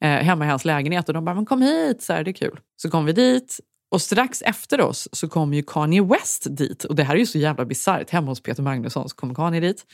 Eh, 0.00 0.10
hemma 0.10 0.44
i 0.44 0.48
hans 0.48 0.64
lägenhet 0.64 1.08
och 1.08 1.14
de 1.14 1.24
bara, 1.24 1.34
men 1.34 1.46
kom 1.46 1.62
hit, 1.62 2.02
så 2.02 2.12
här, 2.12 2.24
det 2.24 2.30
är 2.30 2.32
kul. 2.32 2.60
Så 2.76 2.90
kom 2.90 3.04
vi 3.04 3.12
dit 3.12 3.60
Och 3.92 4.02
strax 4.02 4.42
efter 4.42 4.80
oss 4.80 5.08
så 5.12 5.28
kom 5.28 5.54
ju 5.54 5.62
Kanye 5.62 6.02
West 6.02 6.46
dit. 6.50 6.84
Och 6.84 6.94
det 6.94 7.04
här 7.04 7.14
är 7.14 7.18
ju 7.18 7.26
så 7.26 7.38
jävla 7.38 7.64
bisarrt. 7.64 8.10
Hemma 8.10 8.26
hos 8.30 8.40
Peter 8.42 8.62
Magnusson 8.62 9.08
så 9.08 9.16
kom 9.16 9.34
Kanye 9.34 9.60
dit. 9.60 9.86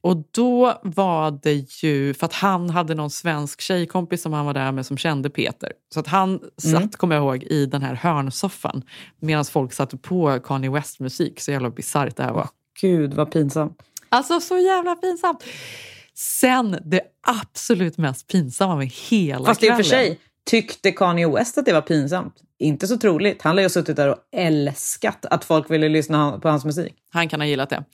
Och 0.00 0.16
då 0.30 0.80
var 0.82 1.30
det 1.42 1.82
ju 1.82 2.14
för 2.14 2.26
att 2.26 2.32
han 2.32 2.70
hade 2.70 2.94
någon 2.94 3.10
svensk 3.10 3.60
tjejkompis 3.60 4.22
som 4.22 4.32
han 4.32 4.46
var 4.46 4.54
där 4.54 4.72
med 4.72 4.86
som 4.86 4.96
kände 4.96 5.30
Peter. 5.30 5.72
Så 5.94 6.00
att 6.00 6.06
han 6.06 6.28
Mm. 6.30 6.50
satt, 6.82 6.96
kommer 6.96 7.14
jag 7.16 7.24
ihåg, 7.24 7.42
i 7.42 7.66
den 7.66 7.82
här 7.82 7.94
hörnsoffan 7.94 8.82
medan 9.20 9.44
folk 9.44 9.72
satte 9.72 9.96
på 9.96 10.40
Kanye 10.44 10.70
West-musik. 10.70 11.40
Så 11.40 11.50
jävla 11.50 11.70
bisarrt 11.70 12.16
det 12.16 12.22
här 12.22 12.32
var. 12.32 12.48
Gud 12.80 13.14
vad 13.14 13.32
pinsamt. 13.32 13.78
Alltså 14.08 14.40
så 14.40 14.58
jävla 14.58 14.94
pinsamt. 14.94 15.44
Sen 16.14 16.78
det 16.84 17.00
absolut 17.26 17.98
mest 17.98 18.26
pinsamma 18.28 18.76
med 18.76 18.86
hela 18.88 19.46
Fast 19.46 19.62
i 19.62 19.66
och 19.70 19.76
för 19.76 19.82
kvällen. 19.82 20.06
sig, 20.06 20.18
tyckte 20.50 20.92
Kanye 20.92 21.28
West 21.28 21.58
att 21.58 21.66
det 21.66 21.72
var 21.72 21.80
pinsamt? 21.80 22.34
Inte 22.58 22.86
så 22.86 22.96
troligt. 22.96 23.42
Han 23.42 23.56
lär 23.56 23.62
ju 23.62 23.64
ha 23.64 23.70
suttit 23.70 23.96
där 23.96 24.08
och 24.08 24.18
älskat 24.36 25.26
att 25.26 25.44
folk 25.44 25.70
ville 25.70 25.88
lyssna 25.88 26.38
på 26.38 26.48
hans 26.48 26.64
musik. 26.64 26.94
Han 27.12 27.28
kan 27.28 27.40
ha 27.40 27.46
gillat 27.46 27.70
det. 27.70 27.84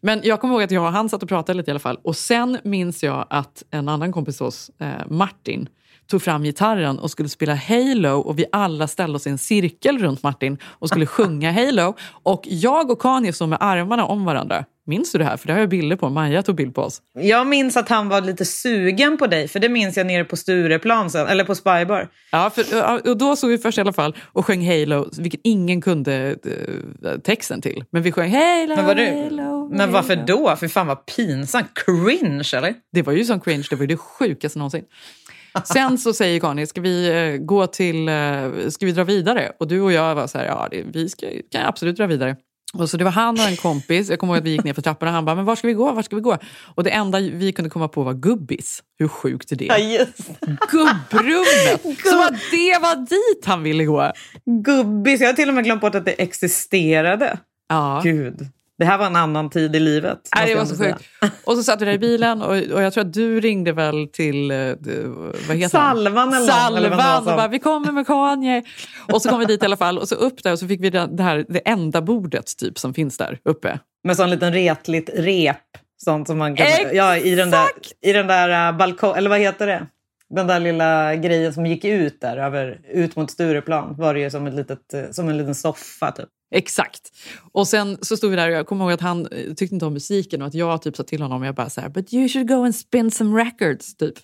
Men 0.00 0.20
jag 0.24 0.40
kommer 0.40 0.54
ihåg 0.54 0.62
att 0.62 0.70
jag 0.70 0.84
och 0.84 0.92
han 0.92 1.08
satt 1.08 1.22
och 1.22 1.28
pratade 1.28 1.56
lite 1.56 1.70
i 1.70 1.72
alla 1.72 1.78
fall. 1.78 1.98
Och 2.02 2.16
sen 2.16 2.58
minns 2.64 3.02
jag 3.02 3.26
att 3.30 3.62
en 3.70 3.88
annan 3.88 4.12
kompis 4.12 4.40
hos 4.40 4.48
oss, 4.48 4.70
eh, 4.80 5.06
Martin, 5.06 5.68
tog 6.10 6.22
fram 6.22 6.42
gitarren 6.44 6.98
och 6.98 7.10
skulle 7.10 7.28
spela 7.28 7.54
Halo 7.54 8.18
och 8.20 8.38
vi 8.38 8.44
alla 8.52 8.86
ställde 8.86 9.16
oss 9.16 9.26
i 9.26 9.30
en 9.30 9.38
cirkel 9.38 9.98
runt 9.98 10.22
Martin 10.22 10.58
och 10.64 10.88
skulle 10.88 11.06
sjunga 11.16 11.52
Halo. 11.52 11.96
Och 12.22 12.42
jag 12.44 12.90
och 12.90 13.00
Kanye 13.00 13.32
stod 13.32 13.48
med 13.48 13.58
armarna 13.60 14.04
om 14.04 14.24
varandra. 14.24 14.64
Minns 14.88 15.12
du 15.12 15.18
det 15.18 15.24
här? 15.24 15.36
För 15.36 15.46
det 15.46 15.52
har 15.52 15.60
jag 15.60 15.68
bilder 15.68 15.96
på. 15.96 16.08
Maja 16.08 16.42
tog 16.42 16.56
bild 16.56 16.74
på 16.74 16.82
oss. 16.82 17.02
Jag 17.14 17.46
minns 17.46 17.76
att 17.76 17.88
han 17.88 18.08
var 18.08 18.20
lite 18.20 18.44
sugen 18.44 19.16
på 19.18 19.26
dig, 19.26 19.48
för 19.48 19.60
det 19.60 19.68
minns 19.68 19.96
jag 19.96 20.06
nere 20.06 20.24
på 20.24 20.36
Stureplan 20.36 21.10
sen, 21.10 21.26
eller 21.26 21.44
på 21.44 21.54
Spybar. 21.54 22.08
Ja, 22.32 22.50
för, 22.54 23.08
och 23.10 23.18
då 23.18 23.36
såg 23.36 23.50
vi 23.50 23.58
först 23.58 23.78
i 23.78 23.80
alla 23.80 23.92
fall 23.92 24.16
och 24.22 24.46
sjöng 24.46 24.66
Halo, 24.66 25.08
vilket 25.18 25.40
ingen 25.44 25.80
kunde 25.80 26.36
eh, 27.04 27.18
texten 27.18 27.60
till. 27.60 27.84
Men 27.90 28.02
vi 28.02 28.12
sjöng 28.12 28.30
Halo, 28.30 28.76
Men, 28.76 28.86
var 28.86 28.94
du, 28.94 29.06
Halo, 29.06 29.68
men 29.72 29.92
varför 29.92 30.16
då? 30.16 30.56
För 30.56 30.68
fan 30.68 30.86
vad 30.86 31.06
pinsamt. 31.06 31.66
Cringe 31.74 32.50
eller? 32.54 32.74
Det 32.92 33.02
var 33.02 33.12
ju 33.12 33.24
som 33.24 33.40
cringe, 33.40 33.66
det 33.70 33.76
var 33.76 33.82
ju 33.82 33.86
det 33.86 33.96
sjukaste 33.96 34.58
någonsin. 34.58 34.84
Sen 35.64 35.98
så 35.98 36.12
säger 36.12 36.40
Conny, 36.40 36.66
ska 36.66 36.80
vi 36.80 37.08
eh, 37.08 37.44
gå 37.44 37.66
till, 37.66 38.08
eh, 38.08 38.68
ska 38.68 38.86
vi 38.86 38.92
dra 38.92 39.04
vidare? 39.04 39.52
Och 39.58 39.68
du 39.68 39.80
och 39.80 39.92
jag 39.92 40.14
var 40.14 40.26
så 40.26 40.38
här, 40.38 40.46
ja 40.46 40.68
det, 40.70 40.84
vi 40.92 41.08
ska, 41.08 41.26
kan 41.52 41.66
absolut 41.66 41.96
dra 41.96 42.06
vidare. 42.06 42.36
Och 42.74 42.90
så 42.90 42.96
det 42.96 43.04
var 43.04 43.10
han 43.10 43.34
och 43.34 43.46
en 43.46 43.56
kompis, 43.56 44.10
jag 44.10 44.18
kommer 44.18 44.32
ihåg 44.32 44.38
att 44.38 44.44
vi 44.44 44.50
gick 44.50 44.64
ner 44.64 44.72
för 44.72 44.82
trapporna 44.82 45.10
och 45.10 45.14
han 45.14 45.24
bara, 45.24 45.36
men 45.36 45.44
var 45.44 45.56
ska 45.56 45.66
vi 45.66 45.74
gå, 45.74 45.92
var 45.92 46.02
ska 46.02 46.16
vi 46.16 46.22
gå? 46.22 46.38
Och 46.74 46.84
det 46.84 46.90
enda 46.90 47.20
vi 47.20 47.52
kunde 47.52 47.70
komma 47.70 47.88
på 47.88 48.02
var 48.02 48.14
gubbis. 48.14 48.82
Hur 48.98 49.08
sjukt 49.08 49.52
är 49.52 49.56
det? 49.56 49.64
Ja, 49.64 49.78
just. 49.78 50.30
Gubbrummet! 50.70 51.82
Som 51.82 52.20
att 52.20 52.40
det 52.50 52.78
var 52.82 52.96
dit 52.96 53.44
han 53.46 53.62
ville 53.62 53.84
gå. 53.84 54.12
Gubbis, 54.64 55.20
jag 55.20 55.28
har 55.28 55.34
till 55.34 55.48
och 55.48 55.54
med 55.54 55.64
glömt 55.64 55.80
bort 55.80 55.94
att 55.94 56.04
det 56.04 56.12
existerade. 56.12 57.38
Ja. 57.68 58.00
Gud. 58.04 58.48
Det 58.78 58.84
här 58.84 58.98
var 58.98 59.06
en 59.06 59.16
annan 59.16 59.50
tid 59.50 59.76
i 59.76 59.80
livet. 59.80 60.18
Nej, 60.36 60.48
det 60.48 60.54
var 60.54 60.64
så 60.64 60.76
sjukt. 60.76 61.04
Och 61.44 61.56
så 61.56 61.62
satt 61.62 61.80
vi 61.80 61.84
där 61.84 61.92
i 61.92 61.98
bilen 61.98 62.42
och, 62.42 62.50
och 62.50 62.82
jag 62.82 62.92
tror 62.92 63.04
att 63.04 63.12
du 63.12 63.40
ringde 63.40 63.72
väl 63.72 64.08
till 64.12 64.50
eh, 64.50 64.56
vad 65.48 65.56
heter 65.56 65.78
han? 65.78 65.96
Salvan 65.96 66.34
eller 66.34 66.70
någon, 66.70 66.76
eller 66.76 66.90
Salvan 66.90 67.18
och 67.18 67.36
bara 67.36 67.48
vi 67.48 67.58
kommer 67.58 67.92
med 67.92 68.06
Kanye. 68.06 68.62
Och 69.12 69.22
så 69.22 69.28
kom 69.28 69.40
vi 69.40 69.46
dit 69.46 69.62
i 69.62 69.64
alla 69.64 69.76
fall 69.76 69.98
och 69.98 70.08
så 70.08 70.14
upp 70.14 70.42
där 70.42 70.52
och 70.52 70.58
så 70.58 70.68
fick 70.68 70.80
vi 70.82 70.90
det, 70.90 71.22
här 71.22 71.44
det 71.48 71.58
enda 71.58 72.02
bordet 72.02 72.56
typ 72.58 72.78
som 72.78 72.94
finns 72.94 73.16
där 73.16 73.38
uppe. 73.44 73.78
Med 74.04 74.16
sån 74.16 74.30
liten 74.30 74.52
retligt 74.52 75.10
rep. 75.14 75.56
Sånt 76.04 76.26
som 76.26 76.38
man 76.38 76.56
kan, 76.56 76.66
Exakt! 76.66 76.94
ja, 76.94 77.16
i 77.16 77.34
den 77.34 77.50
där, 77.50 77.66
i 78.00 78.12
den 78.12 78.26
där 78.26 78.70
uh, 78.72 78.78
balkong, 78.78 79.16
eller 79.16 79.30
vad 79.30 79.38
heter 79.38 79.66
det? 79.66 79.86
Den 80.30 80.46
där 80.46 80.60
lilla 80.60 81.14
grejen 81.16 81.54
som 81.54 81.66
gick 81.66 81.84
ut 81.84 82.20
där, 82.20 82.36
över, 82.36 82.80
ut 82.88 83.16
mot 83.16 83.30
Stureplan, 83.30 83.94
var 83.98 84.14
det 84.14 84.20
ju 84.20 84.30
som, 84.30 84.46
ett 84.46 84.54
litet, 84.54 84.94
eh, 84.94 85.10
som 85.10 85.28
en 85.28 85.38
liten 85.38 85.54
soffa 85.54 86.12
typ. 86.12 86.28
Exakt. 86.54 87.00
Och 87.52 87.68
sen 87.68 87.98
så 88.02 88.16
stod 88.16 88.30
vi 88.30 88.36
där 88.36 88.48
och 88.48 88.54
jag 88.54 88.66
kommer 88.66 88.84
ihåg 88.84 88.92
att 88.92 89.00
han 89.00 89.26
eh, 89.26 89.54
tyckte 89.54 89.74
inte 89.74 89.86
om 89.86 89.92
musiken 89.92 90.42
och 90.42 90.48
att 90.48 90.54
jag 90.54 90.82
typ 90.82 90.96
sa 90.96 91.02
till 91.02 91.22
honom 91.22 91.40
och 91.40 91.46
jag 91.46 91.54
bara 91.54 91.70
så 91.70 91.80
här, 91.80 91.88
but 91.88 92.12
you 92.12 92.28
should 92.28 92.48
go 92.48 92.64
and 92.64 92.74
spin 92.74 93.10
some 93.10 93.44
records 93.44 93.96
typ. 93.96 94.14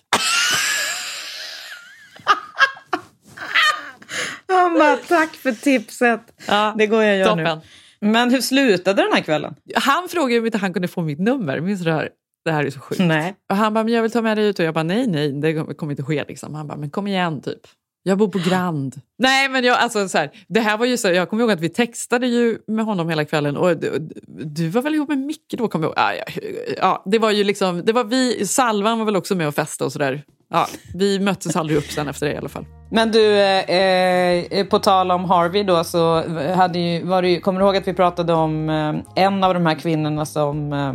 Han 4.47 4.73
bara, 4.73 4.95
tack 4.97 5.35
för 5.35 5.51
tipset. 5.51 6.21
Ja, 6.47 6.75
Det 6.77 6.87
går 6.87 7.03
jag 7.03 7.17
göra 7.17 7.29
toppen. 7.29 7.59
nu. 8.01 8.07
Men 8.11 8.31
hur 8.31 8.41
slutade 8.41 9.01
den 9.01 9.11
här 9.13 9.21
kvällen? 9.21 9.55
Han 9.75 10.09
frågade 10.09 10.39
om 10.39 10.45
inte 10.45 10.57
han 10.57 10.73
kunde 10.73 10.87
få 10.87 11.01
mitt 11.01 11.19
nummer. 11.19 11.59
Minns 11.59 11.79
du 11.79 11.85
det 11.85 11.93
här? 11.93 12.09
Det 12.45 12.51
här 12.51 12.63
är 12.63 12.69
så 12.69 12.79
sjukt. 12.79 13.01
Nej. 13.01 13.35
Och 13.49 13.55
han 13.55 13.73
bara, 13.73 13.83
men 13.83 13.93
jag 13.93 14.01
vill 14.01 14.11
ta 14.11 14.21
med 14.21 14.37
dig 14.37 14.45
ut. 14.47 14.59
Och 14.59 14.65
jag 14.65 14.73
bara, 14.73 14.83
nej, 14.83 15.07
nej, 15.07 15.31
det 15.41 15.73
kommer 15.73 15.93
inte 15.93 16.03
ske. 16.03 16.23
Liksom. 16.27 16.53
Han 16.55 16.67
bara, 16.67 16.77
men 16.77 16.89
kom 16.89 17.07
igen 17.07 17.41
typ. 17.41 17.59
Jag 18.07 18.17
bor 18.17 18.27
på 18.27 18.39
Grand. 18.49 18.95
Nej, 19.17 19.49
men 19.49 19.63
jag, 19.63 19.77
alltså, 19.77 20.09
så 20.09 20.17
här, 20.17 20.31
det 20.47 20.59
här 20.59 20.77
var 20.77 20.85
ju 20.85 20.97
så, 20.97 21.07
jag 21.07 21.29
kommer 21.29 21.43
ihåg 21.43 21.51
att 21.51 21.59
vi 21.59 21.69
textade 21.69 22.27
ju 22.27 22.57
med 22.67 22.85
honom 22.85 23.09
hela 23.09 23.25
kvällen. 23.25 23.57
Och 23.57 23.77
du, 23.77 24.09
du 24.45 24.67
var 24.67 24.81
väl 24.81 24.95
ihop 24.95 25.09
med 25.09 25.17
Micke 25.17 25.55
då? 25.57 25.67
Kommer 25.67 25.85
jag 25.85 25.89
ihåg. 25.89 25.97
Ja, 25.97 26.13
ja, 26.13 26.41
ja, 26.77 27.03
det 27.05 27.19
var 27.19 27.31
ju 27.31 27.43
liksom, 27.43 27.81
det 27.85 27.93
var 27.93 28.03
vi, 28.03 28.47
Salvan 28.47 28.99
var 28.99 29.05
väl 29.05 29.15
också 29.15 29.35
med 29.35 29.47
och 29.47 29.55
festade 29.55 29.85
och 29.85 29.91
sådär. 29.91 30.23
Ja, 30.49 30.67
vi 30.93 31.19
möttes 31.19 31.55
aldrig 31.55 31.77
upp 31.77 31.91
sen 31.91 32.07
efter 32.07 32.25
det 32.25 32.33
i 32.33 32.37
alla 32.37 32.49
fall. 32.49 32.65
Men 32.91 33.11
du, 33.11 33.39
eh, 33.39 33.69
eh, 33.69 34.65
på 34.65 34.79
tal 34.79 35.11
om 35.11 35.25
Harvey 35.25 35.63
då, 35.63 35.83
så 35.83 36.23
hade 36.55 36.79
ju, 36.79 37.05
var 37.05 37.21
det 37.21 37.29
ju, 37.29 37.39
kommer 37.39 37.59
du 37.59 37.65
ihåg 37.65 37.77
att 37.77 37.87
vi 37.87 37.93
pratade 37.93 38.33
om 38.33 38.69
eh, 38.69 39.23
en 39.23 39.43
av 39.43 39.53
de 39.53 39.65
här 39.65 39.75
kvinnorna 39.75 40.25
som 40.25 40.73
eh, 40.73 40.93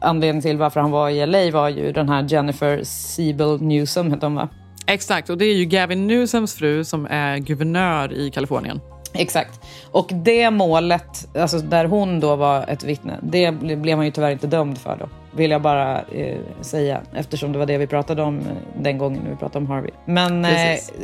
anledningen 0.00 0.42
till 0.42 0.58
varför 0.58 0.80
han 0.80 0.90
var 0.90 1.10
i 1.10 1.26
LA 1.26 1.50
var 1.50 1.68
ju 1.68 1.92
den 1.92 2.08
här 2.08 2.26
Jennifer 2.28 2.80
Siebel 2.84 3.62
Newsom, 3.62 4.10
hette 4.10 4.26
hon 4.26 4.34
va? 4.34 4.48
Exakt, 4.86 5.30
och 5.30 5.38
det 5.38 5.44
är 5.44 5.54
ju 5.54 5.64
Gavin 5.64 6.06
Newsoms 6.06 6.54
fru 6.54 6.84
som 6.84 7.06
är 7.10 7.38
guvernör 7.38 8.12
i 8.12 8.30
Kalifornien. 8.30 8.80
Exakt. 9.14 9.60
Och 9.90 10.10
det 10.12 10.50
målet, 10.50 11.28
alltså 11.38 11.58
där 11.58 11.84
hon 11.84 12.20
då 12.20 12.36
var 12.36 12.64
ett 12.68 12.84
vittne, 12.84 13.18
det 13.22 13.46
ble- 13.50 13.76
blev 13.76 13.96
han 13.96 14.04
ju 14.06 14.12
tyvärr 14.12 14.30
inte 14.30 14.46
dömd 14.46 14.78
för 14.78 14.96
då. 14.96 15.08
Vill 15.36 15.50
jag 15.50 15.62
bara 15.62 16.00
eh, 16.02 16.38
säga, 16.60 17.00
eftersom 17.14 17.52
det 17.52 17.58
var 17.58 17.66
det 17.66 17.78
vi 17.78 17.86
pratade 17.86 18.22
om 18.22 18.38
eh, 18.38 18.44
den 18.82 18.98
gången 18.98 19.20
vi 19.30 19.36
pratade 19.36 19.58
om 19.58 19.70
Harvey. 19.70 19.90
Men 20.06 20.44
eh, 20.44 20.50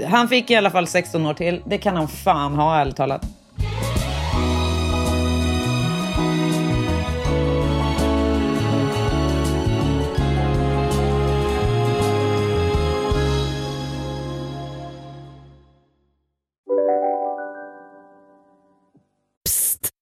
han 0.09 0.28
fick 0.28 0.51
i 0.51 0.55
alla 0.57 0.70
fall 0.70 0.87
16 0.87 1.26
år 1.26 1.35
till. 1.35 1.62
Det 1.64 1.78
kan 1.78 1.97
han 1.97 2.09
fan 2.09 2.55
ha, 2.55 2.81
ärligt 2.81 2.97
talat. 2.97 3.26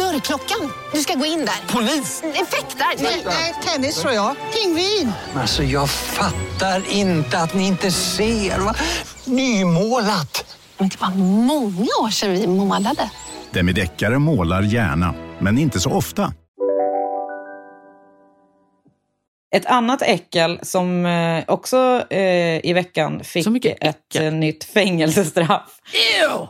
Dörrklockan. 0.00 0.72
Du 0.92 0.98
ska 0.98 1.14
gå 1.14 1.24
in 1.26 1.38
där. 1.38 1.74
Polis? 1.74 2.22
Effektar? 2.22 3.02
Nej, 3.26 3.54
tennis 3.64 4.00
tror 4.00 4.12
jag. 4.12 4.36
Pingvin. 4.52 5.12
Alltså 5.34 5.62
jag 5.62 5.90
fattar 5.90 6.82
inte 6.92 7.38
att 7.38 7.54
ni 7.54 7.66
inte 7.66 7.90
ser. 7.90 8.58
Va? 8.58 8.74
Nymålat! 9.24 10.56
Men 10.78 10.88
det 10.88 11.00
var 11.00 11.10
många 11.44 11.88
år 12.02 12.10
sedan 12.10 12.32
vi 12.32 12.46
målade. 12.46 13.10
Demideckare 13.50 14.18
målar 14.18 14.62
gärna, 14.62 15.14
men 15.38 15.58
inte 15.58 15.80
så 15.80 15.90
ofta. 15.90 16.32
Ett 19.56 19.66
annat 19.66 20.02
äckel 20.02 20.58
som 20.62 21.06
eh, 21.06 21.44
också 21.48 22.04
eh, 22.10 22.66
i 22.66 22.72
veckan 22.72 23.24
fick 23.24 23.64
ett 23.64 24.32
nytt 24.32 24.64
fängelsestraff. 24.64 25.80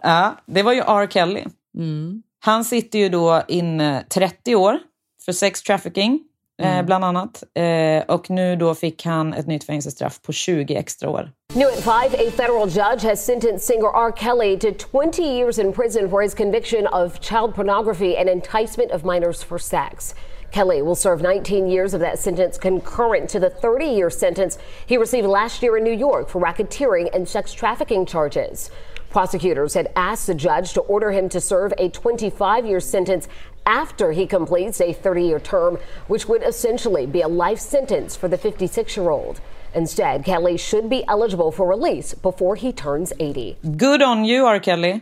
Ja, 0.02 0.36
det 0.46 0.62
var 0.62 0.72
ju 0.72 0.80
R. 0.80 1.08
Kelly. 1.10 1.44
Mm. 1.76 2.22
Han 2.40 2.64
sitter 2.64 2.98
ju 2.98 3.08
då 3.08 3.42
inne 3.48 4.04
30 4.08 4.54
år 4.54 4.78
för 5.24 5.32
sex 5.32 5.62
trafficking, 5.62 6.20
eh, 6.62 6.72
Mm. 6.72 6.86
bland 6.86 7.04
annat. 7.04 7.42
Eh, 7.54 8.14
och 8.14 8.30
nu 8.30 8.56
då 8.56 8.74
fick 8.74 9.04
han 9.04 9.34
ett 9.34 9.46
nytt 9.46 9.64
fängelsestraff 9.64 10.22
på 10.22 10.32
20 10.32 10.76
extra 10.76 11.10
år. 11.10 11.30
New 11.54 11.68
at 11.68 11.74
5, 11.74 12.14
a 12.28 12.30
federal 12.30 12.68
judge 12.68 13.02
has 13.04 13.24
sentenced 13.26 13.60
singer 13.62 13.88
R. 13.88 14.12
Kelly 14.16 14.58
to 14.58 14.70
20 14.72 15.22
years 15.22 15.58
in 15.58 15.72
prison 15.72 16.10
for 16.10 16.22
his 16.22 16.34
conviction 16.34 16.86
of 16.86 17.20
child 17.20 17.54
pornography 17.54 18.16
and 18.16 18.28
enticement 18.28 18.92
of 18.92 19.04
minors 19.04 19.42
for 19.44 19.58
sex. 19.58 20.14
Kelly 20.52 20.82
will 20.82 20.96
serve 20.96 21.22
19 21.22 21.68
years 21.68 21.94
of 21.94 22.00
that 22.00 22.18
sentence 22.18 22.58
concurrent 22.58 23.28
to 23.30 23.38
the 23.40 23.50
30 23.50 23.84
year 23.86 24.10
sentence 24.10 24.58
he 24.86 24.96
received 24.98 25.28
last 25.28 25.62
year 25.62 25.76
in 25.78 25.84
New 25.84 25.98
York 25.98 26.28
for 26.28 26.40
racketeering 26.42 27.08
and 27.14 27.28
sex 27.28 27.52
trafficking 27.52 28.06
charges. 28.06 28.70
Prosecutors 29.10 29.74
had 29.74 29.88
asked 29.96 30.26
the 30.26 30.34
judge 30.34 30.72
to 30.74 30.80
order 30.80 31.10
him 31.10 31.28
to 31.28 31.40
serve 31.40 31.72
a 31.78 31.88
25 31.88 32.64
year 32.66 32.80
sentence 32.80 33.28
after 33.66 34.12
he 34.12 34.26
completes 34.26 34.80
a 34.80 34.92
30 34.92 35.22
year 35.22 35.40
term, 35.40 35.78
which 36.08 36.28
would 36.28 36.42
essentially 36.42 37.06
be 37.06 37.22
a 37.22 37.28
life 37.28 37.58
sentence 37.60 38.16
for 38.16 38.28
the 38.28 38.38
56 38.38 38.96
year 38.96 39.10
old. 39.10 39.40
Instead, 39.74 40.24
Kelly 40.24 40.56
should 40.58 40.88
be 40.88 41.04
eligible 41.08 41.52
for 41.52 41.68
release 41.68 42.14
before 42.14 42.56
he 42.56 42.72
turns 42.72 43.12
80. 43.18 43.56
Good 43.62 44.02
on 44.02 44.24
you, 44.24 44.46
R. 44.46 44.58
Kelly. 44.60 45.00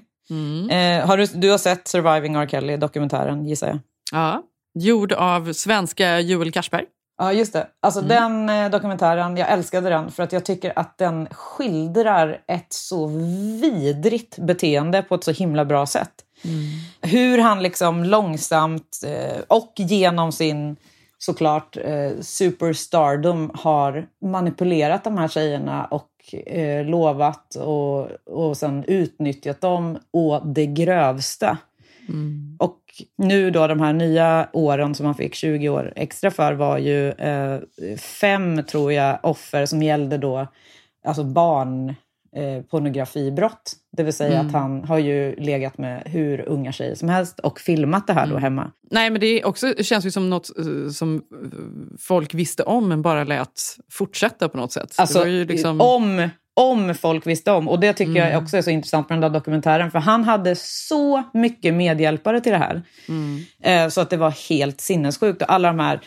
Eh, 0.71 1.07
har 1.07 1.17
du, 1.17 1.27
du 1.27 1.51
har 1.51 1.59
sett 1.59 1.89
Surviving 1.89 2.37
R. 2.37 2.47
Kelly, 2.47 2.77
dokumentären, 2.77 3.45
gissar 3.45 3.67
jag? 3.69 3.79
Ja, 4.13 4.43
gjord 4.75 5.13
av 5.13 5.53
svenska 5.53 6.21
Joel 6.21 6.53
Cashberg. 6.53 6.85
Ja, 7.19 7.33
just 7.33 7.53
det. 7.53 7.67
Alltså 7.81 8.01
den 8.01 8.49
eh, 8.49 8.71
dokumentären, 8.71 9.37
jag 9.37 9.51
älskade 9.51 9.89
den 9.89 10.11
för 10.11 10.23
att 10.23 10.33
jag 10.33 10.45
tycker 10.45 10.79
att 10.79 10.99
den 10.99 11.29
skildrar 11.31 12.41
ett 12.47 12.73
så 12.73 13.07
vidrigt 13.61 14.39
beteende 14.39 15.03
på 15.03 15.15
ett 15.15 15.25
så 15.25 15.31
himla 15.31 15.65
bra 15.65 15.87
sätt. 15.87 16.13
Hur 17.01 17.39
han 17.39 17.63
liksom 17.63 18.05
långsamt 18.05 19.03
eh, 19.07 19.43
och 19.49 19.73
genom 19.77 20.33
sin 20.33 20.77
såklart 21.19 21.77
eh, 21.77 22.11
superstardom 22.21 23.51
har 23.55 24.07
manipulerat 24.23 25.05
de 25.05 25.19
här 25.19 25.29
tjejerna 25.29 25.85
och 25.85 26.35
eh, 26.47 26.87
lovat 26.87 27.55
och, 27.55 28.11
och 28.27 28.57
sen 28.57 28.85
utnyttjat 28.85 29.61
dem 29.61 29.99
å 30.11 30.41
det 30.41 30.67
grövsta. 30.67 31.59
Och 32.59 32.79
nu 33.19 33.51
då 33.51 33.67
de 33.67 33.81
här 33.81 33.93
nya 33.93 34.49
åren 34.53 34.95
som 34.95 35.07
han 35.07 35.15
fick 35.15 35.35
20 35.35 35.69
år 35.69 35.93
extra 35.97 36.31
för 36.31 36.53
var 36.53 36.79
ju 36.79 37.11
eh, 37.11 37.59
fem, 37.99 38.63
tror 38.65 38.93
jag, 38.93 39.19
offer 39.23 39.67
som 39.67 39.83
gällde 39.83 40.19
då 40.19 40.47
alltså 41.05 41.25
barn 41.25 41.95
eh, 42.37 42.63
pornografibrott. 42.71 43.73
Det 43.97 44.03
vill 44.03 44.13
säga 44.13 44.35
Mm. 44.35 44.47
att 44.47 44.53
han 44.53 44.85
har 44.85 44.99
ju 44.99 45.37
legat 45.37 45.79
med 45.79 46.03
hur 46.07 46.49
unga 46.49 46.73
tjejer 46.73 46.95
som 46.95 47.09
helst 47.09 47.39
och 47.39 47.61
filmat 47.61 48.07
det 48.07 48.13
här 48.13 48.27
då 48.27 48.37
hemma. 48.37 48.73
Nej, 48.91 49.11
men 49.11 49.21
det 49.21 49.45
också, 49.45 49.75
känns 49.83 50.07
ju 50.07 50.11
som 50.11 50.31
något 50.31 50.59
eh, 50.59 50.91
som 50.91 51.17
eh, 51.17 51.21
folk 51.99 52.35
visste 52.35 52.63
om 52.63 52.89
men 52.89 53.03
bara 53.03 53.25
lät 53.25 53.61
fortsätta 53.93 54.49
på 54.49 54.57
något 54.57 54.73
sätt. 54.73 54.95
Alltså, 54.97 55.25
liksom... 55.25 55.81
om, 55.81 56.29
om 56.59 56.95
folk 56.95 57.27
visste 57.27 57.51
om. 57.51 57.69
Och 57.69 57.81
det 57.81 57.93
tycker 57.93 58.11
Mm. 58.11 58.33
jag 58.33 58.43
också 58.43 58.57
är 58.57 58.63
så 58.63 58.71
intressant 58.71 59.09
med 59.09 59.21
den 59.21 59.33
där 59.33 59.39
dokumentären. 59.39 59.91
För 59.91 59.99
han 59.99 60.25
hade 60.25 60.57
så 60.57 61.23
mycket 61.35 61.75
medhjälpare 61.75 62.41
till 62.41 62.53
det 62.53 62.59
här. 62.59 62.83
Mm. 63.09 63.45
Eh, 63.63 63.89
så 63.89 64.01
att 64.01 64.11
det 64.11 64.17
var 64.17 64.49
helt 64.49 64.81
sinnessjukt. 64.81 65.43
Och 65.43 65.53
alla 65.53 65.69
de 65.69 65.79
här 65.79 66.01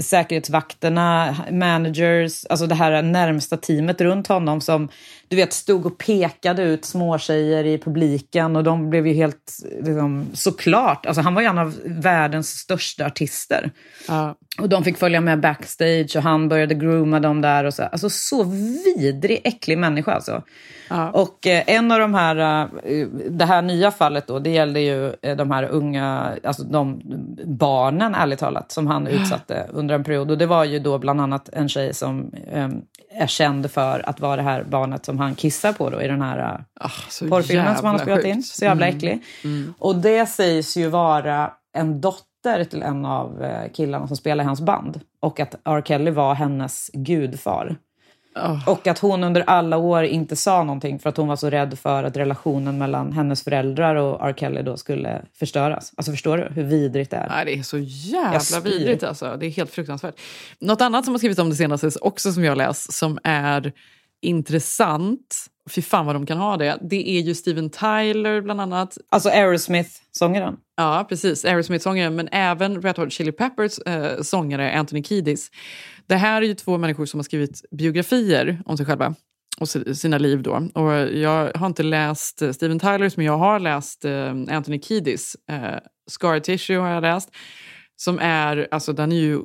säkerhetsvakterna, 0.00 1.36
managers, 1.50 2.44
alltså 2.46 2.66
det 2.66 2.74
här 2.74 3.02
närmsta 3.02 3.56
teamet 3.56 4.00
runt 4.00 4.26
honom 4.26 4.60
som 4.60 4.88
du 5.30 5.36
vet 5.36 5.52
stod 5.52 5.86
och 5.86 5.98
pekade 5.98 6.62
ut 6.62 6.84
småtjejer 6.84 7.64
i 7.64 7.78
publiken 7.78 8.56
och 8.56 8.64
de 8.64 8.90
blev 8.90 9.06
ju 9.06 9.12
helt, 9.12 9.52
liksom, 9.82 10.26
såklart, 10.32 11.06
alltså 11.06 11.22
han 11.22 11.34
var 11.34 11.42
ju 11.42 11.48
en 11.48 11.58
av 11.58 11.80
världens 11.84 12.48
största 12.48 13.06
artister. 13.06 13.70
Ja. 14.08 14.34
Och 14.58 14.68
de 14.68 14.84
fick 14.84 14.98
följa 14.98 15.20
med 15.20 15.40
backstage 15.40 16.16
och 16.16 16.22
han 16.22 16.48
började 16.48 16.74
grooma 16.74 17.20
dem 17.20 17.40
där. 17.40 17.64
Och 17.64 17.74
så. 17.74 17.82
Alltså 17.82 18.10
så 18.10 18.44
vidrig, 18.96 19.40
äcklig 19.44 19.78
människa 19.78 20.12
alltså. 20.12 20.42
Och 21.12 21.46
eh, 21.46 21.62
en 21.66 21.92
av 21.92 21.98
de 21.98 22.14
här, 22.14 22.68
eh, 22.84 23.06
det 23.30 23.44
här 23.44 23.62
nya 23.62 23.90
fallet 23.90 24.26
då, 24.26 24.38
det 24.38 24.50
gällde 24.50 24.80
ju 24.80 25.14
eh, 25.22 25.36
de 25.36 25.50
här 25.50 25.64
unga, 25.64 26.36
alltså 26.44 26.62
de 26.62 27.00
barnen 27.44 28.14
ärligt 28.14 28.38
talat, 28.38 28.72
som 28.72 28.86
han 28.86 29.06
utsatte 29.06 29.66
under 29.72 29.94
en 29.94 30.04
period. 30.04 30.30
Och 30.30 30.38
det 30.38 30.46
var 30.46 30.64
ju 30.64 30.78
då 30.78 30.98
bland 30.98 31.20
annat 31.20 31.48
en 31.52 31.68
tjej 31.68 31.94
som 31.94 32.32
eh, 32.52 32.68
är 33.20 33.26
känd 33.26 33.70
för 33.70 34.08
att 34.08 34.20
vara 34.20 34.36
det 34.36 34.42
här 34.42 34.62
barnet 34.64 35.04
som 35.04 35.18
han 35.18 35.34
kissar 35.34 35.72
på 35.72 35.90
då 35.90 36.02
i 36.02 36.08
den 36.08 36.22
här 36.22 36.64
så 37.08 37.28
porrfilmen 37.28 37.76
som 37.76 37.86
han 37.86 37.94
har 37.94 38.02
spelat 38.02 38.24
in. 38.24 38.42
Så 38.42 38.64
jävla 38.64 38.86
Mm. 38.86 38.96
äcklig. 38.96 39.22
Mm. 39.44 39.74
Och 39.78 39.96
det 39.96 40.26
sägs 40.26 40.76
ju 40.76 40.88
vara 40.88 41.52
en 41.76 42.00
dotter 42.00 42.64
till 42.64 42.82
en 42.82 43.04
av 43.04 43.42
eh, 43.44 43.72
killarna 43.72 44.06
som 44.08 44.16
spelar 44.16 44.44
i 44.44 44.46
hans 44.46 44.60
band. 44.60 45.00
Och 45.22 45.40
att 45.40 45.54
R. 45.64 45.82
Kelly 45.84 46.10
var 46.10 46.34
hennes 46.34 46.90
gudfar. 46.92 47.76
Och 48.66 48.86
att 48.86 48.98
hon 48.98 49.24
under 49.24 49.40
alla 49.40 49.76
år 49.76 50.04
inte 50.04 50.36
sa 50.36 50.64
någonting 50.64 50.98
för 50.98 51.08
att 51.08 51.16
hon 51.16 51.28
var 51.28 51.36
så 51.36 51.50
rädd 51.50 51.78
för 51.78 52.04
att 52.04 52.16
relationen 52.16 52.78
mellan 52.78 53.12
hennes 53.12 53.44
föräldrar 53.44 53.94
och 53.94 54.28
R. 54.28 54.34
Kelly 54.36 54.62
då 54.62 54.76
skulle 54.76 55.22
förstöras. 55.38 55.92
Alltså 55.96 56.12
förstår 56.12 56.36
du 56.36 56.48
hur 56.54 56.64
vidrigt 56.64 57.10
det 57.10 57.16
är? 57.16 57.28
Nej, 57.28 57.44
det 57.44 57.58
är 57.58 57.62
så 57.62 57.78
jävla 57.78 58.60
vidrigt 58.60 59.02
alltså. 59.02 59.36
Det 59.40 59.46
är 59.46 59.50
helt 59.50 59.70
fruktansvärt. 59.70 60.14
Något 60.58 60.80
annat 60.80 61.04
som 61.04 61.14
har 61.14 61.18
skrivits 61.18 61.40
om 61.40 61.50
det 61.50 61.56
senaste 61.56 61.90
också 62.00 62.32
som 62.32 62.44
jag 62.44 62.58
läst 62.58 62.92
som 62.92 63.18
är 63.24 63.72
intressant, 64.22 65.36
fy 65.70 65.82
fan 65.82 66.06
vad 66.06 66.14
de 66.14 66.26
kan 66.26 66.38
ha 66.38 66.56
det, 66.56 66.78
det 66.90 67.08
är 67.18 67.20
ju 67.20 67.34
Steven 67.34 67.70
Tyler 67.70 68.40
bland 68.40 68.60
annat. 68.60 68.98
Alltså 69.08 69.28
Aerosmith-sångaren? 69.28 70.56
Ja, 70.76 71.06
precis. 71.08 71.44
Aerosmith-sångaren, 71.44 72.16
men 72.16 72.28
även 72.32 72.82
Red 72.82 72.98
Hot 72.98 73.12
Chili 73.12 73.32
Peppers 73.32 73.78
eh, 73.78 74.20
sångare 74.22 74.72
Anthony 74.78 75.02
Kiedis. 75.02 75.50
Det 76.06 76.16
här 76.16 76.42
är 76.42 76.46
ju 76.46 76.54
två 76.54 76.78
människor 76.78 77.06
som 77.06 77.20
har 77.20 77.24
skrivit 77.24 77.64
biografier 77.70 78.62
om 78.66 78.76
sig 78.76 78.86
själva 78.86 79.14
och 79.60 79.68
si- 79.68 79.94
sina 79.94 80.18
liv. 80.18 80.42
Då. 80.42 80.68
Och 80.74 80.92
jag 81.16 81.52
har 81.54 81.66
inte 81.66 81.82
läst 81.82 82.42
eh, 82.42 82.52
Steven 82.52 82.78
Tylers, 82.78 83.16
men 83.16 83.26
jag 83.26 83.38
har 83.38 83.60
läst 83.60 84.04
eh, 84.04 84.30
Anthony 84.30 84.80
Kiedis. 84.80 85.36
Eh, 85.50 85.78
Scar 86.10 86.40
Tissue 86.40 86.78
har 86.78 86.88
jag 86.88 87.02
läst. 87.02 87.30
Som 88.00 88.18
är, 88.18 88.68
alltså 88.70 88.92
den 88.92 89.12
är 89.12 89.16
ju, 89.16 89.40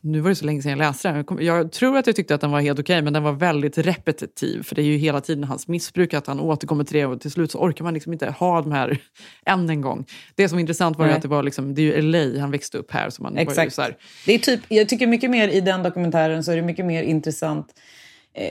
nu 0.00 0.20
var 0.20 0.28
det 0.28 0.34
så 0.34 0.44
länge 0.44 0.62
sedan 0.62 0.70
jag 0.70 0.78
läste 0.78 1.12
den. 1.12 1.46
Jag, 1.46 1.72
tror 1.72 1.96
att 1.96 2.06
jag 2.06 2.16
tyckte 2.16 2.34
att 2.34 2.40
den 2.40 2.50
var 2.50 2.60
helt 2.60 2.78
okej, 2.78 3.02
men 3.02 3.12
den 3.12 3.22
var 3.22 3.32
väldigt 3.32 3.78
repetitiv. 3.78 4.62
För 4.62 4.74
det 4.74 4.82
är 4.82 4.84
ju 4.84 4.96
hela 4.96 5.20
tiden 5.20 5.44
hans 5.44 5.68
missbruk, 5.68 6.14
att 6.14 6.26
han 6.26 6.40
återkommer 6.40 6.84
till 6.84 6.96
det 6.96 7.06
och 7.06 7.20
till 7.20 7.30
slut 7.30 7.50
så 7.50 7.58
orkar 7.58 7.84
man 7.84 7.94
liksom 7.94 8.12
inte 8.12 8.30
ha 8.30 8.62
de 8.62 8.72
här 8.72 8.98
än 9.46 9.70
en 9.70 9.80
gång. 9.80 10.04
Det 10.34 10.48
som 10.48 10.56
var 10.56 10.60
intressant 10.60 10.98
var 10.98 11.06
ju 11.06 11.12
att 11.12 11.22
det 11.22 11.28
var 11.28 11.42
liksom, 11.42 11.74
det 11.74 11.82
är 11.82 12.02
ju 12.02 12.02
LA, 12.02 12.40
han 12.40 12.50
växte 12.50 12.78
upp 12.78 12.92
här. 12.92 13.10
Så 13.10 13.22
man 13.22 13.34
Var 13.34 13.40
ju 13.40 13.48
Exakt. 13.48 13.74
så 13.74 13.82
här, 13.82 13.96
Det 14.26 14.34
är 14.34 14.38
typ, 14.38 14.60
jag 14.68 14.88
tycker 14.88 15.06
mycket 15.06 15.30
mer 15.30 15.48
i 15.48 15.60
den 15.60 15.82
dokumentären 15.82 16.44
så 16.44 16.52
är 16.52 16.56
det 16.56 16.62
mycket 16.62 16.86
mer 16.86 17.02
intressant 17.02 17.74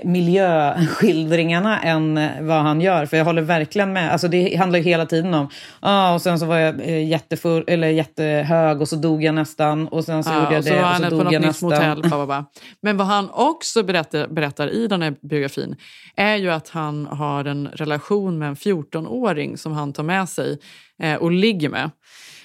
miljöskildringarna 0.03 1.81
än 1.81 2.17
eh, 2.17 2.41
vad 2.41 2.61
han 2.61 2.81
gör. 2.81 3.05
För 3.05 3.17
jag 3.17 3.25
håller 3.25 3.41
verkligen 3.41 3.93
med. 3.93 4.11
Alltså 4.11 4.27
det 4.27 4.55
handlar 4.55 4.79
ju 4.79 4.85
hela 4.85 5.05
tiden 5.05 5.33
om, 5.33 5.49
ah, 5.79 6.13
och 6.13 6.21
sen 6.21 6.39
så 6.39 6.45
var 6.45 6.57
jag 6.57 6.81
eh, 6.81 7.07
jättefull, 7.07 7.63
eller 7.67 7.87
jättehög 7.87 8.81
och 8.81 8.87
så 8.89 8.95
dog 8.95 9.23
jag 9.23 9.35
nästan. 9.35 9.87
Och 9.87 10.03
sen 10.05 10.23
så 10.23 10.29
Ja, 10.29 10.43
gjorde 10.43 10.53
jag 10.53 10.59
och 10.59 10.65
så 10.65 10.71
det 10.73 11.07
och 11.07 11.11
så 11.11 11.17
på 11.17 11.23
dog 11.23 11.33
jag 11.33 11.41
nästan. 11.41 11.69
motell. 11.69 12.43
Men 12.81 12.97
vad 12.97 13.07
han 13.07 13.29
också 13.33 13.83
berättar, 13.83 14.27
berättar 14.27 14.67
i 14.67 14.87
den 14.87 15.01
här 15.01 15.15
biografin 15.29 15.75
är 16.15 16.35
ju 16.35 16.49
att 16.51 16.69
han 16.69 17.05
har 17.05 17.45
en 17.45 17.67
relation 17.67 18.39
med 18.39 18.47
en 18.47 18.55
14-åring 18.55 19.57
som 19.57 19.71
han 19.71 19.93
tar 19.93 20.03
med 20.03 20.29
sig 20.29 20.51
eh, 20.51 20.57
och 21.19 21.31
ligger 21.31 21.69
med. 21.69 21.89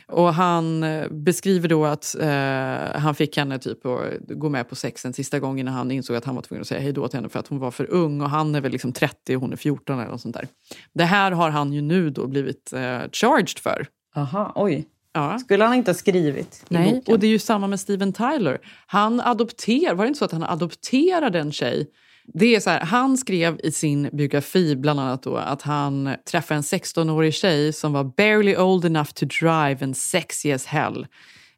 Och 0.09 0.35
han 0.35 0.83
eh, 0.83 1.09
beskriver 1.09 1.69
då 1.69 1.85
att 1.85 2.17
eh, 2.21 3.01
han 3.01 3.15
fick 3.15 3.37
henne 3.37 3.59
typ 3.59 3.87
att 3.87 4.01
gå 4.29 4.49
med 4.49 4.69
på 4.69 4.75
sex 4.75 5.05
en 5.05 5.13
sista 5.13 5.39
gång 5.39 5.61
innan 5.61 5.75
han 5.75 5.91
insåg 5.91 6.17
att 6.17 6.25
han 6.25 6.35
var 6.35 6.43
tvungen 6.43 6.61
att 6.61 6.69
säga 6.69 6.81
hej 6.81 6.93
då 6.93 7.09
till 7.09 7.19
henne 7.19 7.29
för 7.29 7.39
att 7.39 7.47
hon 7.49 7.59
var 7.59 7.71
för 7.71 7.91
ung 7.91 8.21
och 8.21 8.31
han 8.31 8.55
är 8.55 8.61
väl 8.61 8.73
liksom 8.73 8.93
30 8.93 9.37
och 9.37 9.43
hon 9.43 9.53
är 9.53 9.57
14 9.57 10.01
eller 10.01 10.11
något 10.11 10.21
sånt 10.21 10.35
där. 10.35 10.49
Det 10.95 11.05
här 11.05 11.33
har 11.33 11.51
han 11.51 11.73
ju 11.73 11.81
nu 11.81 12.11
då 12.11 12.27
blivit 12.27 12.73
eh, 12.73 13.01
charged 13.13 13.59
för. 13.59 13.87
Aha, 14.17 14.53
oj. 14.55 14.89
Ja. 15.13 15.39
Skulle 15.39 15.65
han 15.65 15.75
inte 15.75 15.91
ha 15.91 15.97
skrivit 15.97 16.65
i 16.69 16.75
Nej, 16.75 16.95
boken? 16.95 17.15
och 17.15 17.21
det 17.21 17.27
är 17.27 17.31
ju 17.31 17.39
samma 17.39 17.67
med 17.67 17.81
Steven 17.81 18.13
Tyler. 18.13 18.59
Han 18.87 19.21
adopterar, 19.21 19.95
var 19.95 20.05
det 20.05 20.09
inte 20.09 20.19
så 20.19 20.25
att 20.25 20.33
han 20.33 20.43
adopterade 20.43 21.39
en 21.39 21.53
tjej? 21.53 21.87
Det 22.35 22.57
är 22.57 22.61
så 22.61 22.71
här, 22.71 22.81
han 22.81 23.19
skrev 23.19 23.61
i 23.63 23.73
sin 23.73 24.11
biografi 24.13 24.77
bland 24.77 25.01
annat 25.01 25.23
då 25.23 25.37
att 25.37 25.63
han 25.63 26.11
träffade 26.31 26.59
en 26.59 26.63
16-årig 26.63 27.35
tjej 27.35 27.73
som 27.73 27.93
var 27.93 28.05
barely 28.05 28.57
old 28.57 28.85
enough 28.85 29.11
to 29.11 29.27
drive 29.41 29.77
and 29.81 29.97
sexy 29.97 30.53
as 30.53 30.67
hell. 30.67 31.07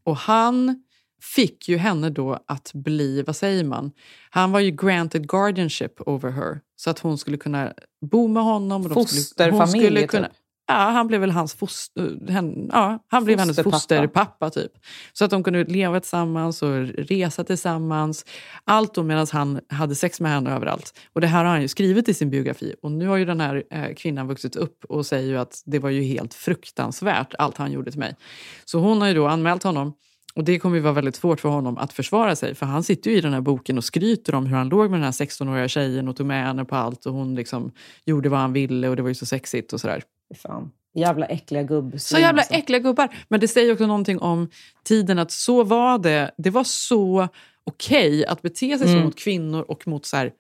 Och 0.05 0.17
han 0.17 0.83
fick 1.23 1.69
ju 1.69 1.77
henne 1.77 2.11
då 2.11 2.45
att 2.47 2.71
bli, 2.75 3.23
vad 3.23 3.37
säger 3.37 3.65
man? 3.65 3.93
Han 4.31 4.53
var 4.53 4.61
ju 4.61 4.71
granted 4.71 5.29
guardianship 5.29 6.01
over 6.01 6.31
her. 6.31 6.61
Så 6.77 6.91
att 6.91 6.99
hon 6.99 7.19
skulle 7.19 7.37
kunna 7.37 7.73
bo 8.11 8.29
med 8.29 8.43
honom. 8.43 8.83
Och 8.83 8.89
de 8.89 9.07
skulle, 9.07 9.51
hon 9.51 9.69
skulle 9.69 10.07
typ. 10.07 10.25
Ja, 10.71 10.75
han 10.75 11.07
blev 11.07 11.21
väl 11.21 11.31
hans 11.31 11.55
foster, 11.55 12.31
hen, 12.31 12.71
ja, 12.73 12.99
han 13.09 13.25
blev 13.25 13.39
hennes 13.39 13.57
Fosterpappa. 13.57 13.77
fosterpappa. 13.77 14.51
Typ. 14.51 14.73
Så 15.13 15.25
att 15.25 15.31
de 15.31 15.43
kunde 15.43 15.65
leva 15.65 16.01
tillsammans 16.01 16.63
och 16.63 16.87
resa 16.87 17.45
tillsammans. 17.45 18.25
Allt 18.65 18.95
då 18.95 19.03
medan 19.03 19.27
han 19.33 19.61
hade 19.69 19.95
sex 19.95 20.21
med 20.21 20.31
henne 20.31 20.51
överallt. 20.51 20.99
Och 21.13 21.21
det 21.21 21.27
här 21.27 21.45
har 21.45 21.51
han 21.51 21.63
ju 21.63 21.69
skrivit 21.69 22.09
i 22.09 22.15
sin 22.15 22.31
biografi. 22.31 22.75
Och 22.83 22.93
nu 22.93 23.07
har 23.07 23.17
ju 23.17 23.25
den 23.25 23.41
här 23.41 23.63
eh, 23.71 23.95
kvinnan 23.95 24.29
vuxit 24.29 24.57
upp 24.57 24.85
och 24.89 25.07
säger 25.07 25.29
ju 25.29 25.39
att 25.39 25.63
det 25.67 25.79
var 25.79 25.91
ju 25.91 26.03
helt 26.03 26.35
fruktansvärt 26.35 27.35
allt 27.39 27.57
han 27.57 27.73
gjorde 27.73 27.91
till 27.91 28.01
mig. 28.01 28.17
Så 28.65 28.79
hon 28.79 29.01
har 29.01 29.09
ju 29.09 29.15
då 29.15 29.27
anmält 29.27 29.63
honom. 29.63 29.93
Och 30.35 30.45
det 30.45 30.59
kommer 30.59 30.77
ju 30.77 30.83
vara 30.83 30.93
väldigt 30.93 31.17
svårt 31.17 31.41
för 31.41 31.49
honom 31.49 31.79
att 31.79 31.93
försvara 31.93 32.37
sig. 32.37 32.55
För 32.55 32.67
han 32.67 32.83
sitter 32.83 33.11
ju 33.11 33.17
i 33.17 33.21
den 33.21 33.33
här 33.33 33.41
boken 33.41 33.79
och 33.79 33.85
skryter 33.85 34.35
om 34.35 34.47
hur 34.47 34.57
han 34.57 34.69
låg 34.69 34.91
med 34.91 35.01
den 35.01 35.05
här 35.05 35.13
16-åriga 35.13 35.69
tjejen 35.69 36.09
och 36.09 36.17
tog 36.17 36.27
med 36.27 36.47
henne 36.47 36.65
på 36.65 36.77
allt. 36.77 37.07
Och 37.07 37.13
hon 37.15 37.35
liksom 37.35 37.73
gjorde 38.05 38.29
vad 38.29 38.41
han 38.41 38.53
ville 38.53 38.89
och 38.89 38.97
det 38.97 39.03
var 39.03 39.09
ju 39.09 39.15
så 39.15 39.27
sexigt 39.27 39.73
och 39.73 39.81
sådär. 39.81 40.03
Fan. 40.37 40.71
Jävla 40.95 41.27
äckliga 41.27 41.63
gubb. 41.63 42.01
Så 42.01 42.19
jävla 42.19 42.43
äckliga 42.43 42.79
gubbar. 42.81 43.09
Men 43.29 43.41
det 43.41 43.49
säger 43.49 43.73
också 43.73 43.87
någonting 43.87 44.19
om 44.19 44.49
tiden 44.85 45.19
att 45.19 45.31
så 45.31 45.65
var 45.65 45.99
det. 45.99 46.31
Det 46.39 46.51
var 46.51 46.65
så 46.65 47.29
okej 47.65 48.27
att 48.27 48.43
bete 48.43 48.79
sig 48.79 48.87
så 48.89 48.93
Mm. 48.93 49.05
mot 49.05 49.19
kvinnor 49.19 49.65
och 49.69 49.89
mot 49.89 50.07
så 50.07 50.17
här, 50.17 50.33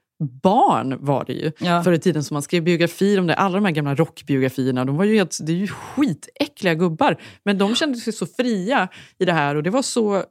barn 0.42 0.96
var 1.00 1.24
det 1.24 1.32
ju 1.32 1.52
Ja. 1.58 1.82
förr 1.82 1.92
i 1.92 1.98
tiden 1.98 2.24
som 2.24 2.34
man 2.34 2.42
skrev 2.42 2.62
biografier 2.62 3.20
om 3.20 3.26
det. 3.26 3.34
Alla 3.34 3.54
de 3.54 3.64
här 3.64 3.72
gamla 3.72 3.94
rockbiografierna, 3.94 4.84
de 4.84 4.96
var 4.96 5.04
ju 5.04 5.16
helt, 5.16 5.38
det 5.42 5.52
är 5.52 5.56
ju 5.56 5.66
skitäckliga 5.66 6.74
gubbar. 6.74 7.16
Men 7.44 7.58
de 7.58 7.74
kände 7.74 7.98
sig 7.98 8.12
så 8.12 8.26
fria 8.26 8.88
i 9.18 9.24
det 9.24 9.32
här 9.32 9.54
och 9.54 9.62
det 9.62 9.70
var 9.70 9.82
så 9.82 10.16
eh, 10.16 10.22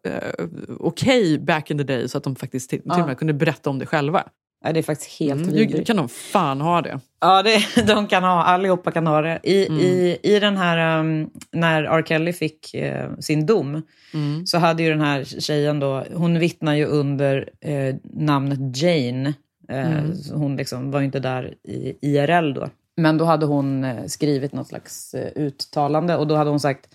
okej 0.79 1.39
back 1.39 1.71
in 1.71 1.77
the 1.77 1.83
day 1.83 2.09
så 2.09 2.17
att 2.17 2.23
de 2.23 2.35
faktiskt 2.35 2.69
till, 2.69 2.79
till 2.81 2.91
Ja. 2.95 3.01
och 3.01 3.07
med 3.07 3.17
kunde 3.17 3.33
berätta 3.33 3.69
om 3.69 3.79
det 3.79 3.85
själva. 3.85 4.23
Ja, 4.63 4.73
det 4.73 4.79
är 4.79 4.83
faktiskt 4.83 5.19
helt 5.19 5.41
Mm, 5.41 5.53
vidrigt. 5.55 5.87
kan 5.87 5.95
de 5.97 6.09
fan 6.09 6.61
ha 6.61 6.81
det. 6.81 6.99
Ja, 7.21 7.43
det, 7.43 7.61
de 7.87 8.07
kan 8.07 8.23
ha, 8.23 8.43
allihopa 8.43 8.91
kan 8.91 9.07
ha 9.07 9.21
det. 9.21 9.39
I, 9.43 9.67
Mm. 9.67 9.79
i, 9.79 10.17
i 10.23 10.39
den 10.39 10.57
här, 10.57 10.99
um, 10.99 11.29
när 11.51 11.83
R. 11.83 12.03
Kelly 12.07 12.33
fick 12.33 12.73
eh, 12.73 13.09
sin 13.19 13.45
dom, 13.45 13.81
Mm. 14.13 14.45
så 14.47 14.57
hade 14.57 14.83
ju 14.83 14.89
den 14.89 15.01
här 15.01 15.23
tjejen 15.23 15.79
då, 15.79 16.03
hon 16.13 16.39
vittnar 16.39 16.73
ju 16.75 16.85
under 16.85 17.49
eh, 17.61 17.95
namnet 18.13 18.81
Jane. 18.83 19.33
Eh, 19.69 19.91
Mm. 19.91 20.13
Hon 20.33 20.55
liksom 20.55 20.91
var 20.91 20.99
ju 20.99 21.05
inte 21.05 21.19
där 21.19 21.53
i 21.63 21.93
IRL 22.01 22.53
då. 22.53 22.69
Men 22.97 23.17
då 23.17 23.25
hade 23.25 23.45
hon 23.45 23.85
skrivit 24.07 24.53
något 24.53 24.67
slags 24.67 25.15
uttalande 25.35 26.15
och 26.17 26.27
då 26.27 26.35
hade 26.35 26.49
hon 26.49 26.59
sagt 26.59 26.89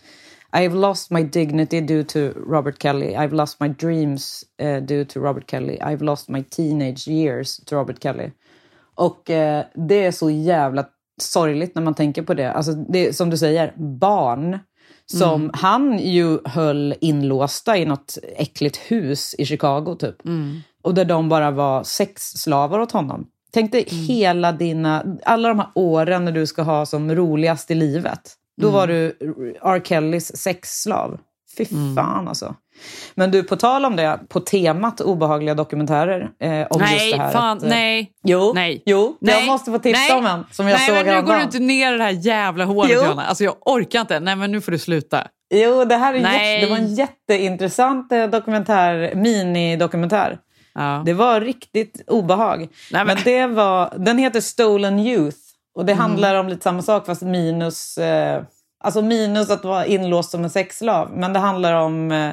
I've 0.56 0.74
lost 0.74 1.10
my 1.10 1.22
dignity 1.22 1.80
due 1.80 2.04
to 2.04 2.32
Robert 2.46 2.78
Kelly. 2.82 3.14
I've 3.14 3.32
lost 3.36 3.60
my 3.60 3.68
dreams 3.68 4.44
eh, 4.58 4.82
due 4.82 5.04
to 5.04 5.20
Robert 5.20 5.50
Kelly. 5.50 5.78
I've 5.80 6.04
lost 6.04 6.28
my 6.28 6.42
teenage 6.42 7.08
years 7.08 7.56
to 7.64 7.76
Robert 7.76 8.02
Kelly. 8.02 8.30
Och 8.94 9.30
eh, 9.30 9.64
det 9.74 10.04
är 10.04 10.12
så 10.12 10.30
jävla 10.30 10.84
sorgligt 11.22 11.74
när 11.74 11.82
man 11.82 11.94
tänker 11.94 12.22
på 12.22 12.34
det. 12.34 12.52
Alltså 12.52 12.72
det 12.72 13.12
som 13.16 13.30
du 13.30 13.36
säger, 13.38 13.72
barn 14.00 14.58
som 15.06 15.40
Mm. 15.40 15.50
han 15.54 15.98
ju 15.98 16.38
höll 16.44 16.94
inlåsta 17.00 17.76
i 17.78 17.84
något 17.84 18.18
äckligt 18.36 18.76
hus 18.76 19.34
i 19.38 19.44
Chicago 19.46 19.96
typ. 19.98 20.24
Mm. 20.24 20.60
Och 20.82 20.94
där 20.94 21.04
de 21.04 21.28
bara 21.28 21.50
var 21.50 21.82
sexslavar 21.84 22.78
åt 22.78 22.92
honom. 22.92 23.26
Tänk 23.52 23.72
dig 23.72 23.86
Mm. 23.92 24.04
hela 24.04 24.52
dina, 24.52 25.04
alla 25.24 25.48
de 25.48 25.58
här 25.58 25.68
åren 25.74 26.24
när 26.24 26.32
du 26.32 26.46
ska 26.46 26.62
ha 26.62 26.86
som 26.86 27.14
roligast 27.14 27.70
i 27.70 27.74
livet. 27.74 28.20
Då 28.60 28.68
Mm. 28.68 28.74
var 28.74 28.86
du 28.86 29.16
R. 29.62 29.80
Kellys 29.84 30.36
sexslav. 30.36 31.18
Fy 31.58 31.66
Mm. 31.72 31.96
fan 31.96 32.28
alltså. 32.28 32.54
Men 33.14 33.30
du, 33.30 33.42
på 33.42 33.56
tal 33.56 33.84
om 33.84 33.96
det, 33.96 34.20
på 34.28 34.40
temat 34.40 35.00
obehagliga 35.00 35.54
dokumentärer. 35.54 36.30
Eh, 36.40 36.66
om 36.70 36.80
nej, 36.80 36.92
just 36.92 37.16
det 37.16 37.22
här 37.22 37.32
fan, 37.32 37.56
att, 37.56 37.62
eh, 37.62 37.68
nej. 37.68 38.12
Jo, 38.24 38.52
nej. 38.54 38.82
jo 38.86 39.16
nej. 39.20 39.34
jag 39.34 39.46
måste 39.46 39.70
få 39.70 39.78
tipsa 39.78 40.00
nej. 40.08 40.18
om 40.18 40.26
en 40.26 40.44
som 40.52 40.68
jag 40.68 40.76
nej, 40.78 40.86
såg 40.86 41.06
men 41.06 41.16
nu 41.16 41.22
går 41.22 41.36
du 41.36 41.42
inte 41.42 41.58
ner 41.58 41.94
i 41.94 41.98
det 41.98 42.04
här 42.04 42.10
jävla 42.26 42.64
hålet 42.64 42.92
Jo. 42.94 43.00
Johanna. 43.02 43.24
Alltså 43.26 43.44
jag 43.44 43.54
orkar 43.60 44.00
inte. 44.00 44.20
Nej 44.20 44.36
men 44.36 44.52
nu 44.52 44.60
får 44.60 44.72
du 44.72 44.78
sluta. 44.78 45.26
Jo, 45.54 45.84
det 45.84 45.96
här 45.96 46.14
är 46.14 46.20
Nej. 46.20 46.54
jätte, 46.54 46.66
det 46.66 46.70
var 46.70 46.78
en 46.78 46.94
jätteintressant 46.94 48.12
eh, 48.12 48.26
dokumentär, 48.26 49.14
minidokumentär. 49.14 50.38
Ja. 50.74 51.02
Det 51.06 51.12
var 51.12 51.40
riktigt 51.40 52.02
obehag. 52.06 52.68
men... 52.92 53.16
det 53.24 53.46
var, 53.46 53.94
den 53.98 54.18
heter 54.18 54.40
Stolen 54.40 54.98
Youth 54.98 55.38
och 55.74 55.84
det 55.84 55.92
Mhm. 55.92 56.00
handlar 56.00 56.34
om 56.34 56.48
lite 56.48 56.62
samma 56.62 56.82
sak 56.82 57.06
fast 57.06 57.22
minus, 57.22 57.98
eh, 57.98 58.42
alltså 58.84 59.02
minus 59.02 59.50
att 59.50 59.64
vara 59.64 59.86
inlåst 59.86 60.30
som 60.30 60.44
en 60.44 60.50
sexslav. 60.50 61.10
Men 61.16 61.32
det 61.32 61.38
handlar 61.38 61.74
om 61.74 62.12
eh, 62.12 62.30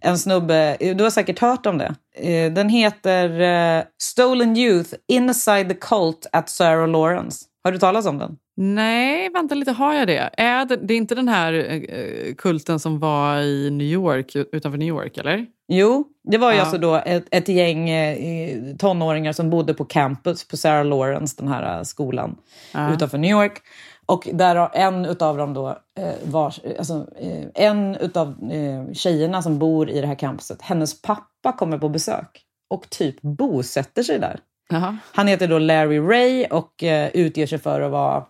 en 0.00 0.18
snubbe, 0.18 0.76
du 0.80 1.02
har 1.04 1.10
säkert 1.10 1.38
hört 1.38 1.66
om 1.66 1.78
det. 1.78 1.94
Eh, 2.16 2.52
den 2.52 2.68
heter 2.68 3.40
eh, 3.40 3.84
Stolen 4.02 4.56
Youth 4.56 4.90
Inside 5.08 5.68
the 5.68 5.74
Cult 5.74 6.26
at 6.32 6.48
Sarah 6.50 6.88
Lawrence. 6.88 7.44
Har 7.68 7.72
du 7.72 7.78
talat 7.78 8.06
om 8.06 8.18
den? 8.18 8.36
Nej, 8.56 9.30
vänta 9.30 9.54
lite, 9.54 9.72
har 9.72 9.94
jag 9.94 10.06
det? 10.06 10.30
Är 10.36 10.64
det, 10.64 10.76
det 10.76 10.94
är 10.94 10.98
inte 10.98 11.14
den 11.14 11.28
här 11.28 11.52
eh, 11.52 12.34
kulten 12.34 12.78
som 12.80 12.98
var 12.98 13.36
i 13.40 13.70
New 13.70 13.86
York, 13.86 14.36
utanför 14.36 14.78
New 14.78 14.88
York, 14.88 15.18
eller? 15.18 15.46
Jo, 15.68 16.04
det 16.30 16.38
var 16.38 16.50
ju 16.50 16.56
Ja. 16.56 16.62
alltså 16.62 16.78
då 16.78 16.94
ett, 16.94 17.24
ett 17.30 17.48
gäng 17.48 17.90
eh, 17.90 18.76
tonåringar 18.78 19.32
som 19.32 19.50
bodde 19.50 19.74
på 19.74 19.84
campus 19.84 20.48
på 20.48 20.56
Sarah 20.56 20.84
Lawrence, 20.84 21.34
den 21.38 21.48
här 21.48 21.76
eh, 21.78 21.82
skolan 21.82 22.36
Ja. 22.74 22.94
utanför 22.94 23.18
New 23.18 23.30
York. 23.30 23.58
Och 24.06 24.28
där 24.32 24.70
en 24.76 25.04
utav 25.04 25.36
dem 25.36 25.54
då 25.54 25.78
var, 26.24 26.54
alltså, 26.78 27.06
en 27.54 27.94
utav 27.96 28.28
eh, 28.28 28.92
tjejerna 28.92 29.42
som 29.42 29.58
bor 29.58 29.90
i 29.90 30.00
det 30.00 30.06
här 30.06 30.14
campuset, 30.14 30.62
hennes 30.62 31.02
pappa 31.02 31.52
kommer 31.52 31.78
på 31.78 31.88
besök 31.88 32.44
och 32.70 32.90
typ 32.90 33.20
bosätter 33.22 34.02
sig 34.02 34.18
där. 34.18 34.40
Jaha. 34.68 34.96
Han 35.12 35.26
heter 35.26 35.48
då 35.48 35.58
Larry 35.58 35.98
Ray 35.98 36.46
och 36.46 36.82
eh, 36.84 37.10
utger 37.14 37.46
sig 37.46 37.58
för 37.58 37.80
att 37.80 37.90
vara 37.90 38.24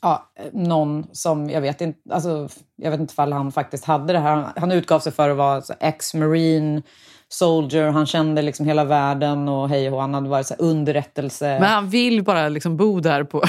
ja, 0.00 0.30
någon 0.52 1.06
som, 1.12 1.50
jag 1.50 1.60
vet 1.60 1.80
inte, 1.80 2.14
alltså, 2.14 2.48
jag 2.76 2.90
vet 2.90 3.00
inte 3.00 3.12
ifall 3.12 3.32
han 3.32 3.52
faktiskt 3.52 3.84
hade 3.84 4.12
det 4.12 4.18
här. 4.18 4.36
Han, 4.36 4.52
han 4.56 4.72
utgav 4.72 5.00
sig 5.00 5.12
för 5.12 5.30
att 5.30 5.36
vara 5.36 5.62
ex-marine, 5.80 6.82
soldier, 7.28 7.88
han 7.88 8.06
kände 8.06 8.42
liksom 8.42 8.66
hela 8.66 8.84
världen 8.84 9.48
och 9.48 9.68
hej 9.68 9.90
och 9.90 10.00
han 10.00 10.14
hade 10.14 10.28
varit 10.28 10.46
så 10.46 10.54
underrättelse. 10.54 11.58
Men 11.60 11.70
han 11.70 11.88
vill 11.88 12.24
bara 12.24 12.48
liksom 12.48 12.76
bo 12.76 13.00
där 13.00 13.24
på... 13.24 13.42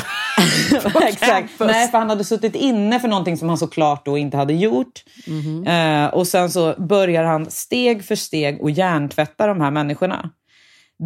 Exakt. 1.02 1.50
Nej, 1.60 1.88
för 1.88 1.98
han 1.98 2.10
hade 2.10 2.24
suttit 2.24 2.56
inne 2.56 3.00
för 3.00 3.08
någonting 3.08 3.38
som 3.38 3.50
han 3.50 3.58
såklart 3.58 4.06
då 4.06 4.18
inte 4.18 4.38
hade 4.38 4.54
gjort. 4.54 5.04
Mhm. 5.28 5.68
Eh, 5.68 6.14
och 6.14 6.28
sen 6.28 6.52
så 6.52 6.76
börjar 6.78 7.24
han 7.24 7.52
steg 7.52 8.06
för 8.06 8.16
steg 8.16 8.62
och 8.62 8.72
hjärntvätta 8.72 9.48
de 9.48 9.62
här 9.62 9.72
människorna. 9.72 10.30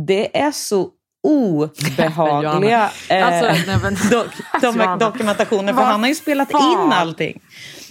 Det 0.07 0.37
är 0.37 0.51
så 0.51 0.89
obehagliga 1.25 2.89
eh, 3.09 3.27
Alltså, 3.27 3.71
nej, 3.71 4.25
Johanna. 4.63 4.97
dokumentationer. 4.97 5.73
För 5.73 5.81
han 5.81 5.99
har 6.01 6.07
ju 6.07 6.15
spelat 6.15 6.51
in 6.51 6.91
allting. 6.93 7.41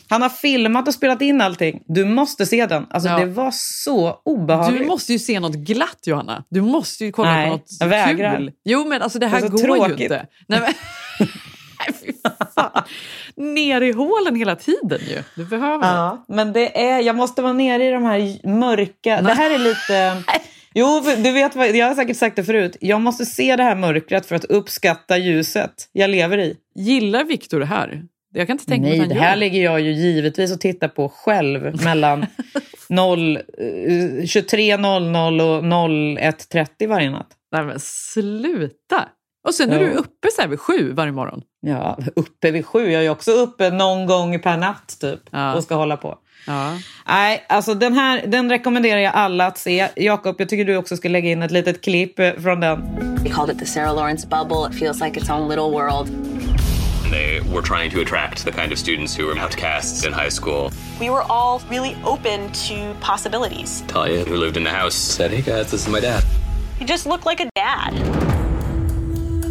Han 0.08 0.22
har 0.22 0.28
filmat 0.28 0.88
och 0.88 0.94
spelat 0.94 1.22
in 1.22 1.40
allting. 1.40 1.82
Du 1.86 2.04
måste 2.04 2.46
se 2.46 2.66
den. 2.66 2.86
Alltså, 2.90 3.08
Ja. 3.08 3.18
Det 3.18 3.26
var 3.26 3.50
så 3.54 4.20
obehagligt. 4.24 4.80
Du 4.82 4.86
måste 4.86 5.12
ju 5.12 5.18
se 5.18 5.40
något 5.40 5.54
glatt, 5.54 5.98
Johanna. 6.06 6.44
Du 6.48 6.60
måste 6.62 7.04
ju 7.04 7.12
kolla 7.12 7.30
Nej, 7.32 7.46
på 7.46 7.52
något 7.52 7.64
jag 7.80 7.86
vägrar. 7.88 8.36
kul. 8.36 8.52
Jo, 8.64 8.84
men 8.88 9.02
alltså 9.02 9.18
det 9.18 9.26
här 9.26 9.40
Det 9.40 9.48
går 9.48 9.60
ju 9.60 9.66
tråkigt. 9.66 10.00
inte. 10.00 10.26
Nej, 10.48 10.60
men... 10.60 10.72
Nej. 11.78 12.14
Ner 13.36 13.80
i 13.80 13.92
hålen 13.92 14.36
hela 14.36 14.56
tiden 14.56 15.00
ju. 15.08 15.22
Du 15.34 15.44
behöver. 15.44 15.86
Ja, 15.96 16.24
men 16.28 16.52
det 16.52 16.84
är, 16.90 17.00
jag 17.00 17.16
måste 17.16 17.42
vara 17.42 17.52
nere 17.52 17.84
i 17.86 17.90
de 17.90 18.02
här 18.04 18.48
mörka... 18.48 19.22
Det 19.22 19.34
här 19.34 19.50
är 19.50 19.58
lite... 19.58 20.22
Jo, 20.74 21.00
du 21.16 21.32
vet 21.32 21.56
vad, 21.56 21.76
jag 21.76 21.86
har 21.86 21.94
säkert 21.94 22.16
sagt 22.16 22.36
det 22.36 22.44
förut. 22.44 22.76
Jag 22.80 23.00
måste 23.00 23.26
se 23.26 23.56
det 23.56 23.62
här 23.62 23.76
mörkret 23.76 24.26
för 24.26 24.36
att 24.36 24.44
uppskatta 24.44 25.18
ljuset 25.18 25.72
jag 25.92 26.10
lever 26.10 26.38
i. 26.38 26.56
Gillar 26.74 27.24
Viktor 27.24 27.60
det 27.60 27.66
här? 27.66 28.02
Jag 28.34 28.46
kan 28.46 28.54
inte 28.54 28.66
tänka 28.66 28.88
mig 28.88 28.98
Nej, 28.98 29.00
att 29.02 29.08
det 29.08 29.14
här 29.14 29.30
gör. 29.30 29.36
ligger 29.36 29.62
jag 29.64 29.80
ju 29.80 29.92
givetvis 29.92 30.52
och 30.52 30.60
tittar 30.60 30.88
på 30.88 31.08
själv 31.08 31.84
mellan 31.84 32.26
0, 32.88 33.36
eh, 33.36 33.40
23.00 34.22 35.40
och 35.40 35.64
01.30 35.64 36.88
varje 36.88 37.10
natt. 37.10 37.28
Nej 37.52 37.64
men 37.64 37.80
sluta! 37.80 39.08
Och 39.44 39.54
sen 39.54 39.72
är 39.72 39.80
Ja. 39.80 39.88
du 39.88 39.94
uppe 39.94 40.28
så 40.36 40.42
här 40.42 40.48
vid 40.48 40.60
sju 40.60 40.92
varje 40.92 41.12
morgon. 41.12 41.42
Ja, 41.60 41.98
uppe 42.16 42.50
vid 42.50 42.66
sju. 42.66 42.90
Jag 42.90 42.98
är 42.98 43.02
ju 43.02 43.08
också 43.10 43.30
uppe 43.30 43.70
någon 43.70 44.06
gång 44.06 44.38
per 44.40 44.56
natt 44.56 44.96
typ 45.00 45.20
Ja. 45.30 45.54
och 45.54 45.62
ska 45.62 45.74
hålla 45.74 45.96
på. 45.96 46.18
Ja. 46.46 46.72
Nej, 47.08 47.44
alltså 47.48 47.74
den 47.74 47.92
här 47.94 48.26
den 48.26 48.50
rekommenderar 48.50 49.00
jag 49.00 49.14
alla 49.14 49.46
att 49.46 49.58
se. 49.58 49.88
Jakob, 49.96 50.36
jag 50.38 50.48
tycker 50.48 50.64
du 50.64 50.76
också 50.76 50.96
ska 50.96 51.08
lägga 51.08 51.30
in 51.30 51.42
ett 51.42 51.50
litet 51.50 51.84
klipp 51.84 52.18
eh, 52.18 52.32
från 52.42 52.60
den. 52.60 52.82
They 53.22 53.32
called 53.32 53.50
it 53.56 53.58
the 53.58 53.66
Sarah 53.66 53.94
Lawrence 53.94 54.26
bubble. 54.26 54.68
It 54.70 54.78
feels 54.80 55.00
like 55.00 55.20
its 55.20 55.30
own 55.30 55.48
little 55.48 55.70
world. 55.70 56.08
They 57.10 57.40
were 57.40 57.62
trying 57.62 57.90
to 57.90 58.00
attract 58.00 58.44
the 58.44 58.52
kind 58.52 58.72
of 58.72 58.78
students 58.78 59.18
who 59.18 59.26
were 59.26 59.40
outcasts 59.40 60.06
in 60.06 60.12
high 60.12 60.30
school. 60.30 60.70
We 61.00 61.10
were 61.10 61.22
all 61.30 61.60
really 61.70 61.96
open 62.04 62.50
to 62.68 62.94
possibilities. 63.00 63.84
Talia, 63.86 64.24
who 64.24 64.36
lived 64.36 64.56
in 64.56 64.64
the 64.64 64.70
house, 64.70 64.94
said, 65.16 65.30
Hey 65.30 65.42
guys, 65.42 65.70
this 65.70 65.86
is 65.86 65.88
my 65.88 66.00
dad. 66.00 66.22
He 66.78 66.84
just 66.84 67.06
looked 67.06 67.26
like 67.26 67.40
a 67.40 67.48
dad. 67.54 68.33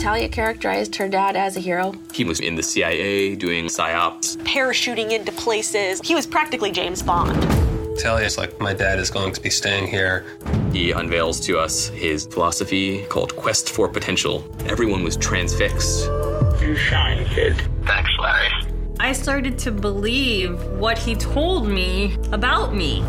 Talia 0.03 0.27
characterized 0.27 0.97
her 0.97 1.07
dad 1.07 1.37
as 1.37 1.55
a 1.55 1.61
hero. 1.61 1.93
He 2.13 2.25
was 2.25 2.41
in 2.41 2.55
the 2.55 2.61
CIA 2.61 3.35
doing 3.37 3.67
psyops. 3.67 4.35
Parachuting 4.39 5.13
into 5.13 5.31
places. 5.31 6.01
He 6.03 6.13
was 6.13 6.27
practically 6.27 6.73
James 6.73 7.01
Bond. 7.01 7.41
Talia's 7.97 8.37
like, 8.37 8.59
my 8.59 8.73
dad 8.73 8.99
is 8.99 9.09
going 9.09 9.31
to 9.31 9.39
be 9.39 9.49
staying 9.49 9.87
here. 9.87 10.25
He 10.73 10.91
unveils 10.91 11.39
to 11.45 11.57
us 11.57 11.87
his 11.87 12.25
philosophy 12.25 13.05
called 13.05 13.33
Quest 13.37 13.69
for 13.69 13.87
Potential. 13.87 14.45
Everyone 14.65 15.05
was 15.05 15.15
transfixed. 15.15 16.03
You 16.59 16.75
shine, 16.75 17.23
kid. 17.27 17.55
Thanks, 17.85 18.11
Larry. 18.19 18.49
I 18.99 19.13
started 19.13 19.57
to 19.59 19.71
believe 19.71 20.61
what 20.71 20.97
he 20.97 21.15
told 21.15 21.65
me 21.69 22.17
about 22.33 22.75
me. 22.75 23.05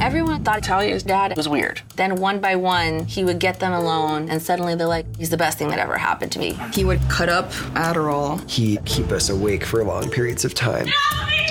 Everyone 0.00 0.42
thought 0.44 0.62
Talia's 0.62 1.02
dad 1.02 1.36
was 1.36 1.48
weird. 1.48 1.80
Then 1.96 2.16
one 2.16 2.40
by 2.40 2.56
one, 2.56 3.04
he 3.06 3.24
would 3.24 3.38
get 3.38 3.60
them 3.60 3.72
alone, 3.72 4.28
and 4.28 4.42
suddenly 4.42 4.74
they're 4.74 4.86
like, 4.86 5.06
he's 5.16 5.30
the 5.30 5.36
best 5.36 5.56
thing 5.58 5.68
that 5.68 5.78
ever 5.78 5.96
happened 5.96 6.32
to 6.32 6.38
me. 6.38 6.58
He 6.72 6.84
would 6.84 7.00
cut 7.08 7.28
up 7.28 7.50
Adderall. 7.74 8.38
He'd 8.50 8.84
keep 8.84 9.10
us 9.12 9.30
awake 9.30 9.64
for 9.64 9.82
long 9.84 10.10
periods 10.10 10.44
of 10.44 10.54
time. 10.54 10.88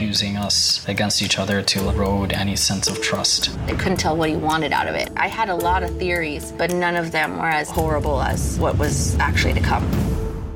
Using 0.02 0.38
us 0.38 0.86
against 0.88 1.22
each 1.22 1.40
other 1.40 1.62
to 1.62 1.90
erode 1.90 2.34
any 2.34 2.56
sense 2.56 2.88
of 2.90 3.02
trust. 3.02 3.50
I 3.68 3.74
couldn't 3.74 3.98
tell 3.98 4.16
what 4.18 4.30
he 4.30 4.36
wanted 4.36 4.72
out 4.74 4.88
of 4.88 4.96
it. 4.96 5.10
I 5.18 5.28
had 5.28 5.50
a 5.50 5.56
lot 5.56 5.84
of 5.84 5.90
theories, 5.98 6.52
but 6.58 6.72
none 6.74 6.96
of 6.96 7.12
them 7.12 7.38
were 7.38 7.50
as 7.50 7.70
horrible 7.70 8.22
as 8.22 8.58
what 8.60 8.78
was 8.78 9.16
actually 9.20 9.54
to 9.54 9.62
come. 9.62 9.84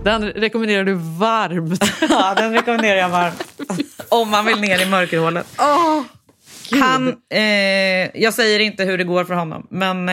Den 0.04 0.24
rekommenderar 0.34 0.84
du 0.86 0.94
varmt. 0.94 1.84
Ja, 2.10 2.34
den 2.36 2.54
rekommenderar 2.54 2.96
jag 2.98 3.10
varmt. 3.10 3.44
Om 4.10 4.30
man 4.30 4.46
vill 4.46 4.60
ner 4.62 4.82
i 4.82 4.86
mörkerhålet. 4.90 5.48
Han, 6.72 7.08
eh, 7.34 8.22
jag 8.22 8.34
säger 8.34 8.60
inte 8.60 8.84
hur 8.84 8.98
det 8.98 9.04
går 9.04 9.24
för 9.26 9.34
honom, 9.34 9.68
men 9.70 10.10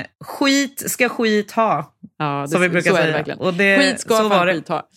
eh, 0.00 0.06
skit 0.24 0.90
ska 0.90 1.08
skit 1.08 1.52
ha. 1.52 1.94
Ja, 2.18 2.42
det, 2.42 2.48
som 2.48 2.60
vi 2.60 2.68
brukar 2.68 2.90
det 2.90 2.96
säga. 2.96 3.12
verkligen. 3.12 3.38
Och 3.38 3.54
det, 3.54 3.78
skit 3.78 4.00
ska 4.00 4.16
så 4.16 4.28
var 4.28 4.46
det. 4.46 4.52
skit 4.54 4.68
ha. 4.68 4.88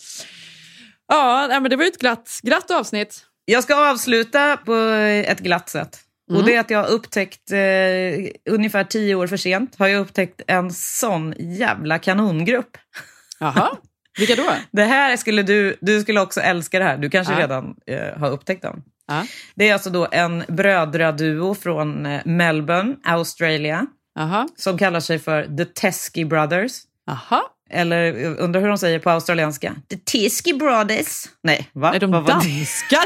Ja, 1.08 1.48
men 1.62 1.70
det 1.70 1.76
var 1.76 1.84
ju 1.84 1.90
ett 1.90 2.00
glatt, 2.00 2.40
glatt 2.44 2.72
avsnitt. 2.72 3.26
Jag 3.46 3.64
ska 3.64 3.92
avsluta 3.92 4.58
på 4.58 4.74
ett 5.26 5.40
glatt 5.40 5.70
sätt. 5.70 6.00
Mm. 6.30 6.42
Och 6.42 6.48
det 6.48 6.56
är 6.56 6.60
att 6.60 6.70
jag 6.70 6.80
har 6.80 6.90
upptäckt, 6.90 7.52
eh, 7.52 8.52
ungefär 8.54 8.84
tio 8.84 9.16
år 9.16 9.28
för 9.28 9.38
sent, 9.38 9.76
har 9.80 9.88
jag 9.88 10.02
upptäckt 10.02 10.42
en 10.48 10.72
sån 10.74 11.34
jävla 11.40 12.00
kanongrupp. 12.00 12.78
Jaha, 13.40 13.70
vilka 14.20 14.36
då? 14.36 14.50
Det 14.72 14.84
här 14.84 15.18
skulle 15.18 15.44
du, 15.44 15.78
du 15.82 16.02
skulle 16.02 16.22
också 16.22 16.40
älska 16.42 16.80
det 16.80 16.86
här. 16.86 16.98
Du 16.98 17.10
kanske 17.10 17.34
Ja. 17.34 17.40
redan 17.40 17.76
eh, 17.88 18.20
har 18.20 18.32
upptäckt 18.32 18.64
dem. 18.64 18.84
Ja. 19.12 19.26
Det 19.56 19.70
är 19.70 19.74
alltså 19.74 19.90
då 19.90 20.08
en 20.12 20.44
brödraduo 20.48 21.56
från 21.56 22.06
eh, 22.06 22.22
Melbourne, 22.26 22.96
Australia. 23.04 23.86
Aha. 24.20 24.48
Som 24.56 24.78
kallar 24.78 25.00
sig 25.00 25.20
för 25.20 25.58
The 25.58 25.66
Teskey 25.66 26.26
Brothers. 26.26 26.72
Aha. 27.10 27.42
Eller 27.70 28.24
eh, 28.26 28.44
undrar 28.44 28.62
hur 28.62 28.68
de 28.68 28.78
säger 28.78 29.00
på 29.00 29.10
australienska. 29.10 29.76
The 29.90 29.98
Teskey 29.98 30.54
Brothers. 30.54 31.26
Nej, 31.44 31.70
va? 31.74 31.94
Är 31.94 32.00
de 32.00 32.12
Vad 32.12 32.26
det? 32.26 32.32
danskar? 32.32 33.06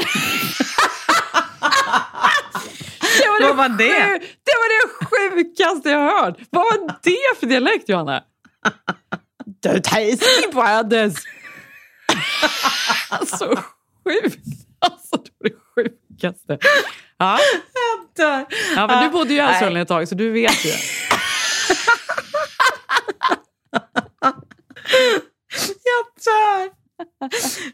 det 3.20 3.28
var 3.28 3.48
Vad 3.48 3.56
var 3.56 3.68
det? 3.68 4.18
Det 4.44 4.52
var 4.56 4.68
det 4.72 5.06
sjukaste 5.06 5.90
jag 5.90 6.00
hört. 6.22 6.36
Vad 6.50 6.62
var 6.64 6.96
det 7.02 7.40
för 7.40 7.46
dialekt, 7.46 7.88
Johanna? 7.88 8.22
The 9.62 9.80
Tasty 9.80 10.50
Brothers. 10.52 11.14
Så 13.38 13.56
sjukt. 14.04 14.38
Alltså, 14.78 15.16
det 15.16 15.30
var 15.38 15.50
det 15.50 15.56
sjukaste. 16.16 16.58
Ja. 17.18 17.38
dör. 18.16 18.46
ja, 18.76 18.86
men 18.86 19.04
du 19.04 19.10
bodde 19.10 19.30
ju 19.30 19.36
i. 19.36 19.40
Australien 19.40 19.82
ett 19.82 19.88
tag, 19.88 20.08
så 20.08 20.14
du 20.14 20.30
vet 20.30 20.64
ju. 20.64 20.70
Jag 25.84 26.06
dör. 26.24 26.70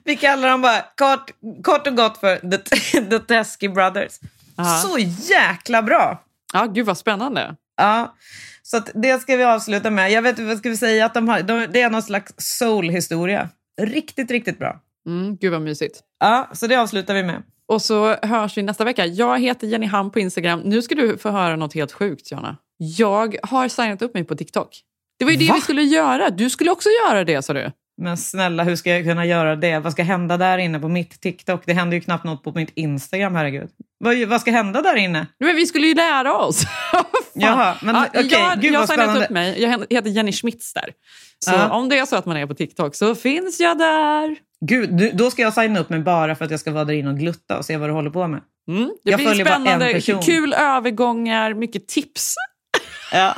Vi 0.05 0.17
kallar 0.17 0.49
dem 0.49 0.63
bara 0.63 0.81
kort, 0.97 1.31
kort 1.65 1.87
och 1.87 1.97
gott 1.97 2.19
för 2.19 2.37
The, 2.37 2.59
the 3.11 3.19
Teskey 3.19 3.69
Brothers. 3.69 4.21
Aha. 4.57 4.79
Så 4.79 4.99
jäkla 4.99 5.83
bra! 5.83 6.25
Ja, 6.53 6.67
gud 6.67 6.87
vad 6.87 6.99
spännande. 6.99 7.57
Ja, 7.77 8.15
så 8.63 8.81
det 8.95 9.23
ska 9.23 9.37
vi 9.37 9.45
avsluta 9.45 9.91
med. 9.91 10.11
Jag 10.13 10.23
vet 10.23 10.39
vad 10.39 10.59
ska 10.59 10.69
vi 10.69 10.77
säga, 10.77 11.07
att 11.07 11.15
de 11.15 11.29
har, 11.29 11.43
de, 11.43 11.67
det 11.67 11.83
är 11.83 11.91
någon 11.91 12.03
slags 12.03 12.33
soul-historia. 12.37 13.49
Riktigt, 13.81 14.31
riktigt 14.31 14.59
bra. 14.59 14.81
Mm, 15.07 15.37
gud 15.37 15.53
vad 15.53 15.63
mysigt. 15.63 16.01
Ja, 16.21 16.51
så 16.53 16.67
det 16.67 16.77
avslutar 16.77 17.15
vi 17.15 17.23
med. 17.23 17.43
Och 17.69 17.83
så 17.83 18.17
hörs 18.23 18.59
vi 18.59 18.63
nästa 18.63 18.85
vecka. 18.85 19.07
Jag 19.07 19.41
heter 19.41 19.67
Jenny 19.67 19.87
Ham 19.87 20.11
på 20.13 20.21
Instagram. 20.21 20.61
Nu 20.61 20.83
ska 20.83 20.95
du 20.95 21.19
få 21.19 21.31
höra 21.31 21.57
något 21.57 21.75
helt 21.75 21.93
sjukt, 21.93 22.31
Jana. 22.31 22.57
Jag 22.79 23.37
har 23.43 23.69
signat 23.69 24.03
upp 24.03 24.15
mig 24.15 24.25
på 24.25 24.35
TikTok. 24.37 24.81
Det 25.19 25.25
var 25.25 25.33
ju 25.33 25.39
det 25.39 25.49
Va? 25.49 25.55
vi 25.55 25.61
skulle 25.61 25.83
göra. 25.83 26.31
Du 26.31 26.51
skulle 26.51 26.71
också 26.71 26.89
göra 27.09 27.25
det, 27.25 27.43
sa 27.43 27.53
du. 27.53 27.71
Men 28.03 28.17
snälla, 28.17 28.65
hur 28.65 28.77
ska 28.77 28.91
jag 28.91 29.05
kunna 29.05 29.27
göra 29.27 29.57
det? 29.57 29.79
Vad 29.79 29.93
ska 29.93 30.03
hända 30.03 30.37
där 30.37 30.59
inne 30.59 30.81
på 30.81 30.89
mitt 30.89 31.21
TikTok? 31.21 31.63
Det 31.67 31.73
händer 31.73 31.95
ju 31.95 32.01
knappt 32.01 32.25
något 32.25 32.45
på 32.45 32.53
mitt 32.53 32.71
Instagram, 32.75 33.35
herregud. 33.35 33.69
Vad, 33.99 34.17
vad 34.29 34.41
ska 34.41 34.51
hända 34.51 34.83
där 34.83 34.97
inne? 34.97 35.27
Men 35.41 35.57
vi 35.57 35.67
skulle 35.67 35.87
ju 35.87 35.95
lära 35.95 36.37
oss. 36.39 36.63
Jaha, 37.35 37.77
men 37.83 37.95
Ja, 37.95 38.07
okej, 38.09 38.29
jag 38.31 38.61
gud 38.61 38.73
jag 38.73 38.81
har 38.81 38.87
signat 38.87 39.17
upp 39.25 39.31
mig. 39.31 39.63
Jag 39.63 39.71
heter 39.91 40.11
Jenny 40.11 40.33
Schmitz 40.33 40.73
där. 40.73 40.91
Så 41.39 41.51
Ja. 41.53 41.71
om 41.71 41.89
det 41.89 41.99
är 41.99 42.07
så 42.07 42.17
att 42.17 42.27
man 42.27 42.37
är 42.37 42.47
på 42.47 42.55
TikTok 42.55 42.95
så 42.95 43.15
finns 43.15 43.61
jag 43.61 43.79
där. 43.79 44.37
Gud, 44.65 44.97
du, 44.97 45.11
då 45.11 45.31
ska 45.31 45.43
jag 45.43 45.55
signa 45.55 45.81
upp 45.81 45.91
mig 45.91 46.01
bara 46.01 46.35
för 46.35 46.45
att 46.45 46.51
jag 46.51 46.61
ska 46.61 46.73
vara 46.73 46.85
där 46.85 46.95
inne 46.95 47.11
och 47.11 47.19
glutta 47.19 47.59
och 47.59 47.65
se 47.65 47.77
vad 47.77 47.89
du 47.89 47.93
håller 47.93 48.11
på 48.11 48.27
med. 48.27 48.41
Mm, 48.69 48.91
det 49.05 49.11
Jag 49.11 49.21
blir 49.21 49.35
spännande, 49.45 50.01
kul 50.01 50.53
övergångar, 50.55 51.55
mycket 51.55 51.89
tips. 51.89 52.35
Ja. 53.13 53.35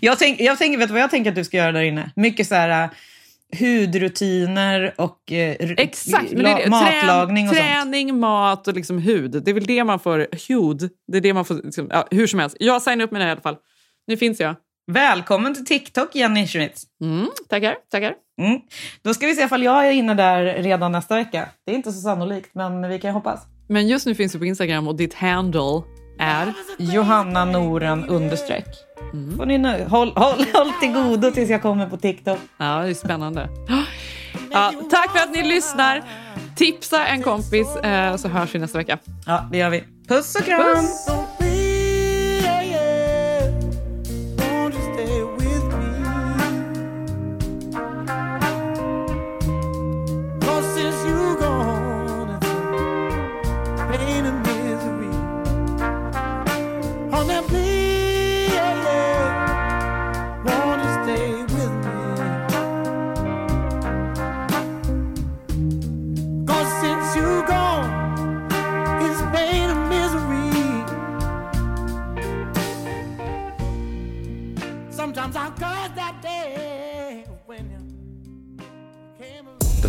Jag, 0.00 0.18
tänk, 0.18 0.40
jag 0.40 0.58
tänker, 0.58 0.78
vet 0.78 0.88
du 0.88 0.92
vad 0.92 1.02
jag 1.02 1.10
tänker 1.10 1.30
att 1.30 1.36
du 1.36 1.44
ska 1.44 1.56
göra 1.56 1.72
där 1.72 1.82
inne? 1.82 2.10
Mycket 2.16 2.46
så 2.46 2.54
här 2.54 2.84
uh, 2.84 2.90
hudrutiner 3.58 4.94
och 4.96 5.18
r- 5.32 5.74
Exakt, 5.78 6.30
det 6.30 6.42
det. 6.42 6.70
matlagning 6.70 7.48
och 7.48 7.54
Trän, 7.54 7.64
sånt. 7.64 7.92
Träning, 7.92 8.18
mat 8.20 8.68
och 8.68 8.74
liksom 8.74 8.98
hud. 8.98 9.30
Det 9.44 9.50
är 9.50 9.54
väl 9.54 9.66
det 9.66 9.84
man 9.84 9.98
får... 10.00 10.26
Hud. 10.48 10.90
Det 11.12 11.18
är 11.18 11.20
det 11.20 11.34
man 11.34 11.44
får... 11.44 11.54
Liksom, 11.54 11.86
ja, 11.90 12.08
hur 12.10 12.26
som 12.26 12.38
helst. 12.40 12.56
Jag 12.60 12.82
signar 12.82 13.04
upp 13.04 13.10
mig 13.10 13.22
i 13.22 13.30
alla 13.30 13.40
fall. 13.40 13.56
Nu 14.06 14.16
finns 14.16 14.40
jag. 14.40 14.54
Välkommen 14.86 15.54
till 15.54 15.64
TikTok, 15.64 16.14
Jenny 16.14 16.46
Schmitz. 16.46 16.84
Mm, 17.02 17.28
tackar, 17.48 17.76
tackar. 17.90 18.14
Mm. 18.40 18.60
Då 19.02 19.14
ska 19.14 19.26
vi 19.26 19.34
se 19.34 19.42
ifall 19.42 19.62
jag 19.62 19.86
är 19.86 19.90
inne 19.90 20.14
där 20.14 20.44
redan 20.44 20.92
nästa 20.92 21.16
vecka. 21.16 21.48
Det 21.66 21.72
är 21.72 21.76
inte 21.76 21.92
så 21.92 22.00
sannolikt, 22.00 22.50
men 22.54 22.88
vi 22.88 22.98
kan 22.98 23.14
hoppas. 23.14 23.40
Men 23.68 23.88
just 23.88 24.06
nu 24.06 24.14
finns 24.14 24.32
du 24.32 24.38
på 24.38 24.44
Instagram 24.44 24.88
och 24.88 24.96
ditt 24.96 25.14
handle 25.14 25.82
är... 26.18 26.52
Johanna 26.78 27.44
Noren 27.44 28.04
understreck. 28.04 28.66
Mm. 29.12 29.36
Får 29.36 29.46
ni 29.46 29.58
nö- 29.58 29.88
håll, 29.88 30.12
håll, 30.16 30.44
håll 30.54 30.72
till 30.80 30.92
godo 30.92 31.30
tills 31.30 31.50
jag 31.50 31.62
kommer 31.62 31.86
på 31.86 31.96
TikTok. 31.96 32.38
Ja, 32.58 32.82
det 32.82 32.90
är 32.90 32.94
spännande. 32.94 33.48
Ja, 34.52 34.72
tack 34.90 35.10
för 35.12 35.18
att 35.18 35.32
ni 35.32 35.42
lyssnar. 35.42 36.02
Tipsa 36.56 37.06
en 37.06 37.22
kompis 37.22 37.76
eh, 37.76 38.16
så 38.16 38.28
hörs 38.28 38.54
vi 38.54 38.58
nästa 38.58 38.78
vecka. 38.78 38.98
Ja, 39.26 39.48
det 39.52 39.58
gör 39.58 39.70
vi. 39.70 39.84
Puss 40.08 40.34
och 40.34 40.44
kram! 40.44 40.62
Puss. 40.74 41.06